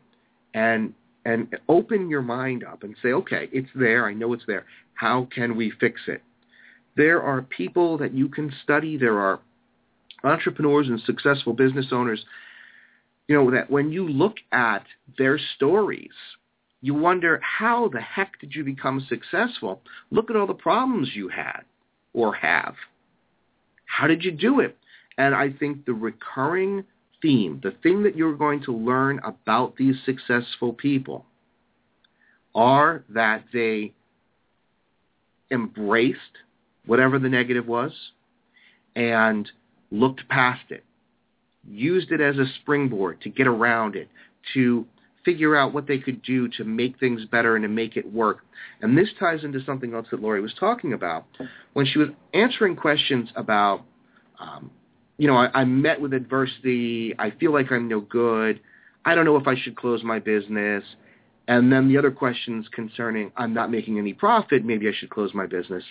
and 0.55 0.93
and 1.25 1.55
open 1.69 2.09
your 2.09 2.23
mind 2.23 2.65
up 2.65 2.83
and 2.83 2.97
say, 3.03 3.11
okay, 3.11 3.49
it's 3.53 3.69
there. 3.75 4.07
I 4.07 4.15
know 4.15 4.33
it's 4.33 4.47
there. 4.47 4.65
How 4.95 5.29
can 5.33 5.57
we 5.57 5.71
fix 5.79 6.01
it? 6.07 6.23
There 6.99 7.23
are 7.23 7.43
people 7.43 7.97
that 7.99 8.13
you 8.13 8.29
can 8.29 8.53
study. 8.65 8.97
There 8.99 9.21
are 9.21 9.39
entrepreneurs 10.25 10.89
and 10.89 11.01
successful 11.07 11.53
business 11.53 11.87
owners, 11.93 12.25
you 13.29 13.37
know, 13.37 13.53
that 13.53 13.71
when 13.71 13.93
you 13.93 14.09
look 14.09 14.35
at 14.51 14.85
their 15.17 15.39
stories, 15.55 16.11
you 16.81 16.95
wonder, 16.95 17.41
how 17.41 17.89
the 17.89 18.01
heck 18.01 18.41
did 18.41 18.53
you 18.53 18.65
become 18.65 19.07
successful? 19.09 19.81
Look 20.11 20.29
at 20.29 20.35
all 20.35 20.49
the 20.49 20.55
problems 20.55 21.11
you 21.15 21.29
had 21.29 21.61
or 22.15 22.35
have. 22.35 22.75
How 23.87 24.09
did 24.09 24.25
you 24.25 24.33
do 24.33 24.59
it? 24.59 24.77
And 25.17 25.37
I 25.37 25.51
think 25.51 25.87
the 25.87 25.95
recurring 25.95 26.83
theme, 27.23 27.61
the 27.63 27.75
thing 27.81 28.03
that 28.03 28.17
you're 28.17 28.37
going 28.37 28.63
to 28.65 28.73
learn 28.73 29.21
about 29.25 29.77
these 29.77 29.95
successful 30.05 30.73
people 30.73 31.27
are 32.57 33.05
that 33.09 33.45
they 33.53 33.93
embraced 35.53 36.19
whatever 36.89 37.19
the 37.19 37.29
negative 37.29 37.67
was, 37.67 37.93
and 38.97 39.49
looked 39.91 40.29
past 40.29 40.71
it, 40.71 40.85
used 41.69 42.11
it 42.11 42.21
as 42.21 42.37
a 42.39 42.47
springboard 42.61 43.21
to 43.21 43.29
get 43.29 43.47
around 43.47 43.95
it, 43.95 44.09
to 44.55 44.85
figure 45.25 45.55
out 45.55 45.73
what 45.73 45.87
they 45.87 45.99
could 45.99 46.23
do 46.23 46.49
to 46.49 46.65
make 46.65 46.99
things 46.99 47.25
better 47.27 47.55
and 47.55 47.63
to 47.63 47.69
make 47.69 47.97
it 47.97 48.13
work. 48.13 48.39
And 48.81 48.97
this 48.97 49.09
ties 49.21 49.45
into 49.45 49.63
something 49.65 49.95
else 49.95 50.07
that 50.11 50.21
Lori 50.21 50.41
was 50.41 50.55
talking 50.59 50.93
about 50.95 51.27
when 51.75 51.87
she 51.87 51.99
was 51.99 52.09
answering 52.35 52.75
questions 52.75 53.29
about 53.37 53.85
um, 54.41 54.71
you 55.19 55.27
know, 55.27 55.37
I, 55.37 55.51
I'm 55.53 55.83
met 55.83 56.01
with 56.01 56.15
adversity. 56.15 57.15
I 57.19 57.33
feel 57.33 57.53
like 57.53 57.71
I'm 57.71 57.89
no 57.89 58.01
good. 58.01 58.61
I 59.05 59.15
don't 59.15 59.25
know 59.25 59.37
if 59.37 59.47
I 59.47 59.57
should 59.57 59.77
close 59.77 60.03
my 60.03 60.19
business. 60.19 60.85
And 61.49 61.73
then 61.73 61.89
the 61.89 61.99
other 61.99 62.11
questions 62.11 62.67
concerning 62.73 63.33
I'm 63.37 63.53
not 63.53 63.71
making 63.71 63.99
any 63.99 64.13
profit, 64.13 64.65
maybe 64.65 64.89
I 64.89 64.93
should 64.99 65.11
close 65.11 65.35
my 65.35 65.47
business. 65.47 65.83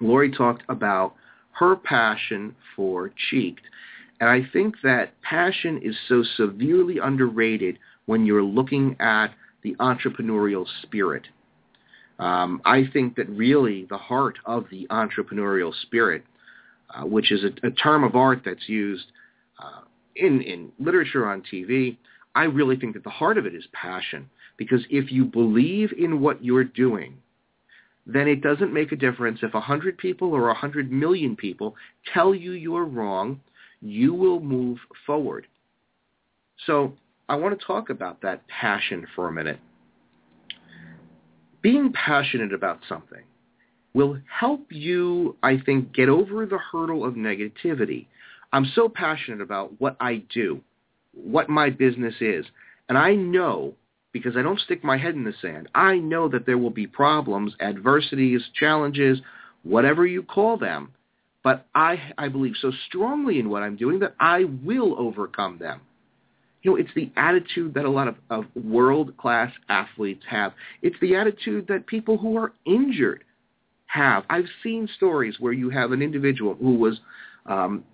Lori 0.00 0.30
talked 0.30 0.62
about 0.68 1.14
her 1.52 1.76
passion 1.76 2.54
for 2.76 3.10
Cheekd. 3.30 3.58
And 4.20 4.28
I 4.28 4.48
think 4.52 4.76
that 4.82 5.20
passion 5.22 5.80
is 5.82 5.96
so 6.08 6.24
severely 6.36 6.98
underrated 6.98 7.78
when 8.06 8.24
you're 8.24 8.42
looking 8.42 8.96
at 9.00 9.28
the 9.62 9.74
entrepreneurial 9.76 10.66
spirit. 10.82 11.26
Um, 12.18 12.60
I 12.64 12.84
think 12.92 13.16
that 13.16 13.28
really 13.28 13.86
the 13.88 13.98
heart 13.98 14.38
of 14.44 14.64
the 14.70 14.86
entrepreneurial 14.90 15.72
spirit, 15.82 16.24
uh, 16.94 17.04
which 17.04 17.30
is 17.30 17.44
a, 17.44 17.66
a, 17.66 17.70
term 17.70 18.02
of 18.02 18.16
art 18.16 18.42
that's 18.44 18.68
used 18.68 19.06
uh, 19.62 19.82
in, 20.16 20.42
in 20.42 20.72
literature 20.80 21.28
on 21.28 21.42
TV, 21.42 21.96
I 22.34 22.44
really 22.44 22.76
think 22.76 22.94
that 22.94 23.04
the 23.04 23.10
heart 23.10 23.38
of 23.38 23.46
it 23.46 23.54
is 23.54 23.64
passion. 23.72 24.28
Because 24.56 24.80
if 24.90 25.12
you 25.12 25.24
believe 25.24 25.92
in 25.96 26.20
what 26.20 26.44
you're 26.44 26.64
doing, 26.64 27.18
then 28.08 28.26
it 28.26 28.40
doesn't 28.40 28.72
make 28.72 28.90
a 28.90 28.96
difference 28.96 29.40
if 29.42 29.52
100 29.52 29.98
people 29.98 30.32
or 30.32 30.46
100 30.46 30.90
million 30.90 31.36
people 31.36 31.76
tell 32.14 32.34
you 32.34 32.52
you're 32.52 32.86
wrong, 32.86 33.38
you 33.82 34.14
will 34.14 34.40
move 34.40 34.78
forward. 35.06 35.46
So 36.66 36.94
I 37.28 37.36
want 37.36 37.58
to 37.58 37.66
talk 37.66 37.90
about 37.90 38.22
that 38.22 38.48
passion 38.48 39.06
for 39.14 39.28
a 39.28 39.32
minute. 39.32 39.60
Being 41.60 41.92
passionate 41.92 42.54
about 42.54 42.80
something 42.88 43.22
will 43.92 44.18
help 44.40 44.64
you, 44.70 45.36
I 45.42 45.58
think, 45.58 45.92
get 45.92 46.08
over 46.08 46.46
the 46.46 46.58
hurdle 46.58 47.04
of 47.04 47.14
negativity. 47.14 48.06
I'm 48.54 48.70
so 48.74 48.88
passionate 48.88 49.42
about 49.42 49.78
what 49.80 49.96
I 50.00 50.22
do, 50.32 50.62
what 51.12 51.50
my 51.50 51.68
business 51.68 52.14
is, 52.20 52.46
and 52.88 52.96
I 52.96 53.14
know 53.14 53.74
because 54.12 54.36
I 54.36 54.42
don't 54.42 54.60
stick 54.60 54.82
my 54.82 54.96
head 54.96 55.14
in 55.14 55.24
the 55.24 55.34
sand. 55.40 55.68
I 55.74 55.96
know 55.96 56.28
that 56.28 56.46
there 56.46 56.58
will 56.58 56.70
be 56.70 56.86
problems, 56.86 57.54
adversities, 57.60 58.42
challenges, 58.54 59.20
whatever 59.62 60.06
you 60.06 60.22
call 60.22 60.56
them. 60.56 60.92
But 61.44 61.66
I, 61.74 62.12
I 62.18 62.28
believe 62.28 62.54
so 62.60 62.72
strongly 62.88 63.38
in 63.38 63.48
what 63.48 63.62
I'm 63.62 63.76
doing 63.76 64.00
that 64.00 64.14
I 64.18 64.44
will 64.64 64.98
overcome 64.98 65.58
them. 65.58 65.80
You 66.62 66.72
know, 66.72 66.76
it's 66.76 66.90
the 66.94 67.10
attitude 67.16 67.74
that 67.74 67.84
a 67.84 67.90
lot 67.90 68.08
of, 68.08 68.16
of 68.30 68.44
world-class 68.56 69.52
athletes 69.68 70.24
have. 70.28 70.52
It's 70.82 70.96
the 71.00 71.14
attitude 71.14 71.66
that 71.68 71.86
people 71.86 72.18
who 72.18 72.36
are 72.36 72.52
injured 72.66 73.22
have. 73.86 74.24
I've 74.28 74.48
seen 74.62 74.88
stories 74.96 75.36
where 75.38 75.52
you 75.52 75.70
have 75.70 75.92
an 75.92 76.02
individual 76.02 76.54
who 76.54 76.74
was 76.74 76.98
um, 77.46 77.84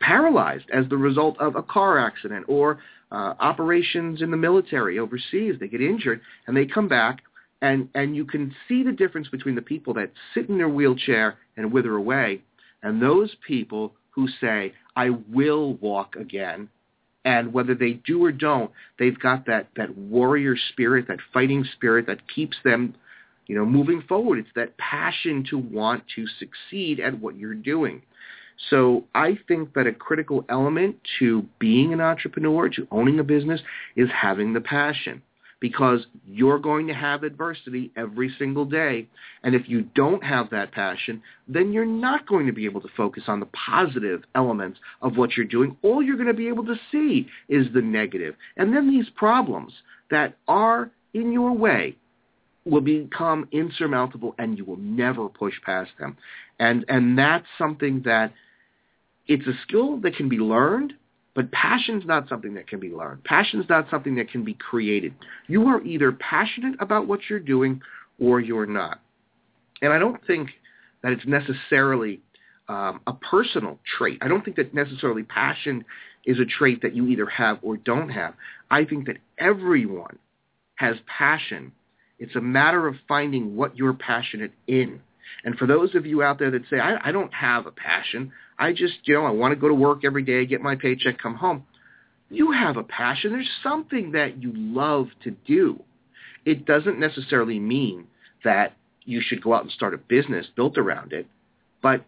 paralyzed 0.00 0.66
as 0.72 0.88
the 0.88 0.96
result 0.96 1.38
of 1.40 1.56
a 1.56 1.62
car 1.62 1.98
accident 1.98 2.44
or 2.48 2.78
uh, 3.12 3.34
operations 3.40 4.22
in 4.22 4.30
the 4.30 4.36
military 4.36 4.98
overseas. 4.98 5.54
They 5.58 5.68
get 5.68 5.80
injured 5.80 6.20
and 6.46 6.56
they 6.56 6.66
come 6.66 6.88
back 6.88 7.22
and, 7.62 7.88
and 7.94 8.14
you 8.14 8.24
can 8.24 8.54
see 8.68 8.82
the 8.82 8.92
difference 8.92 9.28
between 9.28 9.54
the 9.54 9.62
people 9.62 9.94
that 9.94 10.10
sit 10.34 10.48
in 10.48 10.58
their 10.58 10.68
wheelchair 10.68 11.38
and 11.56 11.72
wither 11.72 11.96
away 11.96 12.42
and 12.84 13.00
those 13.00 13.34
people 13.46 13.94
who 14.10 14.28
say, 14.40 14.72
I 14.94 15.10
will 15.32 15.74
walk 15.74 16.14
again. 16.14 16.68
And 17.24 17.52
whether 17.52 17.74
they 17.74 17.94
do 18.06 18.22
or 18.22 18.30
don't, 18.30 18.70
they've 18.98 19.18
got 19.18 19.46
that, 19.46 19.68
that 19.76 19.96
warrior 19.96 20.56
spirit, 20.72 21.08
that 21.08 21.18
fighting 21.32 21.64
spirit 21.72 22.06
that 22.06 22.20
keeps 22.32 22.56
them, 22.62 22.94
you 23.46 23.56
know, 23.56 23.64
moving 23.64 24.02
forward. 24.02 24.38
It's 24.38 24.48
that 24.54 24.76
passion 24.76 25.44
to 25.48 25.56
want 25.56 26.04
to 26.14 26.26
succeed 26.38 27.00
at 27.00 27.18
what 27.18 27.36
you're 27.36 27.54
doing. 27.54 28.02
So 28.70 29.04
I 29.14 29.38
think 29.48 29.74
that 29.74 29.86
a 29.86 29.92
critical 29.92 30.44
element 30.48 30.96
to 31.18 31.44
being 31.58 31.92
an 31.92 32.00
entrepreneur, 32.00 32.68
to 32.70 32.86
owning 32.90 33.18
a 33.18 33.24
business, 33.24 33.60
is 33.96 34.08
having 34.10 34.52
the 34.52 34.60
passion 34.60 35.22
because 35.60 36.06
you're 36.26 36.58
going 36.58 36.86
to 36.86 36.92
have 36.92 37.22
adversity 37.22 37.90
every 37.96 38.34
single 38.38 38.66
day. 38.66 39.08
And 39.42 39.54
if 39.54 39.66
you 39.66 39.82
don't 39.94 40.22
have 40.22 40.50
that 40.50 40.72
passion, 40.72 41.22
then 41.48 41.72
you're 41.72 41.86
not 41.86 42.26
going 42.26 42.46
to 42.46 42.52
be 42.52 42.66
able 42.66 42.82
to 42.82 42.88
focus 42.96 43.24
on 43.28 43.40
the 43.40 43.48
positive 43.66 44.24
elements 44.34 44.78
of 45.00 45.16
what 45.16 45.36
you're 45.36 45.46
doing. 45.46 45.74
All 45.82 46.02
you're 46.02 46.16
going 46.16 46.28
to 46.28 46.34
be 46.34 46.48
able 46.48 46.66
to 46.66 46.76
see 46.92 47.28
is 47.48 47.66
the 47.72 47.80
negative. 47.80 48.34
And 48.58 48.74
then 48.74 48.90
these 48.90 49.08
problems 49.16 49.72
that 50.10 50.36
are 50.48 50.90
in 51.14 51.32
your 51.32 51.52
way 51.52 51.96
will 52.66 52.80
become 52.80 53.48
insurmountable 53.52 54.34
and 54.38 54.58
you 54.58 54.64
will 54.64 54.76
never 54.76 55.28
push 55.28 55.54
past 55.64 55.90
them. 55.98 56.16
And 56.58 56.84
and 56.88 57.18
that's 57.18 57.46
something 57.58 58.02
that 58.04 58.32
it's 59.26 59.46
a 59.46 59.54
skill 59.62 59.98
that 59.98 60.16
can 60.16 60.28
be 60.28 60.38
learned, 60.38 60.92
but 61.34 61.50
passion's 61.50 62.04
not 62.06 62.28
something 62.28 62.54
that 62.54 62.68
can 62.68 62.78
be 62.78 62.90
learned. 62.90 63.24
Passion's 63.24 63.66
not 63.68 63.88
something 63.90 64.14
that 64.16 64.30
can 64.30 64.44
be 64.44 64.54
created. 64.54 65.14
You 65.46 65.66
are 65.68 65.82
either 65.82 66.12
passionate 66.12 66.76
about 66.80 67.06
what 67.06 67.20
you're 67.28 67.40
doing 67.40 67.80
or 68.20 68.40
you're 68.40 68.66
not. 68.66 69.00
And 69.82 69.92
I 69.92 69.98
don't 69.98 70.24
think 70.26 70.50
that 71.02 71.12
it's 71.12 71.26
necessarily 71.26 72.20
um, 72.68 73.00
a 73.06 73.12
personal 73.12 73.78
trait. 73.98 74.18
I 74.22 74.28
don't 74.28 74.44
think 74.44 74.56
that 74.56 74.72
necessarily 74.72 75.22
passion 75.22 75.84
is 76.24 76.38
a 76.38 76.44
trait 76.44 76.82
that 76.82 76.94
you 76.94 77.06
either 77.08 77.26
have 77.26 77.58
or 77.62 77.76
don't 77.76 78.08
have. 78.08 78.34
I 78.70 78.84
think 78.84 79.06
that 79.06 79.16
everyone 79.38 80.18
has 80.76 80.96
passion. 81.06 81.72
It's 82.18 82.34
a 82.36 82.40
matter 82.40 82.86
of 82.86 82.96
finding 83.06 83.56
what 83.56 83.76
you're 83.76 83.92
passionate 83.92 84.52
in. 84.66 85.00
And 85.44 85.56
for 85.56 85.66
those 85.66 85.94
of 85.94 86.06
you 86.06 86.22
out 86.22 86.38
there 86.38 86.50
that 86.50 86.62
say, 86.70 86.78
I, 86.78 87.08
I 87.08 87.12
don't 87.12 87.32
have 87.34 87.66
a 87.66 87.70
passion, 87.70 88.32
I 88.58 88.72
just, 88.72 88.94
you 89.04 89.14
know, 89.14 89.24
I 89.24 89.30
want 89.30 89.52
to 89.52 89.60
go 89.60 89.68
to 89.68 89.74
work 89.74 90.04
every 90.04 90.22
day, 90.22 90.46
get 90.46 90.60
my 90.60 90.76
paycheck, 90.76 91.18
come 91.20 91.34
home. 91.34 91.64
You 92.30 92.52
have 92.52 92.76
a 92.76 92.82
passion. 92.82 93.32
There's 93.32 93.50
something 93.62 94.12
that 94.12 94.42
you 94.42 94.52
love 94.54 95.08
to 95.24 95.30
do. 95.46 95.82
It 96.44 96.66
doesn't 96.66 96.98
necessarily 96.98 97.58
mean 97.58 98.06
that 98.44 98.76
you 99.04 99.20
should 99.20 99.42
go 99.42 99.54
out 99.54 99.62
and 99.62 99.70
start 99.72 99.94
a 99.94 99.98
business 99.98 100.46
built 100.56 100.78
around 100.78 101.12
it, 101.12 101.26
but 101.82 102.04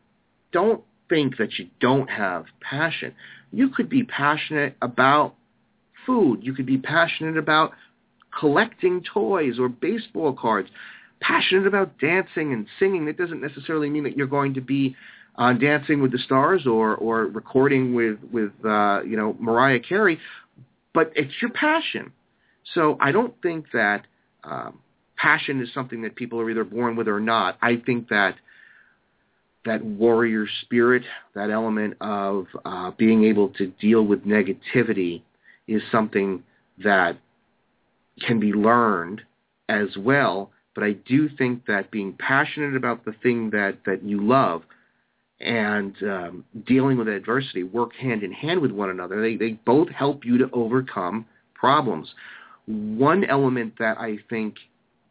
don't 0.53 0.83
think 1.09 1.37
that 1.39 1.59
you 1.59 1.69
don't 1.81 2.09
have 2.09 2.47
passion. 2.61 3.15
You 3.53 3.69
could 3.69 3.89
be 3.89 4.03
passionate 4.03 4.77
about 4.81 5.35
food. 6.05 6.41
You 6.43 6.55
could 6.55 6.67
be 6.67 6.79
passionate 6.79 7.37
about 7.37 7.73
collecting 8.39 9.03
toys 9.03 9.59
or 9.59 9.69
baseball 9.69 10.33
cards 10.33 10.69
passionate 11.21 11.67
about 11.67 11.99
dancing 11.99 12.53
and 12.53 12.67
singing, 12.79 13.07
that 13.07 13.17
doesn't 13.17 13.41
necessarily 13.41 13.89
mean 13.91 14.05
that 14.05 14.17
you're 14.17 14.27
going 14.27 14.55
to 14.55 14.61
be 14.61 14.97
on 15.37 15.59
Dancing 15.59 16.01
with 16.01 16.13
the 16.13 16.19
Stars 16.19 16.67
or 16.67 16.97
or 16.97 17.27
recording 17.27 17.95
with 17.95 18.19
with 18.33 18.53
uh, 18.65 19.03
you 19.03 19.17
know 19.17 19.37
Mariah 19.39 19.81
Carey, 19.81 20.19
but 20.95 21.13
it's 21.15 21.33
your 21.41 21.51
passion. 21.51 22.13
So 22.75 22.97
I 23.01 23.13
don't 23.13 23.35
think 23.43 23.67
that 23.73 24.07
um, 24.45 24.81
passion 25.17 25.63
is 25.63 25.69
something 25.73 26.03
that 26.03 26.17
people 26.17 26.41
are 26.41 26.51
either 26.51 26.65
born 26.65 26.97
with 26.97 27.09
or 27.09 27.21
not. 27.21 27.59
I 27.63 27.77
think 27.85 28.09
that 28.09 28.37
that 29.65 29.85
warrior 29.85 30.47
spirit, 30.63 31.03
that 31.35 31.51
element 31.51 31.95
of 32.01 32.47
uh, 32.65 32.93
being 32.97 33.25
able 33.25 33.49
to 33.51 33.67
deal 33.81 34.03
with 34.03 34.25
negativity, 34.25 35.23
is 35.69 35.83
something 35.91 36.43
that 36.83 37.19
can 38.27 38.41
be 38.41 38.53
learned 38.53 39.21
as 39.69 39.89
well 39.99 40.51
but 40.77 40.85
I 40.85 40.93
do 40.93 41.29
think 41.39 41.65
that 41.67 41.91
being 41.91 42.13
passionate 42.13 42.77
about 42.77 43.05
the 43.07 43.15
thing 43.23 43.49
that, 43.51 43.79
that 43.87 44.05
you 44.05 44.23
love 44.23 44.63
and 45.41 45.97
um, 46.03 46.45
dealing 46.67 46.99
with 46.99 47.09
adversity 47.09 47.63
work 47.63 47.95
hand 47.95 48.23
in 48.23 48.31
hand 48.31 48.61
with 48.61 48.71
one 48.71 48.91
another. 48.91 49.21
They, 49.23 49.37
they 49.37 49.53
both 49.65 49.89
help 49.89 50.25
you 50.25 50.37
to 50.37 50.51
overcome 50.53 51.25
problems. 51.55 52.13
One 52.67 53.25
element 53.25 53.75
that 53.79 53.99
I 53.99 54.19
think 54.29 54.57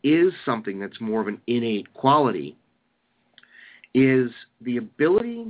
is 0.04 0.32
something 0.46 0.80
that's 0.80 1.02
more 1.02 1.20
of 1.20 1.28
an 1.28 1.42
innate 1.48 1.92
quality 1.96 2.56
is 3.96 4.30
the 4.62 4.78
ability 4.78 5.48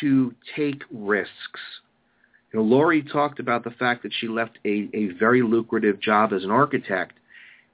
to 0.00 0.34
take 0.56 0.82
risks. 0.90 1.60
You 2.52 2.60
know, 2.60 2.64
Lori 2.64 3.02
talked 3.02 3.40
about 3.40 3.64
the 3.64 3.72
fact 3.72 4.04
that 4.04 4.12
she 4.18 4.26
left 4.26 4.58
a, 4.64 4.88
a 4.94 5.08
very 5.18 5.42
lucrative 5.42 6.00
job 6.00 6.32
as 6.32 6.44
an 6.44 6.50
architect 6.50 7.19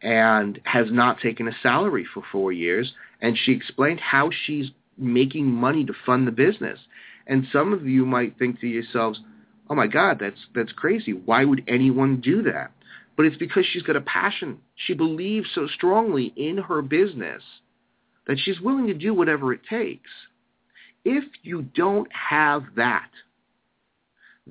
and 0.03 0.61
has 0.65 0.87
not 0.91 1.21
taken 1.21 1.49
a 1.49 1.57
salary 1.63 2.07
for 2.13 2.23
four 2.31 2.53
years. 2.53 2.93
And 3.21 3.37
she 3.37 3.53
explained 3.53 4.01
how 4.01 4.31
she's 4.47 4.71
making 4.99 5.47
money 5.47 5.85
to 5.85 5.93
fund 6.05 6.27
the 6.27 6.33
business. 6.33 6.79
And 7.27 7.47
some 7.53 7.73
of 7.73 7.87
you 7.87 8.07
might 8.07 8.39
think 8.39 8.61
to 8.61 8.67
yourselves, 8.67 9.21
oh 9.69 9.75
my 9.75 9.87
God, 9.87 10.19
that's, 10.21 10.41
that's 10.55 10.73
crazy. 10.73 11.13
Why 11.13 11.45
would 11.45 11.65
anyone 11.67 12.21
do 12.21 12.43
that? 12.43 12.73
But 13.17 13.27
it's 13.27 13.37
because 13.37 13.65
she's 13.73 13.83
got 13.83 13.97
a 13.97 14.03
passion. 14.03 14.59
She 14.75 14.95
believes 14.95 15.49
so 15.55 15.67
strongly 15.67 16.33
in 16.37 16.59
her 16.59 16.83
business 16.83 17.43
that 18.27 18.39
she's 18.39 18.61
willing 18.61 18.87
to 18.89 18.95
do 18.95 19.15
whatever 19.15 19.53
it 19.53 19.61
takes. 19.69 20.11
If 21.05 21.25
you 21.43 21.63
don't 21.63 22.09
have 22.13 22.65
that, 22.77 23.09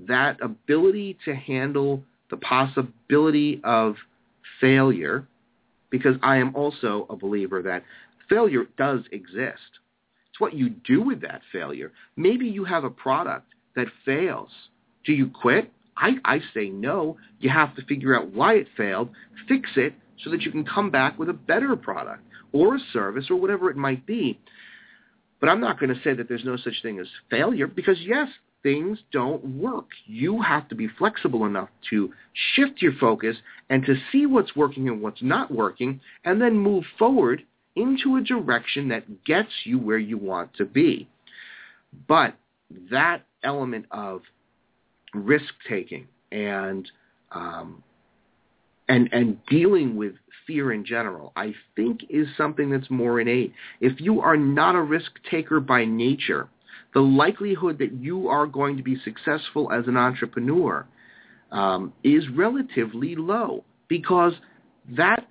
that 0.07 0.41
ability 0.41 1.17
to 1.25 1.35
handle 1.35 2.03
the 2.29 2.37
possibility 2.37 3.61
of 3.63 3.95
failure, 4.59 5.27
because 5.89 6.15
I 6.21 6.37
am 6.37 6.55
also 6.55 7.05
a 7.09 7.15
believer 7.15 7.61
that 7.63 7.83
failure 8.29 8.65
does 8.77 9.01
exist. 9.11 9.79
It's 10.29 10.39
what 10.39 10.53
you 10.53 10.69
do 10.69 11.01
with 11.01 11.21
that 11.21 11.41
failure. 11.51 11.91
Maybe 12.17 12.47
you 12.47 12.65
have 12.65 12.83
a 12.83 12.89
product 12.89 13.47
that 13.75 13.87
fails. 14.03 14.49
Do 15.05 15.13
you 15.13 15.29
quit? 15.29 15.71
I, 15.97 16.15
I 16.25 16.39
say 16.53 16.69
no. 16.69 17.17
You 17.39 17.49
have 17.49 17.75
to 17.75 17.85
figure 17.85 18.15
out 18.15 18.33
why 18.33 18.55
it 18.55 18.67
failed, 18.75 19.09
fix 19.47 19.69
it, 19.75 19.93
so 20.23 20.29
that 20.31 20.41
you 20.41 20.51
can 20.51 20.65
come 20.65 20.89
back 20.89 21.17
with 21.17 21.29
a 21.29 21.33
better 21.33 21.75
product 21.75 22.23
or 22.51 22.75
a 22.75 22.79
service 22.93 23.27
or 23.29 23.35
whatever 23.35 23.69
it 23.69 23.77
might 23.77 24.05
be. 24.05 24.39
But 25.39 25.49
I'm 25.49 25.59
not 25.59 25.79
going 25.79 25.93
to 25.93 26.01
say 26.01 26.13
that 26.13 26.27
there's 26.27 26.45
no 26.45 26.57
such 26.57 26.81
thing 26.81 26.99
as 26.99 27.07
failure 27.29 27.67
because, 27.67 27.97
yes, 27.99 28.29
things 28.65 28.97
don't 29.11 29.45
work. 29.45 29.85
You 30.07 30.41
have 30.41 30.67
to 30.69 30.75
be 30.75 30.87
flexible 30.97 31.45
enough 31.45 31.69
to 31.91 32.11
shift 32.55 32.81
your 32.81 32.93
focus 32.99 33.37
and 33.69 33.85
to 33.85 33.93
see 34.11 34.25
what's 34.25 34.55
working 34.55 34.89
and 34.89 35.03
what's 35.03 35.21
not 35.21 35.51
working 35.51 36.01
and 36.23 36.41
then 36.41 36.57
move 36.57 36.83
forward 36.97 37.43
into 37.75 38.15
a 38.15 38.21
direction 38.21 38.87
that 38.87 39.23
gets 39.23 39.51
you 39.65 39.77
where 39.77 39.99
you 39.99 40.17
want 40.17 40.51
to 40.55 40.65
be. 40.65 41.07
But 42.07 42.33
that 42.89 43.21
element 43.43 43.85
of 43.91 44.23
risk 45.13 45.53
taking 45.69 46.07
and 46.31 46.89
um, 47.33 47.83
and 48.89 49.09
and 49.11 49.37
dealing 49.45 49.95
with 49.95 50.13
fear 50.47 50.73
in 50.73 50.83
general, 50.83 51.33
I 51.35 51.53
think 51.75 52.01
is 52.09 52.27
something 52.35 52.71
that's 52.71 52.89
more 52.89 53.19
innate. 53.19 53.53
If 53.79 54.01
you 54.01 54.21
are 54.21 54.37
not 54.37 54.73
a 54.73 54.81
risk 54.81 55.11
taker 55.29 55.59
by 55.59 55.85
nature, 55.85 56.49
the 56.95 57.01
likelihood 57.01 57.77
that 57.77 57.93
you 57.93 58.29
are 58.29 58.47
going 58.47 58.77
to 58.77 58.81
be 58.81 58.95
successful 59.03 59.69
as 59.71 59.85
an 59.85 59.97
entrepreneur 59.97 60.87
um, 61.51 61.93
is 62.03 62.23
relatively 62.29 63.15
low 63.15 63.63
because 63.89 64.33
that 64.95 65.27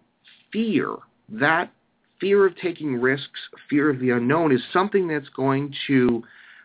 fear, 0.52 0.94
that 1.30 1.72
fear 2.20 2.46
of 2.46 2.54
taking 2.58 3.00
risks, 3.00 3.40
fear 3.68 3.88
of 3.88 3.98
the 3.98 4.10
unknown 4.10 4.52
is 4.52 4.60
something 4.74 5.08
that's 5.08 5.28
going 5.30 5.74
to 5.86 6.22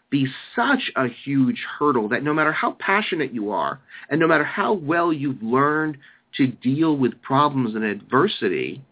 be 0.10 0.28
such 0.54 0.92
a 0.98 1.08
huge 1.24 1.64
hurdle 1.80 2.10
that 2.10 2.22
no 2.22 2.34
matter 2.34 2.52
how 2.52 2.76
passionate 2.80 3.34
you 3.34 3.52
are 3.52 3.80
and 4.10 4.20
no 4.20 4.28
matter 4.28 4.44
how 4.44 4.74
well 4.74 5.14
you've 5.14 5.42
learned 5.42 5.98
to 6.36 6.48
deal 6.48 6.98
with 6.98 7.20
problems 7.22 7.74
and 7.74 7.86
adversity, 7.86 8.84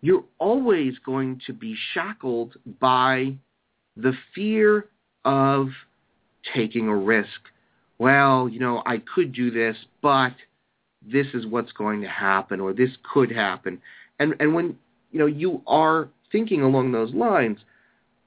you're 0.00 0.24
always 0.38 0.94
going 1.04 1.38
to 1.46 1.52
be 1.52 1.76
shackled 1.92 2.54
by 2.80 3.34
the 3.96 4.14
fear 4.34 4.86
of 5.24 5.68
taking 6.54 6.88
a 6.88 6.96
risk. 6.96 7.28
Well, 7.98 8.48
you 8.48 8.58
know, 8.58 8.82
I 8.84 8.98
could 9.14 9.32
do 9.32 9.50
this, 9.50 9.76
but 10.02 10.34
this 11.10 11.26
is 11.34 11.46
what's 11.46 11.72
going 11.72 12.00
to 12.02 12.08
happen 12.08 12.60
or 12.60 12.72
this 12.72 12.90
could 13.12 13.30
happen. 13.30 13.80
And 14.18 14.34
and 14.40 14.54
when, 14.54 14.76
you 15.10 15.18
know, 15.18 15.26
you 15.26 15.62
are 15.66 16.08
thinking 16.30 16.62
along 16.62 16.92
those 16.92 17.12
lines, 17.12 17.58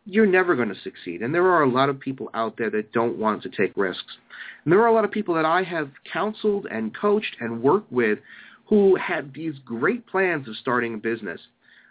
you're 0.05 0.27
never 0.27 0.55
going 0.55 0.69
to 0.69 0.81
succeed. 0.81 1.21
And 1.21 1.33
there 1.33 1.47
are 1.47 1.63
a 1.63 1.69
lot 1.69 1.89
of 1.89 1.99
people 1.99 2.29
out 2.33 2.57
there 2.57 2.69
that 2.69 2.91
don't 2.91 3.17
want 3.17 3.41
to 3.43 3.49
take 3.49 3.75
risks. 3.75 4.17
And 4.63 4.71
there 4.71 4.81
are 4.81 4.87
a 4.87 4.93
lot 4.93 5.03
of 5.03 5.11
people 5.11 5.33
that 5.35 5.45
I 5.45 5.63
have 5.63 5.89
counseled 6.11 6.67
and 6.69 6.95
coached 6.95 7.35
and 7.39 7.61
worked 7.61 7.91
with 7.91 8.19
who 8.67 8.95
had 8.95 9.33
these 9.33 9.55
great 9.65 10.05
plans 10.07 10.47
of 10.47 10.55
starting 10.57 10.93
a 10.93 10.97
business 10.97 11.41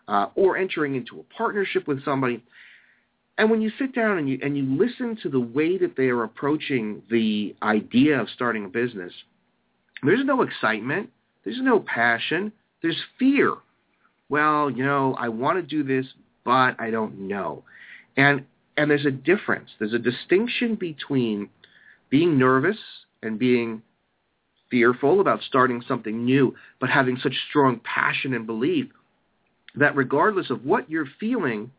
uh, 0.08 0.26
or 0.34 0.56
entering 0.56 0.94
into 0.94 1.20
a 1.20 1.34
partnership 1.34 1.88
with 1.88 2.04
somebody. 2.04 2.42
And 3.36 3.50
when 3.50 3.60
you 3.60 3.70
sit 3.78 3.94
down 3.94 4.18
and 4.18 4.28
you 4.28 4.38
and 4.42 4.56
you 4.56 4.64
listen 4.64 5.16
to 5.22 5.28
the 5.28 5.40
way 5.40 5.76
that 5.78 5.96
they 5.96 6.04
are 6.04 6.22
approaching 6.22 7.02
the 7.10 7.54
idea 7.62 8.20
of 8.20 8.28
starting 8.30 8.64
a 8.64 8.68
business, 8.68 9.12
there's 10.02 10.24
no 10.24 10.42
excitement, 10.42 11.10
there's 11.44 11.60
no 11.60 11.80
passion, 11.80 12.52
there's 12.82 13.00
fear. 13.18 13.54
Well, 14.28 14.70
you 14.70 14.84
know, 14.84 15.16
I 15.18 15.28
want 15.28 15.58
to 15.58 15.62
do 15.62 15.82
this, 15.82 16.06
but 16.44 16.80
I 16.80 16.90
don't 16.90 17.28
know. 17.28 17.64
And 18.16 18.44
and 18.76 18.90
there's 18.90 19.06
a 19.06 19.10
difference. 19.10 19.70
There's 19.78 19.94
a 19.94 19.98
distinction 19.98 20.76
between 20.76 21.48
being 22.10 22.38
nervous 22.38 22.78
and 23.22 23.38
being 23.38 23.82
fearful 24.70 25.20
about 25.20 25.40
starting 25.42 25.82
something 25.86 26.24
new, 26.24 26.54
but 26.80 26.90
having 26.90 27.16
such 27.22 27.34
strong 27.48 27.80
passion 27.84 28.34
and 28.34 28.46
belief 28.46 28.86
that 29.76 29.96
regardless 29.96 30.50
of 30.50 30.64
what 30.64 30.88
you're 30.90 31.08
feeling 31.18 31.70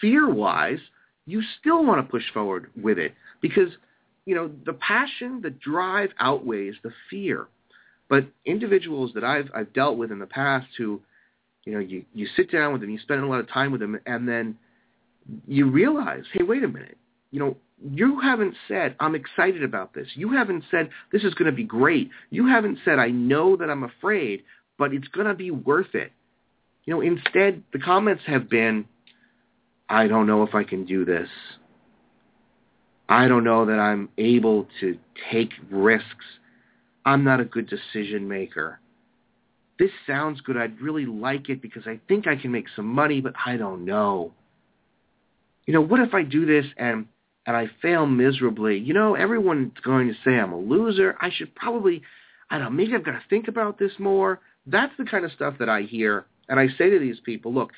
fear-wise, 0.00 0.80
you 1.26 1.42
still 1.60 1.84
want 1.84 2.04
to 2.04 2.10
push 2.10 2.24
forward 2.32 2.70
with 2.80 2.98
it 2.98 3.14
because, 3.40 3.68
you 4.24 4.34
know, 4.34 4.50
the 4.66 4.72
passion, 4.74 5.40
the 5.42 5.50
drive 5.50 6.10
outweighs 6.18 6.74
the 6.82 6.92
fear. 7.10 7.48
But 8.08 8.26
individuals 8.46 9.12
that 9.14 9.24
I've, 9.24 9.50
I've 9.54 9.72
dealt 9.74 9.98
with 9.98 10.10
in 10.10 10.18
the 10.18 10.26
past 10.26 10.68
who 10.78 11.00
you 11.68 11.74
know, 11.74 11.80
you, 11.80 12.02
you 12.14 12.26
sit 12.34 12.50
down 12.50 12.72
with 12.72 12.80
them, 12.80 12.88
you 12.88 12.98
spend 12.98 13.22
a 13.22 13.26
lot 13.26 13.40
of 13.40 13.50
time 13.50 13.72
with 13.72 13.82
them, 13.82 14.00
and 14.06 14.26
then 14.26 14.56
you 15.46 15.70
realize, 15.70 16.22
hey, 16.32 16.42
wait 16.42 16.64
a 16.64 16.68
minute. 16.68 16.96
You 17.30 17.40
know, 17.40 17.56
you 17.92 18.20
haven't 18.20 18.54
said, 18.66 18.96
I'm 18.98 19.14
excited 19.14 19.62
about 19.62 19.92
this. 19.92 20.06
You 20.14 20.32
haven't 20.32 20.64
said, 20.70 20.88
this 21.12 21.24
is 21.24 21.34
going 21.34 21.50
to 21.50 21.54
be 21.54 21.64
great. 21.64 22.08
You 22.30 22.46
haven't 22.46 22.78
said, 22.86 22.98
I 22.98 23.10
know 23.10 23.54
that 23.56 23.68
I'm 23.68 23.84
afraid, 23.84 24.44
but 24.78 24.94
it's 24.94 25.08
going 25.08 25.26
to 25.26 25.34
be 25.34 25.50
worth 25.50 25.94
it. 25.94 26.10
You 26.86 26.94
know, 26.94 27.00
instead, 27.02 27.62
the 27.74 27.78
comments 27.78 28.22
have 28.26 28.48
been, 28.48 28.86
I 29.88 30.06
don't 30.06 30.26
know 30.26 30.42
if 30.42 30.54
I 30.54 30.64
can 30.64 30.84
do 30.84 31.04
this. 31.04 31.28
I 33.08 33.26
don't 33.26 33.44
know 33.44 33.66
that 33.66 33.78
I'm 33.78 34.10
able 34.18 34.68
to 34.80 34.98
take 35.30 35.50
risks. 35.70 36.26
I'm 37.04 37.24
not 37.24 37.40
a 37.40 37.44
good 37.44 37.68
decision 37.68 38.28
maker 38.28 38.80
this 39.78 39.90
sounds 40.06 40.40
good. 40.40 40.56
I'd 40.56 40.80
really 40.80 41.06
like 41.06 41.48
it 41.48 41.62
because 41.62 41.84
I 41.86 42.00
think 42.08 42.26
I 42.26 42.36
can 42.36 42.50
make 42.50 42.66
some 42.74 42.86
money, 42.86 43.20
but 43.20 43.34
I 43.44 43.56
don't 43.56 43.84
know. 43.84 44.32
You 45.66 45.74
know, 45.74 45.80
what 45.80 46.00
if 46.00 46.14
I 46.14 46.22
do 46.22 46.46
this 46.46 46.66
and 46.76 47.06
and 47.46 47.56
I 47.56 47.70
fail 47.80 48.04
miserably? 48.04 48.78
You 48.78 48.92
know, 48.92 49.14
everyone's 49.14 49.78
going 49.82 50.08
to 50.08 50.14
say 50.24 50.38
I'm 50.38 50.52
a 50.52 50.58
loser. 50.58 51.16
I 51.20 51.30
should 51.30 51.54
probably, 51.54 52.02
I 52.50 52.58
don't 52.58 52.64
know, 52.64 52.70
maybe 52.70 52.94
I've 52.94 53.04
got 53.04 53.12
to 53.12 53.22
think 53.30 53.48
about 53.48 53.78
this 53.78 53.92
more. 53.98 54.40
That's 54.66 54.92
the 54.98 55.04
kind 55.04 55.24
of 55.24 55.32
stuff 55.32 55.54
that 55.60 55.68
I 55.68 55.82
hear, 55.82 56.26
and 56.48 56.58
I 56.60 56.68
say 56.76 56.90
to 56.90 56.98
these 56.98 57.20
people, 57.20 57.54
look, 57.54 57.70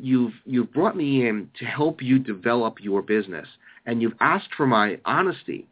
you've 0.00 0.34
you've 0.44 0.72
brought 0.72 0.96
me 0.96 1.26
in 1.26 1.50
to 1.58 1.64
help 1.64 2.02
you 2.02 2.18
develop 2.18 2.76
your 2.80 3.02
business, 3.02 3.46
and 3.86 4.02
you've 4.02 4.16
asked 4.20 4.54
for 4.56 4.66
my 4.66 4.98
honesty 5.04 5.66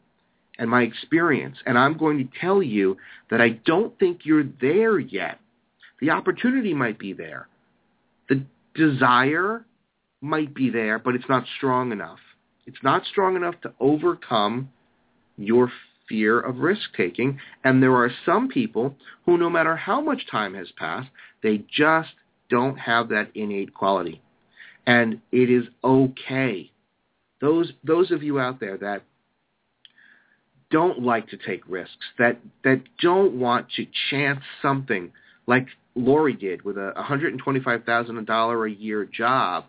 and 0.58 0.70
my 0.70 0.82
experience, 0.82 1.56
and 1.66 1.76
I'm 1.76 1.96
going 1.96 2.18
to 2.18 2.38
tell 2.40 2.62
you 2.62 2.96
that 3.30 3.40
I 3.40 3.50
don't 3.64 3.98
think 3.98 4.20
you're 4.24 4.46
there 4.60 4.98
yet. 4.98 5.40
The 6.00 6.10
opportunity 6.10 6.74
might 6.74 6.98
be 6.98 7.12
there. 7.12 7.48
The 8.28 8.44
desire 8.74 9.64
might 10.20 10.54
be 10.54 10.70
there, 10.70 10.98
but 10.98 11.14
it's 11.14 11.28
not 11.28 11.44
strong 11.56 11.92
enough. 11.92 12.20
It's 12.66 12.82
not 12.82 13.04
strong 13.06 13.36
enough 13.36 13.60
to 13.62 13.72
overcome 13.80 14.70
your 15.36 15.70
fear 16.08 16.40
of 16.40 16.58
risk-taking. 16.58 17.38
And 17.64 17.82
there 17.82 17.94
are 17.94 18.10
some 18.24 18.48
people 18.48 18.94
who, 19.26 19.36
no 19.36 19.50
matter 19.50 19.76
how 19.76 20.00
much 20.00 20.26
time 20.30 20.54
has 20.54 20.68
passed, 20.76 21.08
they 21.42 21.64
just 21.70 22.10
don't 22.54 22.78
have 22.78 23.08
that 23.08 23.32
innate 23.34 23.74
quality. 23.74 24.22
And 24.86 25.20
it 25.32 25.50
is 25.50 25.64
okay. 25.82 26.70
Those, 27.40 27.72
those 27.82 28.12
of 28.12 28.22
you 28.22 28.38
out 28.38 28.60
there 28.60 28.78
that 28.78 29.02
don't 30.70 31.02
like 31.02 31.26
to 31.30 31.36
take 31.36 31.62
risks, 31.68 32.06
that, 32.16 32.38
that 32.62 32.80
don't 33.02 33.34
want 33.34 33.66
to 33.72 33.86
chance 34.08 34.38
something 34.62 35.10
like 35.48 35.66
Lori 35.96 36.34
did 36.34 36.62
with 36.62 36.76
a 36.76 36.92
$125,000 36.96 38.70
a 38.70 38.80
year 38.80 39.04
job 39.04 39.64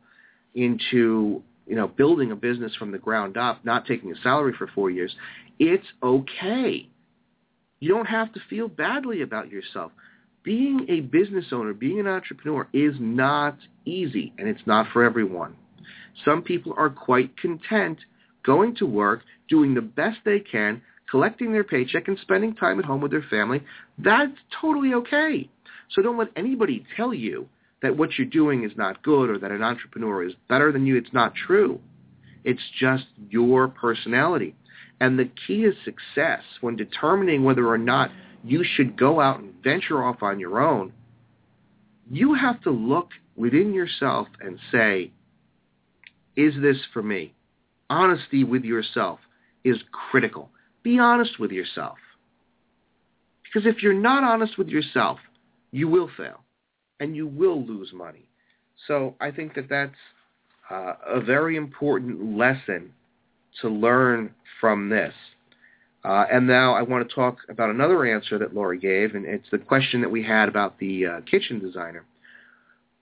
into 0.54 1.42
you 1.66 1.76
know 1.76 1.88
building 1.88 2.32
a 2.32 2.36
business 2.36 2.74
from 2.76 2.92
the 2.92 3.00
ground 3.00 3.36
up, 3.36 3.66
not 3.66 3.88
taking 3.88 4.12
a 4.12 4.16
salary 4.22 4.54
for 4.56 4.68
four 4.68 4.92
years, 4.92 5.14
it's 5.58 5.86
okay. 6.04 6.88
You 7.80 7.90
don't 7.90 8.06
have 8.06 8.32
to 8.34 8.40
feel 8.48 8.68
badly 8.68 9.22
about 9.22 9.50
yourself. 9.50 9.92
Being 10.46 10.86
a 10.90 11.02
business 11.02 11.46
owner, 11.52 11.74
being 11.74 12.00
an 12.00 12.08
entrepreneur 12.08 12.68
is 12.72 12.94
not 13.00 13.58
easy, 13.86 14.32
and 14.38 14.48
it's 14.48 14.66
not 14.68 14.88
for 14.94 15.04
everyone. 15.04 15.56
Some 16.24 16.44
people 16.44 16.74
are 16.78 16.90
quite 16.90 17.36
content 17.38 17.98
going 18.46 18.76
to 18.76 18.86
work, 18.86 19.22
doing 19.50 19.74
the 19.74 19.82
best 19.82 20.20
they 20.24 20.40
can, 20.40 20.82
collecting 21.10 21.52
their 21.52 21.64
paycheck, 21.64 22.08
and 22.08 22.18
spending 22.20 22.56
time 22.56 22.78
at 22.80 22.86
home 22.86 23.02
with 23.02 23.12
their 23.12 23.26
family. 23.30 23.64
That's 23.98 24.38
totally 24.62 24.94
okay. 24.94 25.50
So 25.90 26.02
don't 26.02 26.18
let 26.18 26.30
anybody 26.36 26.86
tell 26.96 27.14
you 27.14 27.50
that 27.82 27.98
what 27.98 28.12
you're 28.18 28.28
doing 28.28 28.64
is 28.64 28.72
not 28.78 29.04
good 29.04 29.30
or 29.30 29.40
that 29.40 29.52
an 29.52 29.64
entrepreneur 29.64 30.24
is 30.24 30.34
better 30.48 30.72
than 30.72 30.86
you. 30.86 30.96
It's 30.96 31.14
not 31.14 31.34
true. 31.36 31.80
It's 32.44 32.62
just 32.80 33.06
your 33.30 33.68
personality. 33.68 34.56
And 35.00 35.20
the 35.20 35.30
key 35.48 35.64
to 35.64 35.74
success 35.84 36.42
when 36.62 36.76
determining 36.76 37.44
whether 37.44 37.68
or 37.68 37.78
not 37.78 38.12
you 38.46 38.64
should 38.64 38.98
go 38.98 39.20
out 39.20 39.40
and 39.40 39.54
venture 39.64 40.04
off 40.04 40.22
on 40.22 40.40
your 40.40 40.62
own, 40.62 40.94
you 42.12 42.36
have 42.36 42.62
to 42.62 42.70
look 42.70 43.10
within 43.36 43.74
yourself 43.74 44.28
and 44.40 44.60
say, 44.72 45.12
is 46.36 46.54
this 46.62 46.78
for 46.94 47.02
me? 47.02 47.34
Honesty 47.90 48.44
with 48.44 48.64
yourself 48.64 49.20
is 49.64 49.78
critical. 50.12 50.50
Be 50.84 51.00
honest 51.00 51.40
with 51.40 51.52
yourself. 51.52 51.98
Because 53.44 53.68
if 53.68 53.82
you're 53.82 53.94
not 53.94 54.24
honest 54.24 54.58
with 54.58 54.68
yourself, 54.68 55.18
you 55.72 55.88
will 55.88 56.10
fail 56.16 56.42
and 57.00 57.16
you 57.16 57.26
will 57.26 57.66
lose 57.66 57.92
money. 57.94 58.30
So 58.88 59.16
I 59.20 59.32
think 59.32 59.56
that 59.56 59.70
that's 59.70 59.96
uh, 60.70 60.94
a 61.08 61.22
very 61.22 61.56
important 61.56 62.38
lesson 62.38 62.94
to 63.62 63.70
learn 63.70 64.34
from 64.62 64.90
this. 64.90 65.14
Uh, 66.06 66.26
and 66.32 66.46
now 66.46 66.76
I 66.76 66.84
want 66.84 67.08
to 67.08 67.16
talk 67.16 67.40
about 67.50 67.72
another 67.72 68.06
answer 68.06 68.38
that 68.38 68.54
Laura 68.54 68.78
gave, 68.78 69.16
and 69.16 69.26
it's 69.26 69.50
the 69.52 69.58
question 69.58 70.02
that 70.02 70.12
we 70.12 70.22
had 70.22 70.48
about 70.48 70.78
the 70.78 71.06
uh, 71.08 71.22
kitchen 71.22 71.58
designer, 71.58 72.06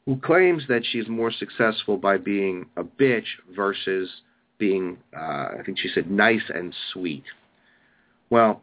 who 0.06 0.16
claims 0.16 0.64
that 0.70 0.84
she's 0.90 1.10
more 1.10 1.30
successful 1.30 1.98
by 1.98 2.16
being 2.16 2.66
a 2.78 2.84
bitch 2.84 3.26
versus 3.54 4.10
being, 4.58 4.98
uh, 5.14 5.50
I 5.60 5.64
think 5.66 5.80
she 5.80 5.90
said, 5.90 6.10
nice 6.10 6.44
and 6.54 6.74
sweet. 6.94 7.26
Well, 8.30 8.62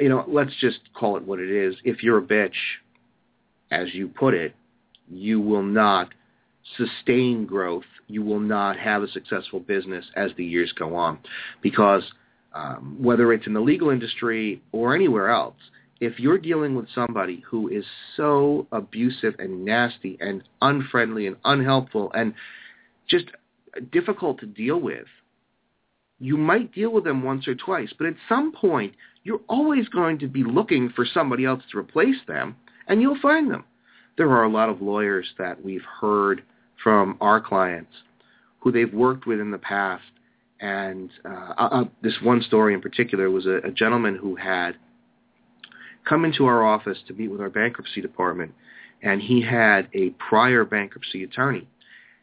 you 0.00 0.08
know, 0.08 0.24
let's 0.26 0.54
just 0.58 0.78
call 0.94 1.18
it 1.18 1.24
what 1.24 1.40
it 1.40 1.50
is. 1.50 1.74
If 1.84 2.02
you're 2.02 2.18
a 2.18 2.22
bitch, 2.22 2.56
as 3.70 3.92
you 3.92 4.08
put 4.08 4.32
it, 4.32 4.54
you 5.10 5.42
will 5.42 5.62
not 5.62 6.08
sustain 6.78 7.44
growth. 7.44 7.84
You 8.06 8.22
will 8.22 8.40
not 8.40 8.78
have 8.78 9.02
a 9.02 9.08
successful 9.08 9.60
business 9.60 10.06
as 10.16 10.30
the 10.38 10.44
years 10.44 10.72
go 10.72 10.96
on 10.96 11.18
because 11.60 12.02
um, 12.58 12.96
whether 13.00 13.32
it's 13.32 13.46
in 13.46 13.54
the 13.54 13.60
legal 13.60 13.90
industry 13.90 14.60
or 14.72 14.94
anywhere 14.94 15.28
else, 15.28 15.54
if 16.00 16.18
you're 16.18 16.38
dealing 16.38 16.74
with 16.74 16.86
somebody 16.92 17.42
who 17.48 17.68
is 17.68 17.84
so 18.16 18.66
abusive 18.72 19.34
and 19.38 19.64
nasty 19.64 20.16
and 20.20 20.42
unfriendly 20.60 21.28
and 21.28 21.36
unhelpful 21.44 22.10
and 22.14 22.34
just 23.08 23.26
difficult 23.92 24.40
to 24.40 24.46
deal 24.46 24.80
with, 24.80 25.06
you 26.18 26.36
might 26.36 26.74
deal 26.74 26.90
with 26.90 27.04
them 27.04 27.22
once 27.22 27.46
or 27.46 27.54
twice, 27.54 27.92
but 27.96 28.08
at 28.08 28.14
some 28.28 28.50
point, 28.52 28.92
you're 29.22 29.40
always 29.48 29.88
going 29.88 30.18
to 30.18 30.26
be 30.26 30.42
looking 30.42 30.90
for 30.96 31.06
somebody 31.06 31.44
else 31.44 31.62
to 31.70 31.78
replace 31.78 32.16
them, 32.26 32.56
and 32.88 33.00
you'll 33.00 33.20
find 33.20 33.50
them. 33.50 33.64
There 34.16 34.30
are 34.30 34.44
a 34.44 34.50
lot 34.50 34.68
of 34.68 34.82
lawyers 34.82 35.28
that 35.38 35.64
we've 35.64 35.84
heard 36.00 36.42
from 36.82 37.18
our 37.20 37.40
clients 37.40 37.92
who 38.58 38.72
they've 38.72 38.92
worked 38.92 39.26
with 39.26 39.38
in 39.38 39.52
the 39.52 39.58
past, 39.58 40.02
and 40.60 41.10
uh, 41.24 41.52
uh, 41.56 41.84
this 42.02 42.16
one 42.22 42.42
story 42.42 42.74
in 42.74 42.80
particular 42.80 43.30
was 43.30 43.46
a, 43.46 43.58
a 43.58 43.70
gentleman 43.70 44.16
who 44.16 44.36
had 44.36 44.72
come 46.08 46.24
into 46.24 46.46
our 46.46 46.64
office 46.64 46.98
to 47.06 47.14
meet 47.14 47.28
with 47.28 47.40
our 47.40 47.50
bankruptcy 47.50 48.00
department, 48.00 48.52
and 49.02 49.20
he 49.20 49.42
had 49.42 49.88
a 49.94 50.10
prior 50.10 50.64
bankruptcy 50.64 51.22
attorney. 51.22 51.68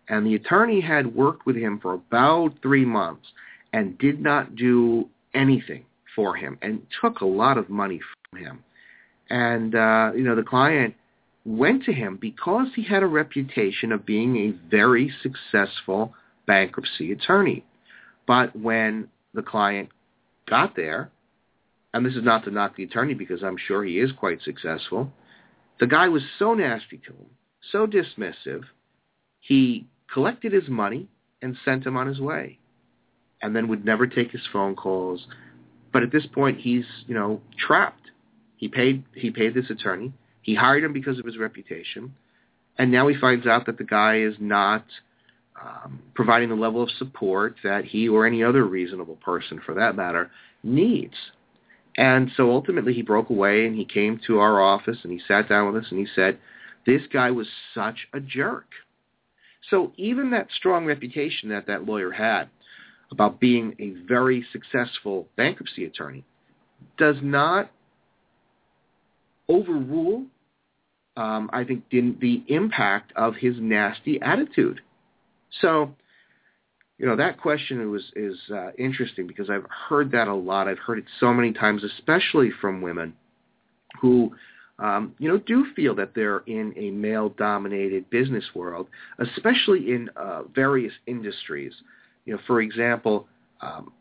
And 0.07 0.25
the 0.25 0.35
attorney 0.35 0.81
had 0.81 1.15
worked 1.15 1.45
with 1.45 1.55
him 1.55 1.79
for 1.79 1.93
about 1.93 2.53
three 2.61 2.85
months 2.85 3.27
and 3.73 3.97
did 3.97 4.21
not 4.21 4.55
do 4.55 5.09
anything 5.33 5.85
for 6.15 6.35
him 6.35 6.57
and 6.61 6.81
took 7.01 7.21
a 7.21 7.25
lot 7.25 7.57
of 7.57 7.69
money 7.69 7.99
from 8.29 8.39
him. 8.39 8.63
And, 9.29 9.75
uh, 9.75 10.11
you 10.15 10.23
know, 10.23 10.35
the 10.35 10.43
client 10.43 10.95
went 11.45 11.83
to 11.85 11.93
him 11.93 12.17
because 12.19 12.67
he 12.75 12.83
had 12.83 13.03
a 13.03 13.07
reputation 13.07 13.91
of 13.91 14.05
being 14.05 14.37
a 14.37 14.69
very 14.69 15.11
successful 15.21 16.13
bankruptcy 16.47 17.11
attorney. 17.11 17.63
But 18.27 18.55
when 18.55 19.09
the 19.33 19.43
client 19.43 19.89
got 20.49 20.75
there, 20.75 21.11
and 21.93 22.05
this 22.05 22.15
is 22.15 22.23
not 22.23 22.43
to 22.45 22.51
knock 22.51 22.75
the 22.75 22.83
attorney 22.83 23.13
because 23.13 23.43
I'm 23.43 23.57
sure 23.57 23.83
he 23.83 23.99
is 23.99 24.11
quite 24.11 24.41
successful, 24.41 25.11
the 25.79 25.87
guy 25.87 26.07
was 26.07 26.23
so 26.39 26.53
nasty 26.53 26.97
to 27.05 27.13
him, 27.13 27.29
so 27.71 27.87
dismissive, 27.87 28.63
he 29.39 29.87
collected 30.11 30.53
his 30.53 30.67
money 30.67 31.07
and 31.41 31.55
sent 31.63 31.85
him 31.85 31.97
on 31.97 32.07
his 32.07 32.19
way 32.19 32.59
and 33.41 33.55
then 33.55 33.67
would 33.67 33.85
never 33.85 34.07
take 34.07 34.31
his 34.31 34.41
phone 34.51 34.75
calls. 34.75 35.27
But 35.93 36.03
at 36.03 36.11
this 36.11 36.25
point, 36.25 36.59
he's 36.59 36.85
you 37.07 37.13
know 37.13 37.41
trapped. 37.57 38.11
He 38.57 38.67
paid 38.67 39.03
he 39.13 39.31
paid 39.31 39.53
this 39.53 39.69
attorney. 39.69 40.13
He 40.41 40.55
hired 40.55 40.83
him 40.83 40.93
because 40.93 41.19
of 41.19 41.25
his 41.25 41.37
reputation, 41.37 42.15
and 42.77 42.91
now 42.91 43.07
he 43.07 43.15
finds 43.15 43.45
out 43.45 43.65
that 43.67 43.77
the 43.77 43.83
guy 43.83 44.19
is 44.19 44.35
not 44.39 44.85
um, 45.61 46.01
providing 46.13 46.49
the 46.49 46.55
level 46.55 46.83
of 46.83 46.89
support 46.91 47.55
that 47.63 47.85
he 47.85 48.07
or 48.09 48.25
any 48.25 48.43
other 48.43 48.65
reasonable 48.65 49.15
person, 49.17 49.61
for 49.65 49.73
that 49.75 49.95
matter, 49.95 50.29
needs. 50.63 51.15
And 51.97 52.29
so 52.35 52.51
ultimately, 52.51 52.93
he 52.93 53.01
broke 53.01 53.29
away 53.29 53.65
and 53.65 53.75
he 53.75 53.85
came 53.85 54.19
to 54.27 54.39
our 54.39 54.61
office 54.61 54.97
and 55.03 55.11
he 55.11 55.21
sat 55.27 55.47
down 55.47 55.71
with 55.71 55.83
us 55.83 55.89
and 55.91 55.99
he 55.99 56.07
said, 56.13 56.37
"This 56.85 57.01
guy 57.11 57.31
was 57.31 57.47
such 57.73 58.07
a 58.13 58.19
jerk." 58.19 58.65
So 59.69 59.93
even 59.97 60.31
that 60.31 60.47
strong 60.55 60.85
reputation 60.85 61.49
that 61.49 61.67
that 61.67 61.85
lawyer 61.85 62.11
had 62.11 62.49
about 63.11 63.39
being 63.39 63.75
a 63.79 63.91
very 64.07 64.45
successful 64.51 65.27
bankruptcy 65.37 65.85
attorney 65.85 66.23
does 66.97 67.15
not 67.21 67.71
overrule, 69.47 70.25
um, 71.17 71.49
I 71.53 71.63
think, 71.63 71.83
the, 71.91 72.15
the 72.19 72.43
impact 72.47 73.13
of 73.15 73.35
his 73.35 73.55
nasty 73.59 74.21
attitude. 74.21 74.81
So, 75.61 75.93
you 76.97 77.05
know, 77.05 77.15
that 77.15 77.39
question 77.39 77.89
was 77.91 78.03
is 78.15 78.37
uh, 78.53 78.71
interesting 78.77 79.27
because 79.27 79.49
I've 79.49 79.65
heard 79.89 80.11
that 80.11 80.27
a 80.27 80.33
lot. 80.33 80.67
I've 80.67 80.79
heard 80.79 80.97
it 80.97 81.05
so 81.19 81.33
many 81.33 81.51
times, 81.53 81.83
especially 81.83 82.51
from 82.61 82.81
women 82.81 83.13
who, 84.01 84.35
um, 84.79 85.13
you 85.19 85.29
know, 85.29 85.37
do 85.37 85.67
feel 85.75 85.95
that 85.95 86.13
they're 86.15 86.43
in 86.47 86.73
a 86.77 86.91
male-dominated 86.91 88.09
business 88.09 88.43
world, 88.53 88.87
especially 89.19 89.91
in 89.91 90.09
uh, 90.15 90.43
various 90.53 90.93
industries. 91.07 91.73
You 92.25 92.33
know, 92.33 92.39
for 92.47 92.61
example, 92.61 93.27
um, 93.61 93.91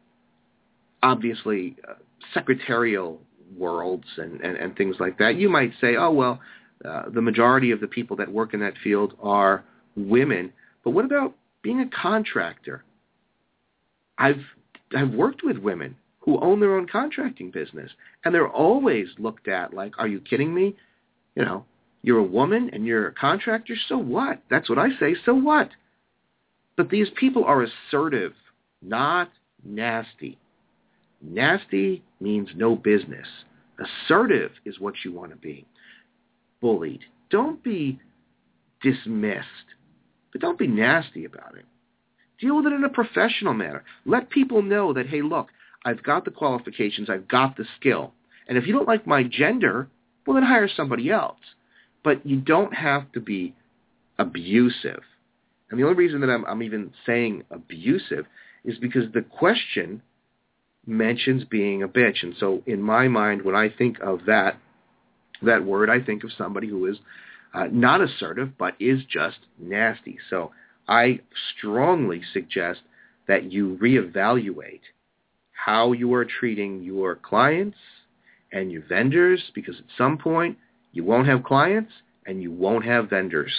obviously 1.02 1.76
uh, 1.88 1.94
secretarial 2.32 3.20
worlds 3.56 4.06
and, 4.16 4.40
and, 4.40 4.56
and 4.56 4.76
things 4.76 4.96
like 4.98 5.18
that. 5.18 5.36
You 5.36 5.48
might 5.48 5.72
say, 5.80 5.96
oh, 5.96 6.10
well, 6.10 6.40
uh, 6.84 7.10
the 7.10 7.22
majority 7.22 7.70
of 7.70 7.80
the 7.80 7.86
people 7.86 8.16
that 8.16 8.30
work 8.30 8.54
in 8.54 8.60
that 8.60 8.74
field 8.82 9.14
are 9.22 9.64
women. 9.96 10.52
But 10.84 10.90
what 10.90 11.04
about 11.04 11.34
being 11.62 11.80
a 11.80 11.88
contractor? 11.88 12.84
I've 14.18 14.42
I've 14.96 15.12
worked 15.12 15.42
with 15.42 15.58
women 15.58 15.96
who 16.20 16.38
own 16.40 16.60
their 16.60 16.76
own 16.76 16.86
contracting 16.86 17.50
business, 17.50 17.90
and 18.24 18.34
they're 18.34 18.48
always 18.48 19.08
looked 19.18 19.48
at 19.48 19.74
like, 19.74 19.94
"Are 19.98 20.06
you 20.08 20.20
kidding 20.20 20.54
me? 20.54 20.76
You 21.34 21.44
know, 21.44 21.64
you're 22.02 22.18
a 22.18 22.22
woman 22.22 22.70
and 22.72 22.86
you're 22.86 23.08
a 23.08 23.12
contractor. 23.14 23.74
So 23.88 23.96
what? 23.96 24.40
That's 24.50 24.68
what 24.68 24.78
I 24.78 24.90
say. 25.00 25.16
So 25.24 25.34
what? 25.34 25.70
But 26.76 26.90
these 26.90 27.08
people 27.18 27.44
are 27.44 27.62
assertive, 27.62 28.34
not 28.82 29.30
nasty. 29.64 30.38
Nasty 31.22 32.02
means 32.20 32.50
no 32.54 32.76
business. 32.76 33.26
Assertive 33.78 34.50
is 34.66 34.78
what 34.78 34.94
you 35.04 35.12
want 35.12 35.30
to 35.30 35.36
be. 35.36 35.66
Bullied. 36.60 37.00
Don't 37.30 37.62
be 37.64 37.98
dismissed, 38.82 39.46
but 40.34 40.40
don't 40.40 40.58
be 40.58 40.66
nasty 40.66 41.24
about 41.24 41.56
it. 41.56 41.64
Deal 42.40 42.56
with 42.56 42.66
it 42.66 42.72
in 42.72 42.82
a 42.82 42.88
professional 42.88 43.54
manner. 43.54 43.84
Let 44.04 44.30
people 44.30 44.62
know 44.62 44.92
that, 44.92 45.06
hey, 45.06 45.22
look, 45.22 45.46
I've 45.84 46.02
got 46.02 46.24
the 46.24 46.32
qualifications, 46.32 47.08
I've 47.08 47.28
got 47.28 47.56
the 47.56 47.64
skill. 47.78 48.12
And 48.48 48.58
if 48.58 48.66
you 48.66 48.72
don't 48.72 48.88
like 48.88 49.06
my 49.06 49.22
gender, 49.22 49.88
well, 50.26 50.34
then 50.34 50.42
hire 50.42 50.68
somebody 50.68 51.08
else. 51.08 51.38
But 52.02 52.26
you 52.26 52.38
don't 52.38 52.74
have 52.74 53.12
to 53.12 53.20
be 53.20 53.54
abusive. 54.18 55.02
And 55.70 55.78
the 55.78 55.84
only 55.84 55.96
reason 55.96 56.20
that 56.20 56.30
I'm, 56.30 56.44
I'm 56.46 56.62
even 56.64 56.92
saying 57.06 57.44
abusive 57.52 58.26
is 58.64 58.76
because 58.78 59.04
the 59.12 59.22
question 59.22 60.02
mentions 60.84 61.44
being 61.44 61.84
a 61.84 61.88
bitch. 61.88 62.24
And 62.24 62.34
so 62.40 62.60
in 62.66 62.82
my 62.82 63.06
mind, 63.06 63.42
when 63.42 63.54
I 63.54 63.68
think 63.68 64.00
of 64.00 64.22
that, 64.26 64.58
that 65.42 65.64
word, 65.64 65.90
I 65.90 66.00
think 66.00 66.24
of 66.24 66.30
somebody 66.36 66.66
who 66.68 66.86
is 66.86 66.96
uh, 67.54 67.68
not 67.70 68.00
assertive, 68.00 68.58
but 68.58 68.74
is 68.80 69.00
just 69.08 69.38
nasty. 69.58 70.18
So 70.28 70.50
I 70.88 71.20
strongly 71.56 72.22
suggest 72.32 72.80
that 73.28 73.50
you 73.50 73.78
reevaluate 73.80 74.80
how 75.52 75.92
you 75.92 76.12
are 76.14 76.24
treating 76.24 76.82
your 76.82 77.14
clients 77.14 77.78
and 78.52 78.70
your 78.70 78.82
vendors 78.86 79.42
because 79.54 79.76
at 79.78 79.84
some 79.96 80.18
point 80.18 80.58
you 80.92 81.04
won't 81.04 81.26
have 81.26 81.44
clients 81.44 81.92
and 82.26 82.42
you 82.42 82.50
won't 82.50 82.84
have 82.84 83.08
vendors. 83.08 83.52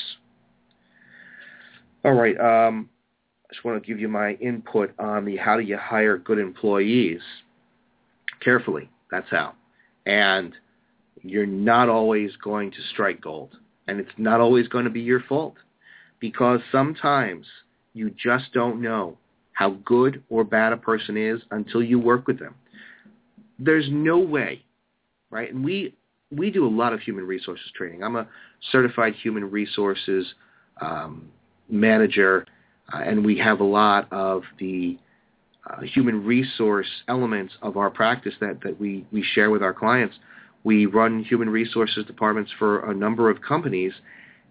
All 2.04 2.14
right. 2.14 2.39
Um, 2.39 2.89
I 3.50 3.54
just 3.54 3.66
want 3.66 3.82
to 3.82 3.88
give 3.88 4.00
you 4.00 4.08
my 4.08 4.34
input 4.34 4.93
on 5.00 5.26
the 5.26 5.38
how 5.38 5.56
do 5.58 5.64
you 5.64 5.78
hire 5.78 6.18
good 6.18 6.38
employees. 6.38 7.22
Carefully. 8.41 8.89
That's 9.10 9.30
how. 9.32 9.54
And 10.06 10.54
you're 11.24 11.46
not 11.46 11.89
always 11.89 12.32
going 12.43 12.72
to 12.72 12.78
strike 12.91 13.22
gold. 13.22 13.58
And 13.88 14.00
it's 14.00 14.12
not 14.18 14.42
always 14.42 14.68
going 14.68 14.86
to 14.86 14.92
be 14.92 15.02
your 15.02 15.22
fault. 15.22 15.56
Because 16.20 16.60
sometimes 16.72 17.46
you 17.94 18.10
just 18.12 18.52
don't 18.54 18.82
know 18.82 19.18
how 19.54 19.72
good 19.86 20.24
or 20.30 20.44
bad 20.44 20.74
a 20.74 20.78
person 20.78 21.18
is 21.18 21.42
until 21.52 21.84
you 21.84 22.00
work 22.00 22.28
with 22.28 22.40
them. 22.40 22.56
There's 23.58 23.88
no 23.90 24.20
way, 24.20 24.64
right? 25.30 25.54
And 25.54 25.64
we 25.64 25.96
we 26.32 26.50
do 26.50 26.66
a 26.66 26.70
lot 26.70 26.94
of 26.94 27.00
human 27.00 27.26
resources 27.26 27.66
training. 27.76 28.04
I'm 28.04 28.16
a 28.16 28.28
certified 28.72 29.14
human 29.16 29.50
resources 29.50 30.26
um, 30.82 31.30
manager, 31.70 32.46
uh, 32.94 32.98
and 32.98 33.26
we 33.26 33.38
have 33.38 33.60
a 33.60 33.64
lot 33.66 34.12
of 34.12 34.44
the 34.60 34.98
uh, 35.70 35.82
human 35.82 36.26
resource 36.26 36.88
elements 37.08 37.54
of 37.62 37.78
our 37.78 37.90
practice 37.90 38.34
that, 38.42 38.62
that 38.64 38.80
we, 38.80 39.06
we 39.12 39.24
share 39.24 39.50
with 39.50 39.64
our 39.64 39.74
clients. 39.74 40.16
We 40.66 40.88
run 40.88 41.24
human 41.24 41.49
resources 41.49 42.05
departments 42.05 42.51
for 42.59 42.91
a 42.91 42.93
number 42.93 43.30
of 43.30 43.41
companies, 43.41 43.93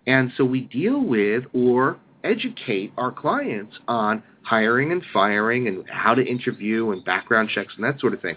and 0.06 0.32
so 0.36 0.44
we 0.44 0.62
deal 0.62 1.00
with 1.04 1.44
or 1.52 1.98
educate 2.22 2.92
our 2.96 3.12
clients 3.12 3.76
on 3.86 4.22
hiring 4.42 4.92
and 4.92 5.02
firing 5.12 5.68
and 5.68 5.84
how 5.90 6.14
to 6.14 6.24
interview 6.24 6.92
and 6.92 7.04
background 7.04 7.50
checks 7.54 7.74
and 7.76 7.84
that 7.84 8.00
sort 8.00 8.14
of 8.14 8.20
thing. 8.20 8.36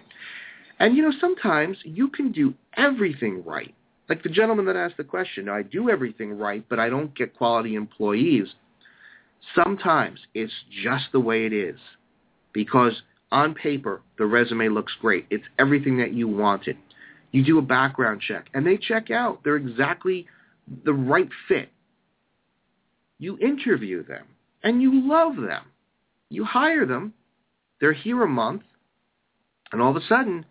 And 0.80 0.96
you 0.96 1.04
know, 1.04 1.14
sometimes 1.22 1.78
you 1.84 2.10
can 2.10 2.32
do 2.32 2.54
everything 2.76 3.44
right. 3.46 3.74
Like 4.10 4.24
the 4.24 4.30
gentleman 4.30 4.66
that 4.66 4.76
asked 4.76 4.98
the 4.98 5.04
question, 5.04 5.50
I 5.50 5.64
do 5.64 5.90
everything 5.90 6.38
right, 6.38 6.64
but 6.70 6.80
I 6.80 6.90
don't 6.90 7.16
get 7.16 7.36
quality 7.36 7.76
employees. 7.76 8.48
Sometimes 9.54 10.20
it's 10.34 10.54
just 10.84 11.06
the 11.12 11.20
way 11.20 11.46
it 11.46 11.54
is 11.54 11.78
because 12.54 13.02
on 13.32 13.54
paper, 13.54 14.02
the 14.18 14.26
resume 14.26 14.70
looks 14.70 14.94
great. 15.00 15.26
It's 15.30 15.44
everything 15.60 15.98
that 15.98 16.14
you 16.14 16.28
wanted. 16.28 16.78
You 17.32 17.44
do 17.44 17.60
a 17.60 17.62
background 17.62 18.22
check, 18.22 18.48
and 18.54 18.66
they 18.66 18.78
check 18.78 19.12
out. 19.12 19.44
They're 19.44 19.58
exactly 19.58 20.28
the 20.86 20.94
right 20.94 21.30
fit. 21.48 21.70
You 23.20 23.38
interview 23.40 24.04
them, 24.06 24.26
and 24.64 24.82
you 24.82 25.08
love 25.08 25.36
them. 25.36 25.64
You 26.30 26.44
hire 26.46 26.86
them. 26.86 27.14
They're 27.80 27.94
here 27.94 28.24
a 28.24 28.28
month, 28.28 28.64
and 29.72 29.82
all 29.82 29.92
of 29.92 30.02
a 30.02 30.06
sudden, 30.08 30.46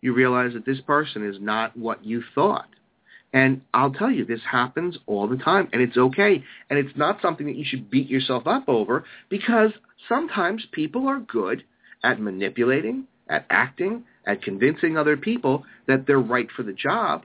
you 0.00 0.14
realize 0.14 0.52
that 0.54 0.66
this 0.66 0.80
person 0.80 1.28
is 1.28 1.36
not 1.40 1.76
what 1.76 2.04
you 2.04 2.22
thought. 2.34 2.68
And 3.32 3.62
I'll 3.72 3.92
tell 3.92 4.10
you, 4.10 4.24
this 4.26 4.42
happens 4.50 4.98
all 5.06 5.26
the 5.26 5.36
time, 5.36 5.68
and 5.72 5.80
it's 5.80 5.96
okay. 5.96 6.44
And 6.68 6.78
it's 6.78 6.96
not 6.96 7.22
something 7.22 7.46
that 7.46 7.56
you 7.56 7.64
should 7.66 7.90
beat 7.90 8.08
yourself 8.08 8.46
up 8.46 8.68
over 8.68 9.04
because 9.30 9.70
sometimes 10.08 10.66
people 10.72 11.08
are 11.08 11.20
good 11.20 11.64
at 12.04 12.20
manipulating, 12.20 13.04
at 13.32 13.46
acting, 13.50 14.04
at 14.26 14.42
convincing 14.42 14.96
other 14.96 15.16
people 15.16 15.64
that 15.86 16.06
they're 16.06 16.20
right 16.20 16.48
for 16.54 16.62
the 16.62 16.72
job. 16.72 17.24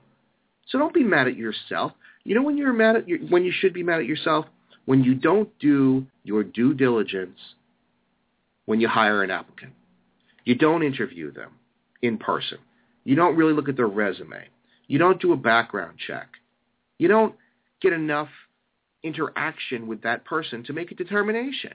So 0.67 0.79
don't 0.79 0.93
be 0.93 1.03
mad 1.03 1.27
at 1.27 1.35
yourself. 1.35 1.91
You 2.23 2.35
know 2.35 2.43
when 2.43 2.57
you're 2.57 2.73
mad 2.73 2.95
at 2.95 3.07
your, 3.07 3.19
when 3.19 3.43
you 3.43 3.51
should 3.51 3.73
be 3.73 3.83
mad 3.83 3.99
at 3.99 4.05
yourself 4.05 4.45
when 4.85 5.03
you 5.03 5.15
don't 5.15 5.49
do 5.59 6.05
your 6.23 6.43
due 6.43 6.73
diligence 6.73 7.37
when 8.65 8.79
you 8.79 8.87
hire 8.87 9.23
an 9.23 9.31
applicant. 9.31 9.73
You 10.45 10.55
don't 10.55 10.83
interview 10.83 11.31
them 11.31 11.51
in 12.01 12.17
person. 12.17 12.57
You 13.03 13.15
don't 13.15 13.35
really 13.35 13.53
look 13.53 13.69
at 13.69 13.75
their 13.75 13.87
resume. 13.87 14.47
You 14.87 14.97
don't 14.97 15.21
do 15.21 15.33
a 15.33 15.37
background 15.37 15.97
check. 16.05 16.27
You 16.97 17.07
don't 17.09 17.35
get 17.81 17.93
enough 17.93 18.29
interaction 19.03 19.87
with 19.87 20.01
that 20.03 20.25
person 20.25 20.63
to 20.65 20.73
make 20.73 20.91
a 20.91 20.95
determination. 20.95 21.73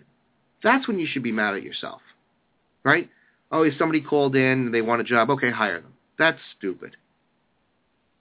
That's 0.62 0.88
when 0.88 0.98
you 0.98 1.06
should 1.06 1.22
be 1.22 1.32
mad 1.32 1.54
at 1.54 1.62
yourself 1.62 2.00
right? 2.84 3.08
Oh, 3.52 3.62
if 3.62 3.74
somebody 3.78 4.00
called 4.00 4.34
in 4.34 4.42
and 4.42 4.74
they 4.74 4.80
want 4.80 5.02
a 5.02 5.04
job, 5.04 5.28
okay, 5.30 5.50
hire 5.50 5.80
them. 5.80 5.92
That's 6.18 6.38
stupid. 6.56 6.96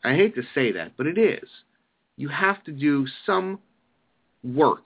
I 0.04 0.16
hate 0.16 0.36
to 0.36 0.44
say 0.54 0.74
that, 0.74 0.94
but 0.98 1.08
it 1.08 1.18
is. 1.18 1.48
You 2.18 2.28
have 2.28 2.64
to 2.66 2.72
do 2.72 3.08
some 3.26 3.60
work 4.44 4.86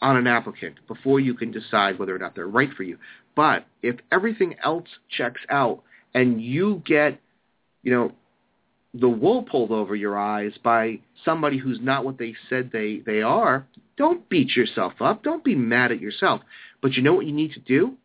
on 0.00 0.16
an 0.16 0.26
applicant 0.26 0.76
before 0.88 1.20
you 1.20 1.34
can 1.34 1.50
decide 1.50 1.98
whether 1.98 2.14
or 2.14 2.18
not 2.18 2.34
they're 2.34 2.46
right 2.46 2.70
for 2.76 2.82
you. 2.82 2.98
But 3.36 3.66
if 3.82 3.96
everything 4.10 4.56
else 4.62 4.88
checks 5.08 5.40
out 5.50 5.82
and 6.14 6.42
you 6.42 6.82
get, 6.86 7.20
you 7.82 7.92
know, 7.92 8.12
the 8.94 9.08
wool 9.08 9.42
pulled 9.42 9.72
over 9.72 9.96
your 9.96 10.16
eyes 10.16 10.52
by 10.62 11.00
somebody 11.24 11.58
who's 11.58 11.80
not 11.82 12.04
what 12.04 12.16
they 12.16 12.34
said 12.48 12.70
they, 12.72 13.02
they 13.04 13.22
are, 13.22 13.66
don't 13.96 14.28
beat 14.28 14.54
yourself 14.54 14.94
up. 15.00 15.22
Don't 15.24 15.42
be 15.42 15.54
mad 15.54 15.90
at 15.90 16.00
yourself. 16.00 16.42
But 16.80 16.92
you 16.92 17.02
know 17.02 17.14
what 17.14 17.26
you 17.26 17.32
need 17.32 17.52
to 17.52 17.60
do? 17.60 17.96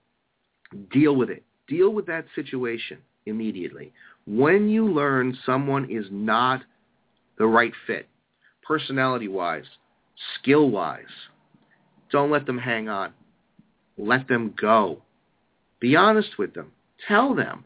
Deal 0.91 1.15
with 1.15 1.29
it. 1.29 1.43
Deal 1.67 1.91
with 1.91 2.05
that 2.07 2.25
situation 2.35 2.97
immediately. 3.25 3.91
When 4.25 4.69
you 4.69 4.85
learn 4.85 5.37
someone 5.45 5.89
is 5.89 6.05
not 6.11 6.61
the 7.37 7.47
right 7.47 7.73
fit, 7.87 8.07
personality-wise, 8.63 9.65
skill-wise, 10.35 11.05
don't 12.11 12.31
let 12.31 12.45
them 12.45 12.57
hang 12.57 12.89
on. 12.89 13.13
Let 13.97 14.27
them 14.27 14.53
go. 14.59 15.01
Be 15.79 15.95
honest 15.95 16.37
with 16.37 16.53
them. 16.53 16.71
Tell 17.07 17.35
them, 17.35 17.65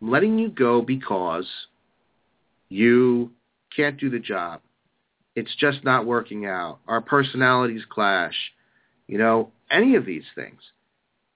I'm 0.00 0.10
letting 0.10 0.38
you 0.38 0.48
go 0.48 0.82
because 0.82 1.46
you 2.68 3.30
can't 3.74 3.98
do 3.98 4.10
the 4.10 4.18
job. 4.18 4.60
It's 5.34 5.54
just 5.56 5.84
not 5.84 6.06
working 6.06 6.46
out. 6.46 6.78
Our 6.88 7.00
personalities 7.00 7.82
clash. 7.88 8.34
You 9.06 9.18
know, 9.18 9.50
any 9.70 9.94
of 9.96 10.06
these 10.06 10.24
things 10.34 10.60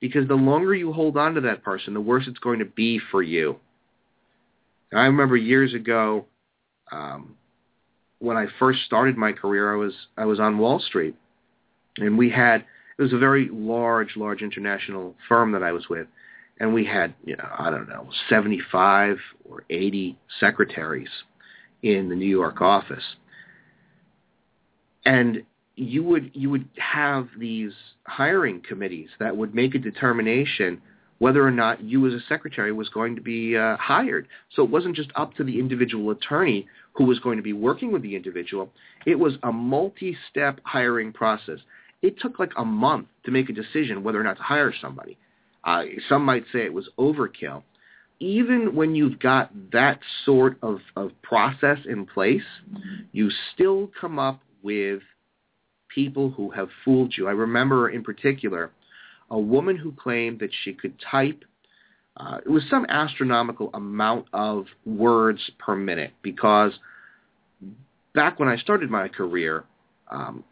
because 0.01 0.27
the 0.27 0.35
longer 0.35 0.75
you 0.75 0.93
hold 0.93 1.17
on 1.17 1.35
to 1.35 1.41
that 1.43 1.63
person, 1.63 1.95
the 1.95 2.01
worse 2.01 2.25
it's 2.27 2.39
going 2.39 2.59
to 2.59 2.65
be 2.65 2.99
for 3.11 3.23
you. 3.23 3.57
I 4.93 5.05
remember 5.05 5.37
years 5.37 5.75
ago, 5.75 6.27
um, 6.91 7.37
when 8.19 8.37
I 8.37 8.47
first 8.59 8.81
started 8.85 9.17
my 9.17 9.33
career, 9.33 9.73
I 9.73 9.77
was 9.77 9.95
I 10.17 10.25
was 10.25 10.41
on 10.41 10.59
Wall 10.59 10.81
Street, 10.81 11.15
and 11.99 12.19
we 12.19 12.31
had 12.31 12.65
it 12.99 13.03
was 13.03 13.13
a 13.13 13.19
very 13.19 13.49
large, 13.53 14.17
large 14.17 14.43
international 14.43 15.15
firm 15.29 15.53
that 15.53 15.63
I 15.63 15.73
was 15.73 15.89
with, 15.89 16.07
and 16.59 16.75
we 16.75 16.85
had 16.85 17.15
you 17.25 17.37
know 17.37 17.49
I 17.59 17.71
don't 17.71 17.89
know 17.89 18.09
seventy 18.29 18.61
five 18.73 19.19
or 19.49 19.65
eighty 19.71 20.19
secretaries 20.41 21.11
in 21.83 22.09
the 22.09 22.17
New 22.17 22.27
York 22.27 22.61
office, 22.61 23.05
and 25.05 25.43
you 25.81 26.03
would 26.05 26.31
you 26.35 26.51
would 26.51 26.69
have 26.77 27.29
these 27.39 27.73
hiring 28.07 28.61
committees 28.61 29.09
that 29.19 29.37
would 29.37 29.55
make 29.55 29.75
a 29.75 29.79
determination 29.79 30.81
whether 31.19 31.47
or 31.47 31.51
not 31.51 31.83
you 31.83 32.07
as 32.07 32.15
a 32.15 32.21
secretary 32.29 32.73
was 32.73 32.89
going 32.89 33.15
to 33.15 33.21
be 33.21 33.57
uh, 33.57 33.77
hired. 33.77 34.27
So 34.55 34.63
it 34.63 34.71
wasn't 34.71 34.97
just 34.97 35.11
up 35.17 35.35
to 35.35 35.45
the 35.45 35.59
individual 35.59 36.11
attorney 36.11 36.67
who 36.95 37.05
was 37.05 37.19
going 37.19 37.37
to 37.37 37.43
be 37.43 37.53
working 37.53 37.93
with 37.93 38.03
the 38.03 38.17
individual. 38.17 38.71
It 39.07 39.19
was 39.19 39.35
a 39.43 39.53
multi-step 39.53 40.61
hiring 40.65 41.13
process. 41.13 41.59
It 42.01 42.19
took 42.21 42.39
like 42.39 42.53
a 42.57 42.65
month 42.65 43.09
to 43.25 43.31
make 43.31 43.51
a 43.51 43.53
decision 43.53 44.03
whether 44.03 44.19
or 44.19 44.25
not 44.25 44.39
to 44.39 44.43
hire 44.43 44.73
somebody. 44.81 45.19
Uh, 45.63 45.83
some 46.09 46.25
might 46.25 46.45
say 46.53 46.61
it 46.61 46.73
was 46.73 46.89
overkill. 46.99 47.63
Even 48.19 48.75
when 48.75 48.95
you've 48.95 49.19
got 49.19 49.51
that 49.73 50.01
sort 50.25 50.57
of, 50.63 50.81
of 50.97 51.11
process 51.23 51.79
in 51.87 52.07
place, 52.07 52.43
you 53.13 53.31
still 53.55 53.91
come 54.01 54.19
up 54.19 54.41
with 54.63 55.03
people 55.95 56.31
who 56.31 56.51
have 56.51 56.69
fooled 56.85 57.15
you. 57.17 57.29
I 57.29 57.33
remember 57.33 57.91
in 57.91 58.03
particular 58.03 58.71
a 59.31 59.39
woman 59.39 59.77
who 59.77 59.93
claimed 59.93 60.41
that 60.41 60.51
she 60.65 60.73
could 60.73 60.95
type 61.11 61.45
uh, 62.17 62.39
it 62.45 62.51
was 62.51 62.63
some 62.69 62.85
astronomical 62.89 63.71
amount 63.73 64.27
of 64.33 64.67
words 64.85 65.41
per 65.59 65.77
minute 65.77 66.13
because 66.23 66.73
back 68.15 68.39
when 68.39 68.49
I 68.49 68.57
started 68.57 68.91
my 68.91 69.09
career, 69.09 69.65
um, 70.11 70.45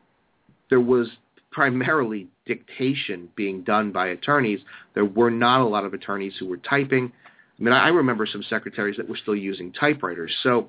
there 0.70 0.80
was 0.80 1.08
primarily 1.50 2.28
dictation 2.46 3.28
being 3.34 3.62
done 3.62 3.90
by 3.90 4.08
attorneys. 4.08 4.60
There 4.94 5.04
were 5.04 5.30
not 5.30 5.60
a 5.60 5.64
lot 5.64 5.84
of 5.84 5.94
attorneys 5.94 6.34
who 6.38 6.46
were 6.46 6.58
typing. 6.58 7.12
I 7.58 7.62
mean, 7.62 7.74
I 7.74 7.88
remember 7.88 8.26
some 8.26 8.44
secretaries 8.44 8.96
that 8.96 9.08
were 9.08 9.16
still 9.16 9.36
using 9.36 9.72
typewriters. 9.72 10.34
So 10.42 10.68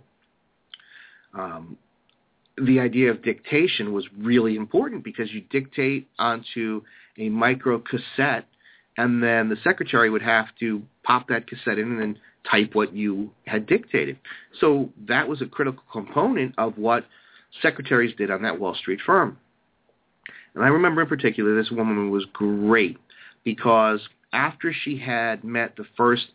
um, 1.34 1.78
the 2.66 2.80
idea 2.80 3.12
of 3.12 3.24
dictation 3.24 3.94
was 3.94 4.06
really 4.18 4.56
important 4.56 5.04
because 5.04 5.32
you 5.32 5.42
dictate 5.42 6.08
onto 6.18 6.82
a 7.18 7.30
micro 7.30 7.80
cassette 7.80 8.48
and 8.98 9.24
then 9.24 9.50
the 9.50 9.58
secretary 9.64 10.10
would 10.10 10.22
have 10.22 10.48
to 10.60 10.82
pop 11.04 11.28
that 11.30 11.48
cassette 11.48 11.80
in 11.80 11.92
and 11.92 12.02
then 12.02 12.20
type 12.50 12.74
what 12.74 12.94
you 12.94 13.32
had 13.46 13.66
dictated. 13.66 14.18
So 14.60 14.90
that 15.08 15.28
was 15.28 15.42
a 15.42 15.46
critical 15.46 15.84
component 15.92 16.56
of 16.58 16.78
what 16.78 17.06
secretaries 17.62 18.16
did 18.18 18.32
on 18.32 18.42
that 18.44 18.60
Wall 18.60 18.76
Street 18.76 19.00
firm. 19.06 19.38
And 20.56 20.64
I 20.64 20.68
remember 20.68 21.02
in 21.02 21.08
particular 21.08 21.56
this 21.56 21.72
woman 21.72 22.12
was 22.12 22.26
great 22.34 22.98
because 23.44 24.02
after 24.34 24.74
she 24.74 24.98
had 24.98 25.44
met 25.44 25.76
the 25.76 25.86
first 25.96 26.28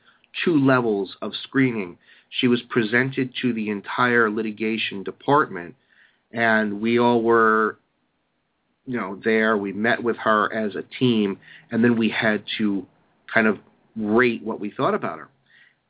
two 0.44 0.56
levels 0.56 1.16
of 1.22 1.32
screening, 1.42 1.98
she 2.30 2.48
was 2.48 2.62
presented 2.68 3.32
to 3.42 3.52
the 3.52 3.70
entire 3.70 4.30
litigation 4.30 5.02
department 5.02 5.74
and 6.34 6.80
we 6.80 6.98
all 6.98 7.22
were 7.22 7.78
you 8.84 8.98
know 8.98 9.18
there. 9.24 9.56
We 9.56 9.72
met 9.72 10.02
with 10.02 10.16
her 10.18 10.52
as 10.52 10.74
a 10.74 10.82
team 10.98 11.38
and 11.70 11.82
then 11.82 11.96
we 11.96 12.10
had 12.10 12.44
to 12.58 12.84
kind 13.32 13.46
of 13.46 13.58
rate 13.96 14.42
what 14.42 14.60
we 14.60 14.70
thought 14.70 14.94
about 14.94 15.18
her. 15.18 15.28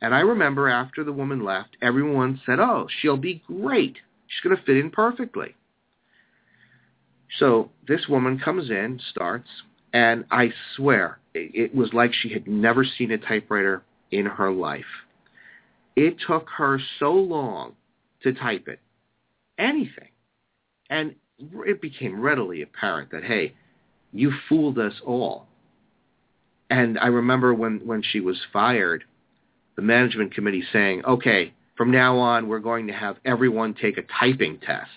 And 0.00 0.14
i 0.14 0.20
remember 0.20 0.68
after 0.68 1.02
the 1.02 1.12
woman 1.12 1.42
left 1.42 1.76
everyone 1.82 2.40
said 2.46 2.60
oh 2.60 2.86
she'll 3.00 3.16
be 3.16 3.42
great. 3.46 3.96
She's 4.28 4.40
going 4.42 4.56
to 4.56 4.62
fit 4.62 4.76
in 4.76 4.90
perfectly. 4.90 5.56
So 7.38 7.70
this 7.88 8.06
woman 8.08 8.38
comes 8.38 8.70
in 8.70 9.00
starts 9.10 9.48
and 9.92 10.24
i 10.30 10.52
swear 10.76 11.18
it 11.34 11.74
was 11.74 11.92
like 11.92 12.12
she 12.14 12.28
had 12.28 12.46
never 12.46 12.84
seen 12.84 13.10
a 13.10 13.18
typewriter 13.18 13.82
in 14.12 14.26
her 14.26 14.52
life. 14.52 14.84
It 15.96 16.16
took 16.24 16.48
her 16.58 16.78
so 17.00 17.12
long 17.12 17.72
to 18.22 18.32
type 18.32 18.68
it. 18.68 18.78
Anything 19.58 20.08
and 20.90 21.14
it 21.40 21.80
became 21.80 22.20
readily 22.20 22.62
apparent 22.62 23.10
that, 23.10 23.24
hey, 23.24 23.54
you 24.12 24.32
fooled 24.48 24.78
us 24.78 24.94
all. 25.04 25.46
And 26.70 26.98
I 26.98 27.08
remember 27.08 27.52
when, 27.52 27.80
when 27.84 28.02
she 28.02 28.20
was 28.20 28.38
fired, 28.52 29.04
the 29.76 29.82
management 29.82 30.34
committee 30.34 30.64
saying, 30.72 31.04
okay, 31.04 31.52
from 31.76 31.90
now 31.90 32.18
on, 32.18 32.48
we're 32.48 32.60
going 32.60 32.86
to 32.86 32.92
have 32.92 33.16
everyone 33.24 33.74
take 33.74 33.98
a 33.98 34.02
typing 34.02 34.58
test. 34.58 34.90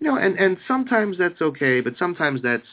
You 0.00 0.08
know, 0.08 0.16
and 0.16 0.38
and 0.38 0.58
sometimes 0.68 1.16
that's 1.18 1.40
okay, 1.40 1.80
but 1.80 1.94
sometimes 1.98 2.42
that's 2.42 2.66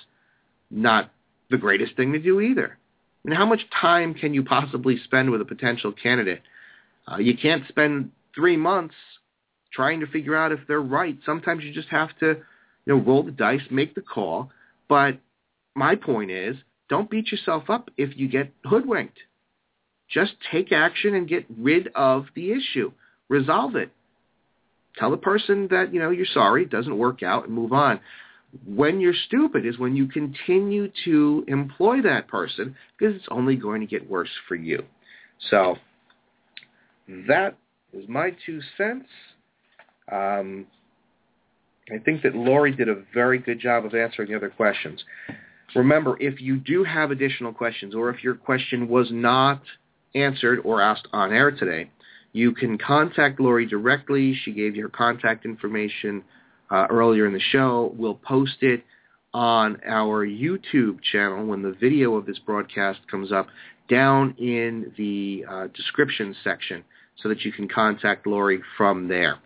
not 0.70 1.12
the 1.50 1.58
greatest 1.58 1.96
thing 1.96 2.14
to 2.14 2.20
do 2.20 2.42
either. 2.42 2.78
I 3.24 3.30
mean, 3.30 3.38
how 3.38 3.46
much 3.46 3.62
time 3.80 4.14
can 4.14 4.34
you 4.34 4.44
possibly 4.44 4.98
spend 5.04 5.30
with 5.30 5.42
a 5.42 5.46
potential 5.46 5.94
candidate? 5.94 6.42
Uh, 7.10 7.18
you 7.18 7.38
can't 7.38 7.68
spend 7.68 8.12
three 8.36 8.58
months 8.58 8.96
trying 9.74 10.00
to 10.02 10.08
figure 10.08 10.36
out 10.36 10.52
if 10.52 10.60
they're 10.68 10.82
right. 10.82 11.18
Sometimes 11.26 11.64
you 11.64 11.74
just 11.74 11.90
have 11.90 12.10
to, 12.20 12.38
you 12.86 12.96
know, 12.96 12.98
roll 12.98 13.24
the 13.24 13.32
dice, 13.32 13.62
make 13.70 13.96
the 13.96 14.02
call. 14.02 14.50
But 14.90 15.20
my 15.76 15.96
point 15.96 16.32
is, 16.32 16.56
don't 16.90 17.10
beat 17.10 17.32
yourself 17.32 17.70
up 17.70 17.90
if 17.98 18.18
you 18.18 18.28
get 18.28 18.54
hoodwinked. 18.66 19.18
Just 20.10 20.34
take 20.52 20.72
action 20.72 21.16
and 21.16 21.28
get 21.28 21.46
rid 21.58 21.88
of 21.96 22.26
the 22.36 22.52
issue. 22.52 22.92
Resolve 23.30 23.76
it. 23.76 23.92
Tell 24.98 25.10
the 25.10 25.18
person 25.18 25.70
that, 25.72 25.94
you 25.94 26.02
know, 26.02 26.10
you're 26.10 26.26
sorry, 26.26 26.64
it 26.64 26.70
doesn't 26.70 26.98
work 26.98 27.24
out, 27.24 27.46
and 27.46 27.54
move 27.54 27.72
on. 27.72 28.02
When 28.66 29.00
you're 29.00 29.14
stupid 29.28 29.66
is 29.66 29.80
when 29.80 29.96
you 29.96 30.08
continue 30.08 30.92
to 31.06 31.46
employ 31.48 32.02
that 32.02 32.28
person 32.28 32.76
because 33.00 33.16
it's 33.16 33.28
only 33.32 33.56
going 33.56 33.80
to 33.80 33.88
get 33.88 34.10
worse 34.10 34.30
for 34.50 34.56
you. 34.56 34.84
So 35.50 35.78
that 37.08 37.56
is 37.94 38.10
my 38.10 38.36
two 38.46 38.60
cents. 38.78 39.08
Um, 40.12 40.68
I 41.92 41.98
think 41.98 42.22
that 42.24 42.36
Lori 42.36 42.74
did 42.74 42.90
a 42.90 43.04
very 43.14 43.40
good 43.40 43.60
job 43.60 43.86
of 43.86 43.94
answering 43.94 44.30
the 44.30 44.36
other 44.36 44.50
questions. 44.50 45.04
Remember, 45.76 46.18
if 46.20 46.42
you 46.42 46.58
do 46.58 46.84
have 46.84 47.12
additional 47.12 47.54
questions 47.54 47.96
or 47.96 48.10
if 48.10 48.24
your 48.24 48.36
question 48.36 48.88
was 48.88 49.10
not 49.12 49.62
answered 50.14 50.60
or 50.64 50.82
asked 50.82 51.08
on 51.14 51.32
air 51.32 51.52
today, 51.52 51.90
you 52.34 52.54
can 52.54 52.78
contact 52.78 53.40
Lori 53.40 53.66
directly. 53.66 54.34
She 54.44 54.52
gave 54.52 54.76
you 54.76 54.84
her 54.84 54.90
contact 54.90 55.46
information 55.46 56.24
uh, 56.70 56.88
earlier 56.90 57.26
in 57.26 57.34
the 57.34 57.40
show. 57.40 57.94
We'll 57.98 58.16
post 58.16 58.58
it 58.62 58.84
on 59.34 59.78
our 59.86 60.26
YouTube 60.26 61.00
channel 61.12 61.46
when 61.46 61.62
the 61.62 61.72
video 61.80 62.16
of 62.16 62.26
this 62.26 62.40
broadcast 62.40 63.00
comes 63.10 63.32
up 63.32 63.48
down 63.90 64.36
in 64.38 64.94
the 64.98 65.46
uh, 65.50 65.68
description 65.68 66.36
section 66.44 66.84
so 67.18 67.30
that 67.30 67.42
you 67.42 67.52
can 67.52 67.68
contact 67.68 68.26
Lori 68.26 68.62
from 68.78 69.08
there. 69.08 69.38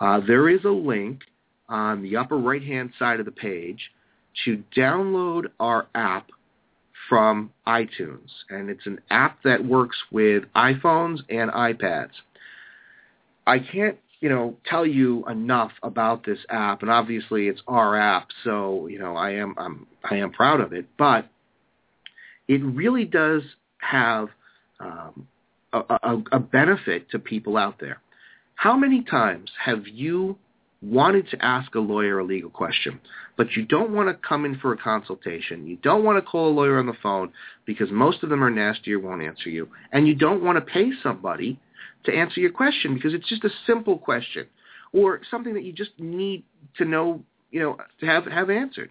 uh, 0.00 0.20
there 0.26 0.48
is 0.48 0.64
a 0.64 0.70
link 0.70 1.20
on 1.68 2.00
the 2.02 2.16
upper 2.16 2.38
right-hand 2.38 2.92
side 2.98 3.20
of 3.20 3.26
the 3.26 3.32
page 3.32 3.90
to 4.44 4.62
download 4.76 5.46
our 5.60 5.86
app 5.94 6.30
from 7.08 7.50
iTunes. 7.66 8.28
And 8.48 8.70
it's 8.70 8.86
an 8.86 9.00
app 9.10 9.42
that 9.44 9.64
works 9.64 9.96
with 10.10 10.44
iPhones 10.56 11.18
and 11.28 11.50
iPads. 11.50 12.10
I 13.46 13.58
can't 13.58 13.98
you 14.22 14.28
know, 14.28 14.56
tell 14.64 14.86
you 14.86 15.24
enough 15.28 15.72
about 15.82 16.24
this 16.24 16.38
app, 16.48 16.82
and 16.82 16.90
obviously 16.90 17.48
it's 17.48 17.60
our 17.66 17.98
app, 17.98 18.28
so 18.44 18.86
you 18.86 19.00
know 19.00 19.16
I 19.16 19.32
am 19.32 19.56
I'm, 19.58 19.86
I 20.08 20.16
am 20.18 20.30
proud 20.30 20.60
of 20.60 20.72
it. 20.72 20.86
But 20.96 21.28
it 22.46 22.62
really 22.62 23.04
does 23.04 23.42
have 23.78 24.28
um, 24.78 25.26
a, 25.72 25.78
a, 25.78 26.22
a 26.32 26.38
benefit 26.38 27.10
to 27.10 27.18
people 27.18 27.56
out 27.56 27.80
there. 27.80 28.00
How 28.54 28.76
many 28.76 29.02
times 29.02 29.50
have 29.64 29.88
you 29.88 30.38
wanted 30.82 31.28
to 31.30 31.44
ask 31.44 31.74
a 31.74 31.80
lawyer 31.80 32.18
a 32.18 32.24
legal 32.24 32.50
question, 32.50 33.00
but 33.36 33.52
you 33.56 33.64
don't 33.64 33.92
want 33.92 34.08
to 34.08 34.28
come 34.28 34.44
in 34.44 34.58
for 34.58 34.72
a 34.72 34.76
consultation. 34.76 35.66
You 35.66 35.76
don't 35.76 36.04
want 36.04 36.18
to 36.18 36.28
call 36.28 36.48
a 36.48 36.54
lawyer 36.54 36.78
on 36.78 36.86
the 36.86 36.96
phone 37.02 37.32
because 37.64 37.88
most 37.90 38.22
of 38.22 38.30
them 38.30 38.42
are 38.42 38.50
nasty 38.50 38.92
or 38.92 38.98
won't 38.98 39.22
answer 39.22 39.48
you. 39.48 39.68
And 39.92 40.06
you 40.06 40.14
don't 40.14 40.42
want 40.42 40.58
to 40.58 40.72
pay 40.72 40.90
somebody 41.02 41.58
to 42.04 42.14
answer 42.14 42.40
your 42.40 42.50
question 42.50 42.94
because 42.94 43.14
it's 43.14 43.28
just 43.28 43.44
a 43.44 43.50
simple 43.66 43.98
question 43.98 44.46
or 44.92 45.20
something 45.30 45.54
that 45.54 45.64
you 45.64 45.72
just 45.72 45.92
need 45.98 46.44
to 46.76 46.84
know, 46.84 47.22
you 47.50 47.60
know, 47.60 47.76
to 48.00 48.06
have 48.06 48.26
have 48.26 48.50
answered. 48.50 48.90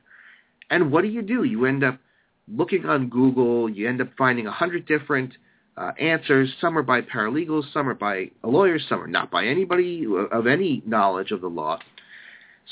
And 0.70 0.92
what 0.92 1.02
do 1.02 1.10
you 1.10 1.22
do? 1.22 1.44
You 1.44 1.66
end 1.66 1.84
up 1.84 2.00
looking 2.48 2.86
on 2.86 3.10
Google. 3.10 3.70
You 3.70 3.88
end 3.88 4.02
up 4.02 4.10
finding 4.18 4.48
a 4.48 4.52
hundred 4.52 4.86
different 4.86 5.34
uh, 5.78 5.92
answers. 6.00 6.54
Some 6.60 6.78
are 6.78 6.84
by 6.84 7.02
paralegals, 7.02 7.72
some 7.74 7.88
are 7.88 7.94
by 7.94 8.32
a 8.44 8.48
lawyer, 8.48 8.80
some 8.80 9.02
are 9.02 9.08
not 9.08 9.32
by 9.32 9.46
anybody 9.46 10.06
of 10.32 10.48
any 10.48 10.82
knowledge 10.86 11.32
of 11.32 11.42
the 11.42 11.48
law. 11.48 11.80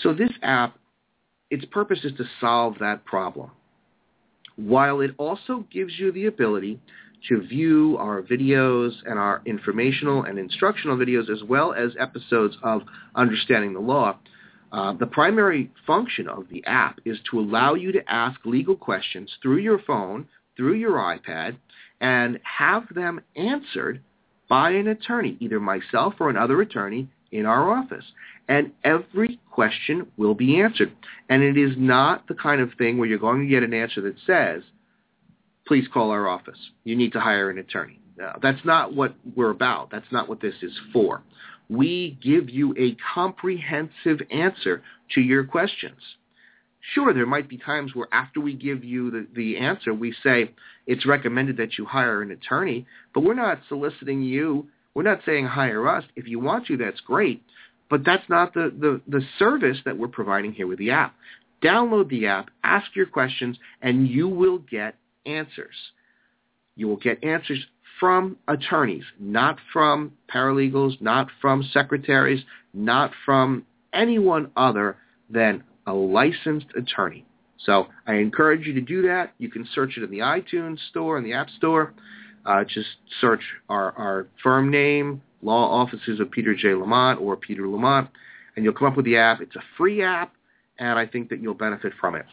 So 0.04 0.14
this 0.14 0.32
app, 0.42 0.78
its 1.50 1.66
purpose 1.66 2.00
is 2.04 2.14
to 2.18 2.26
solve 2.40 2.76
that 2.80 3.06
problem, 3.06 3.52
while 4.56 5.02
it 5.02 5.12
also 5.18 5.66
gives 5.72 5.98
you 5.98 6.12
the 6.12 6.26
ability 6.26 6.80
to 7.28 7.42
view 7.42 7.98
our 8.00 8.22
videos 8.22 8.92
and 9.06 9.20
our 9.20 9.42
informational 9.46 10.24
and 10.24 10.40
instructional 10.40 10.98
videos 10.98 11.30
as 11.30 11.44
well 11.44 11.74
as 11.74 11.92
episodes 12.00 12.56
of 12.64 12.82
Understanding 13.16 13.74
the 13.74 13.80
Law. 13.80 14.18
Uh, 14.72 14.94
the 14.94 15.08
primary 15.08 15.72
function 15.86 16.30
of 16.30 16.46
the 16.50 16.64
app 16.66 17.00
is 17.04 17.18
to 17.30 17.40
allow 17.40 17.74
you 17.74 17.92
to 17.92 18.12
ask 18.12 18.40
legal 18.46 18.76
questions 18.76 19.30
through 19.42 19.58
your 19.58 19.80
phone, 19.80 20.28
through 20.56 20.76
your 20.76 20.94
iPad, 20.94 21.58
and 22.02 22.40
have 22.44 22.84
them 22.94 23.20
answered 23.36 24.02
by 24.48 24.72
an 24.72 24.88
attorney, 24.88 25.38
either 25.40 25.60
myself 25.60 26.14
or 26.20 26.30
another 26.30 26.62
attorney 26.62 27.08
in 27.32 27.46
our 27.46 27.72
office. 27.72 28.06
And 28.48 28.72
every 28.84 29.40
question 29.52 30.08
will 30.18 30.34
be 30.34 30.60
answered. 30.60 30.92
And 31.30 31.44
it 31.44 31.58
is 31.58 31.76
not 31.78 32.28
the 32.28 32.34
kind 32.34 32.62
of 32.62 32.72
thing 32.78 32.98
where 32.98 33.08
you're 33.08 33.20
going 33.20 33.42
to 33.42 33.48
get 33.48 33.64
an 33.64 33.74
answer 33.74 34.02
that 34.02 34.16
says, 34.26 34.64
please 35.70 35.88
call 35.94 36.10
our 36.10 36.28
office. 36.28 36.58
You 36.84 36.96
need 36.96 37.14
to 37.14 37.20
hire 37.20 37.52
an 37.52 37.60
attorney. 37.60 38.00
Uh, 38.22 38.34
that's 38.42 38.66
not 38.66 38.96
what 38.96 39.14
we're 39.36 39.52
about. 39.52 39.92
That's 39.92 40.12
not 40.12 40.28
what 40.28 40.42
this 40.42 40.56
is 40.64 40.74
for. 40.92 41.22
We 41.70 42.18
give 42.24 42.50
you 42.50 42.74
a 42.76 42.98
comprehensive 43.14 44.20
answer 44.32 44.82
to 45.14 45.22
your 45.22 45.44
questions. 45.44 46.02
Sure, 46.96 47.14
there 47.14 47.28
might 47.28 47.48
be 47.48 47.60
times 47.60 47.94
where 47.94 48.08
after 48.12 48.42
we 48.42 48.56
give 48.56 48.84
you 48.84 49.12
the, 49.12 49.28
the 49.36 49.58
answer, 49.58 49.94
we 49.94 50.16
say 50.24 50.52
it's 50.88 51.06
recommended 51.06 51.58
that 51.58 51.78
you 51.78 51.86
hire 51.86 52.24
an 52.24 52.32
attorney, 52.32 52.88
but 53.14 53.22
we're 53.22 53.36
not 53.36 53.60
soliciting 53.70 54.24
you. 54.24 54.68
We're 54.96 55.04
not 55.04 55.22
saying 55.24 55.46
hire 55.46 55.88
us. 55.88 56.04
If 56.16 56.28
you 56.28 56.40
want 56.40 56.66
to, 56.66 56.78
that's 56.78 57.00
great. 57.02 57.44
But 57.92 58.04
that's 58.04 58.28
not 58.28 58.56
the, 58.56 58.74
the, 58.76 59.02
the 59.08 59.24
service 59.38 59.78
that 59.86 60.00
we're 60.00 60.08
providing 60.08 60.54
here 60.54 60.66
with 60.66 60.80
the 60.80 60.90
app. 60.90 61.14
Download 61.62 62.10
the 62.10 62.26
app, 62.26 62.50
ask 62.64 62.96
your 62.96 63.06
questions, 63.06 63.58
and 63.84 64.08
you 64.08 64.28
will 64.28 64.58
get 64.58 64.96
answers. 65.38 65.76
You 66.76 66.88
will 66.88 66.98
get 66.98 67.24
answers 67.24 67.66
from 68.00 68.38
attorneys, 68.48 69.04
not 69.20 69.58
from 69.74 70.14
paralegals, 70.34 71.02
not 71.02 71.28
from 71.42 71.64
secretaries, 71.74 72.44
not 72.74 73.12
from 73.26 73.66
anyone 73.94 74.52
other 74.56 74.98
than 75.30 75.64
a 75.86 75.94
licensed 75.94 76.68
attorney. 76.78 77.26
So 77.66 77.88
I 78.08 78.16
encourage 78.16 78.66
you 78.66 78.74
to 78.74 78.82
do 78.82 79.02
that. 79.04 79.34
You 79.38 79.50
can 79.50 79.68
search 79.74 79.98
it 79.98 80.04
in 80.04 80.12
the 80.12 80.20
iTunes 80.20 80.78
store 80.90 81.18
and 81.18 81.26
the 81.26 81.34
App 81.34 81.50
Store. 81.58 81.94
Uh, 82.46 82.64
just 82.64 82.88
search 83.20 83.42
our, 83.68 83.92
our 83.98 84.28
firm 84.42 84.72
name, 84.72 85.22
Law 85.42 85.70
Offices 85.82 86.20
of 86.20 86.32
Peter 86.32 86.56
J. 86.56 86.74
Lamont 86.74 87.20
or 87.20 87.36
Peter 87.36 87.68
Lamont, 87.68 88.10
and 88.56 88.64
you'll 88.64 88.74
come 88.74 88.88
up 88.88 88.96
with 88.96 89.06
the 89.06 89.18
app. 89.18 89.42
It's 89.42 89.56
a 89.56 89.64
free 89.78 90.02
app, 90.02 90.34
and 90.78 90.98
I 90.98 91.06
think 91.06 91.30
that 91.30 91.42
you'll 91.42 91.54
benefit 91.54 91.94
from 92.00 92.16
it. 92.16 92.26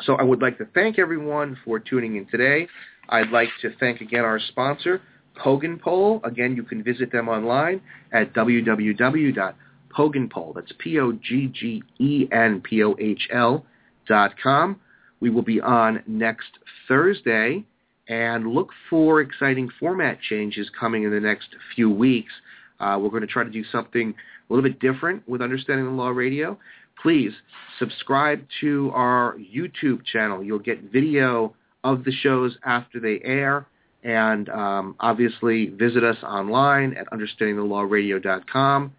So 0.00 0.14
I 0.14 0.22
would 0.22 0.40
like 0.40 0.56
to 0.58 0.66
thank 0.74 0.98
everyone 0.98 1.58
for 1.64 1.78
tuning 1.78 2.16
in 2.16 2.26
today. 2.26 2.68
I'd 3.08 3.30
like 3.30 3.48
to 3.60 3.70
thank 3.78 4.00
again 4.00 4.24
our 4.24 4.40
sponsor, 4.40 5.02
Poggenpohl. 5.36 6.24
Again, 6.24 6.56
you 6.56 6.62
can 6.62 6.82
visit 6.82 7.12
them 7.12 7.28
online 7.28 7.82
at 8.12 8.32
www.poggenpohl. 8.34 10.54
That's 10.54 10.72
P-O-G-G-E-N-P-O-H-L 10.78 13.66
dot 14.08 14.34
com. 14.42 14.80
We 15.20 15.30
will 15.30 15.42
be 15.42 15.60
on 15.60 16.02
next 16.06 16.48
Thursday 16.88 17.64
and 18.08 18.48
look 18.48 18.70
for 18.90 19.20
exciting 19.20 19.68
format 19.78 20.20
changes 20.20 20.68
coming 20.78 21.04
in 21.04 21.10
the 21.10 21.20
next 21.20 21.48
few 21.74 21.90
weeks. 21.90 22.32
Uh, 22.80 22.98
we're 23.00 23.10
going 23.10 23.20
to 23.20 23.28
try 23.28 23.44
to 23.44 23.50
do 23.50 23.62
something 23.70 24.12
a 24.50 24.52
little 24.52 24.68
bit 24.68 24.80
different 24.80 25.22
with 25.28 25.40
Understanding 25.40 25.86
the 25.86 25.92
Law 25.92 26.08
Radio 26.08 26.58
please 27.00 27.32
subscribe 27.78 28.44
to 28.60 28.90
our 28.94 29.36
YouTube 29.38 30.04
channel. 30.04 30.42
You'll 30.42 30.58
get 30.58 30.82
video 30.92 31.54
of 31.84 32.04
the 32.04 32.12
shows 32.12 32.56
after 32.64 33.00
they 33.00 33.20
air. 33.24 33.66
And 34.04 34.48
um, 34.48 34.96
obviously 34.98 35.66
visit 35.66 36.02
us 36.02 36.16
online 36.24 36.94
at 36.94 37.06
understandingthelawradio.com. 37.10 38.92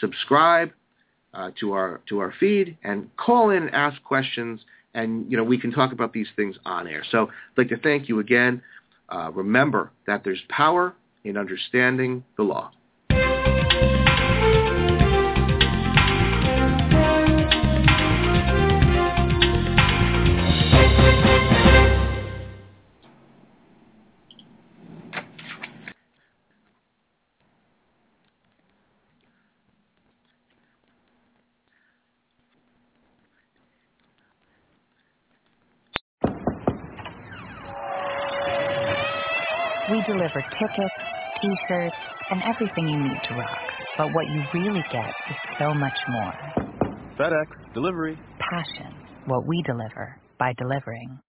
Subscribe 0.00 0.70
uh, 1.32 1.50
to 1.58 1.72
our 1.72 2.00
to 2.08 2.20
our 2.20 2.32
feed 2.38 2.78
and 2.84 3.08
call 3.16 3.50
in 3.50 3.64
and 3.64 3.74
ask 3.74 4.00
questions. 4.04 4.60
And 4.94 5.28
you 5.30 5.36
know 5.36 5.42
we 5.42 5.58
can 5.58 5.72
talk 5.72 5.92
about 5.92 6.12
these 6.12 6.28
things 6.36 6.56
on 6.64 6.86
air. 6.86 7.04
So 7.10 7.26
I'd 7.26 7.58
like 7.58 7.68
to 7.70 7.78
thank 7.78 8.08
you 8.08 8.20
again. 8.20 8.62
Uh, 9.08 9.30
remember 9.32 9.90
that 10.06 10.22
there's 10.22 10.42
power 10.48 10.94
in 11.24 11.36
understanding 11.36 12.22
the 12.36 12.44
law. 12.44 12.70
Deliver 40.34 40.48
tickets, 40.58 40.94
t-shirts, 41.40 41.96
and 42.30 42.42
everything 42.42 42.88
you 42.88 42.98
need 42.98 43.20
to 43.28 43.34
rock. 43.34 43.58
But 43.96 44.08
what 44.12 44.26
you 44.26 44.42
really 44.54 44.84
get 44.90 45.08
is 45.30 45.36
so 45.58 45.74
much 45.74 45.96
more. 46.08 46.34
FedEx, 47.18 47.74
delivery. 47.74 48.18
Passion. 48.38 48.94
What 49.26 49.46
we 49.46 49.62
deliver 49.62 50.20
by 50.38 50.52
delivering. 50.58 51.20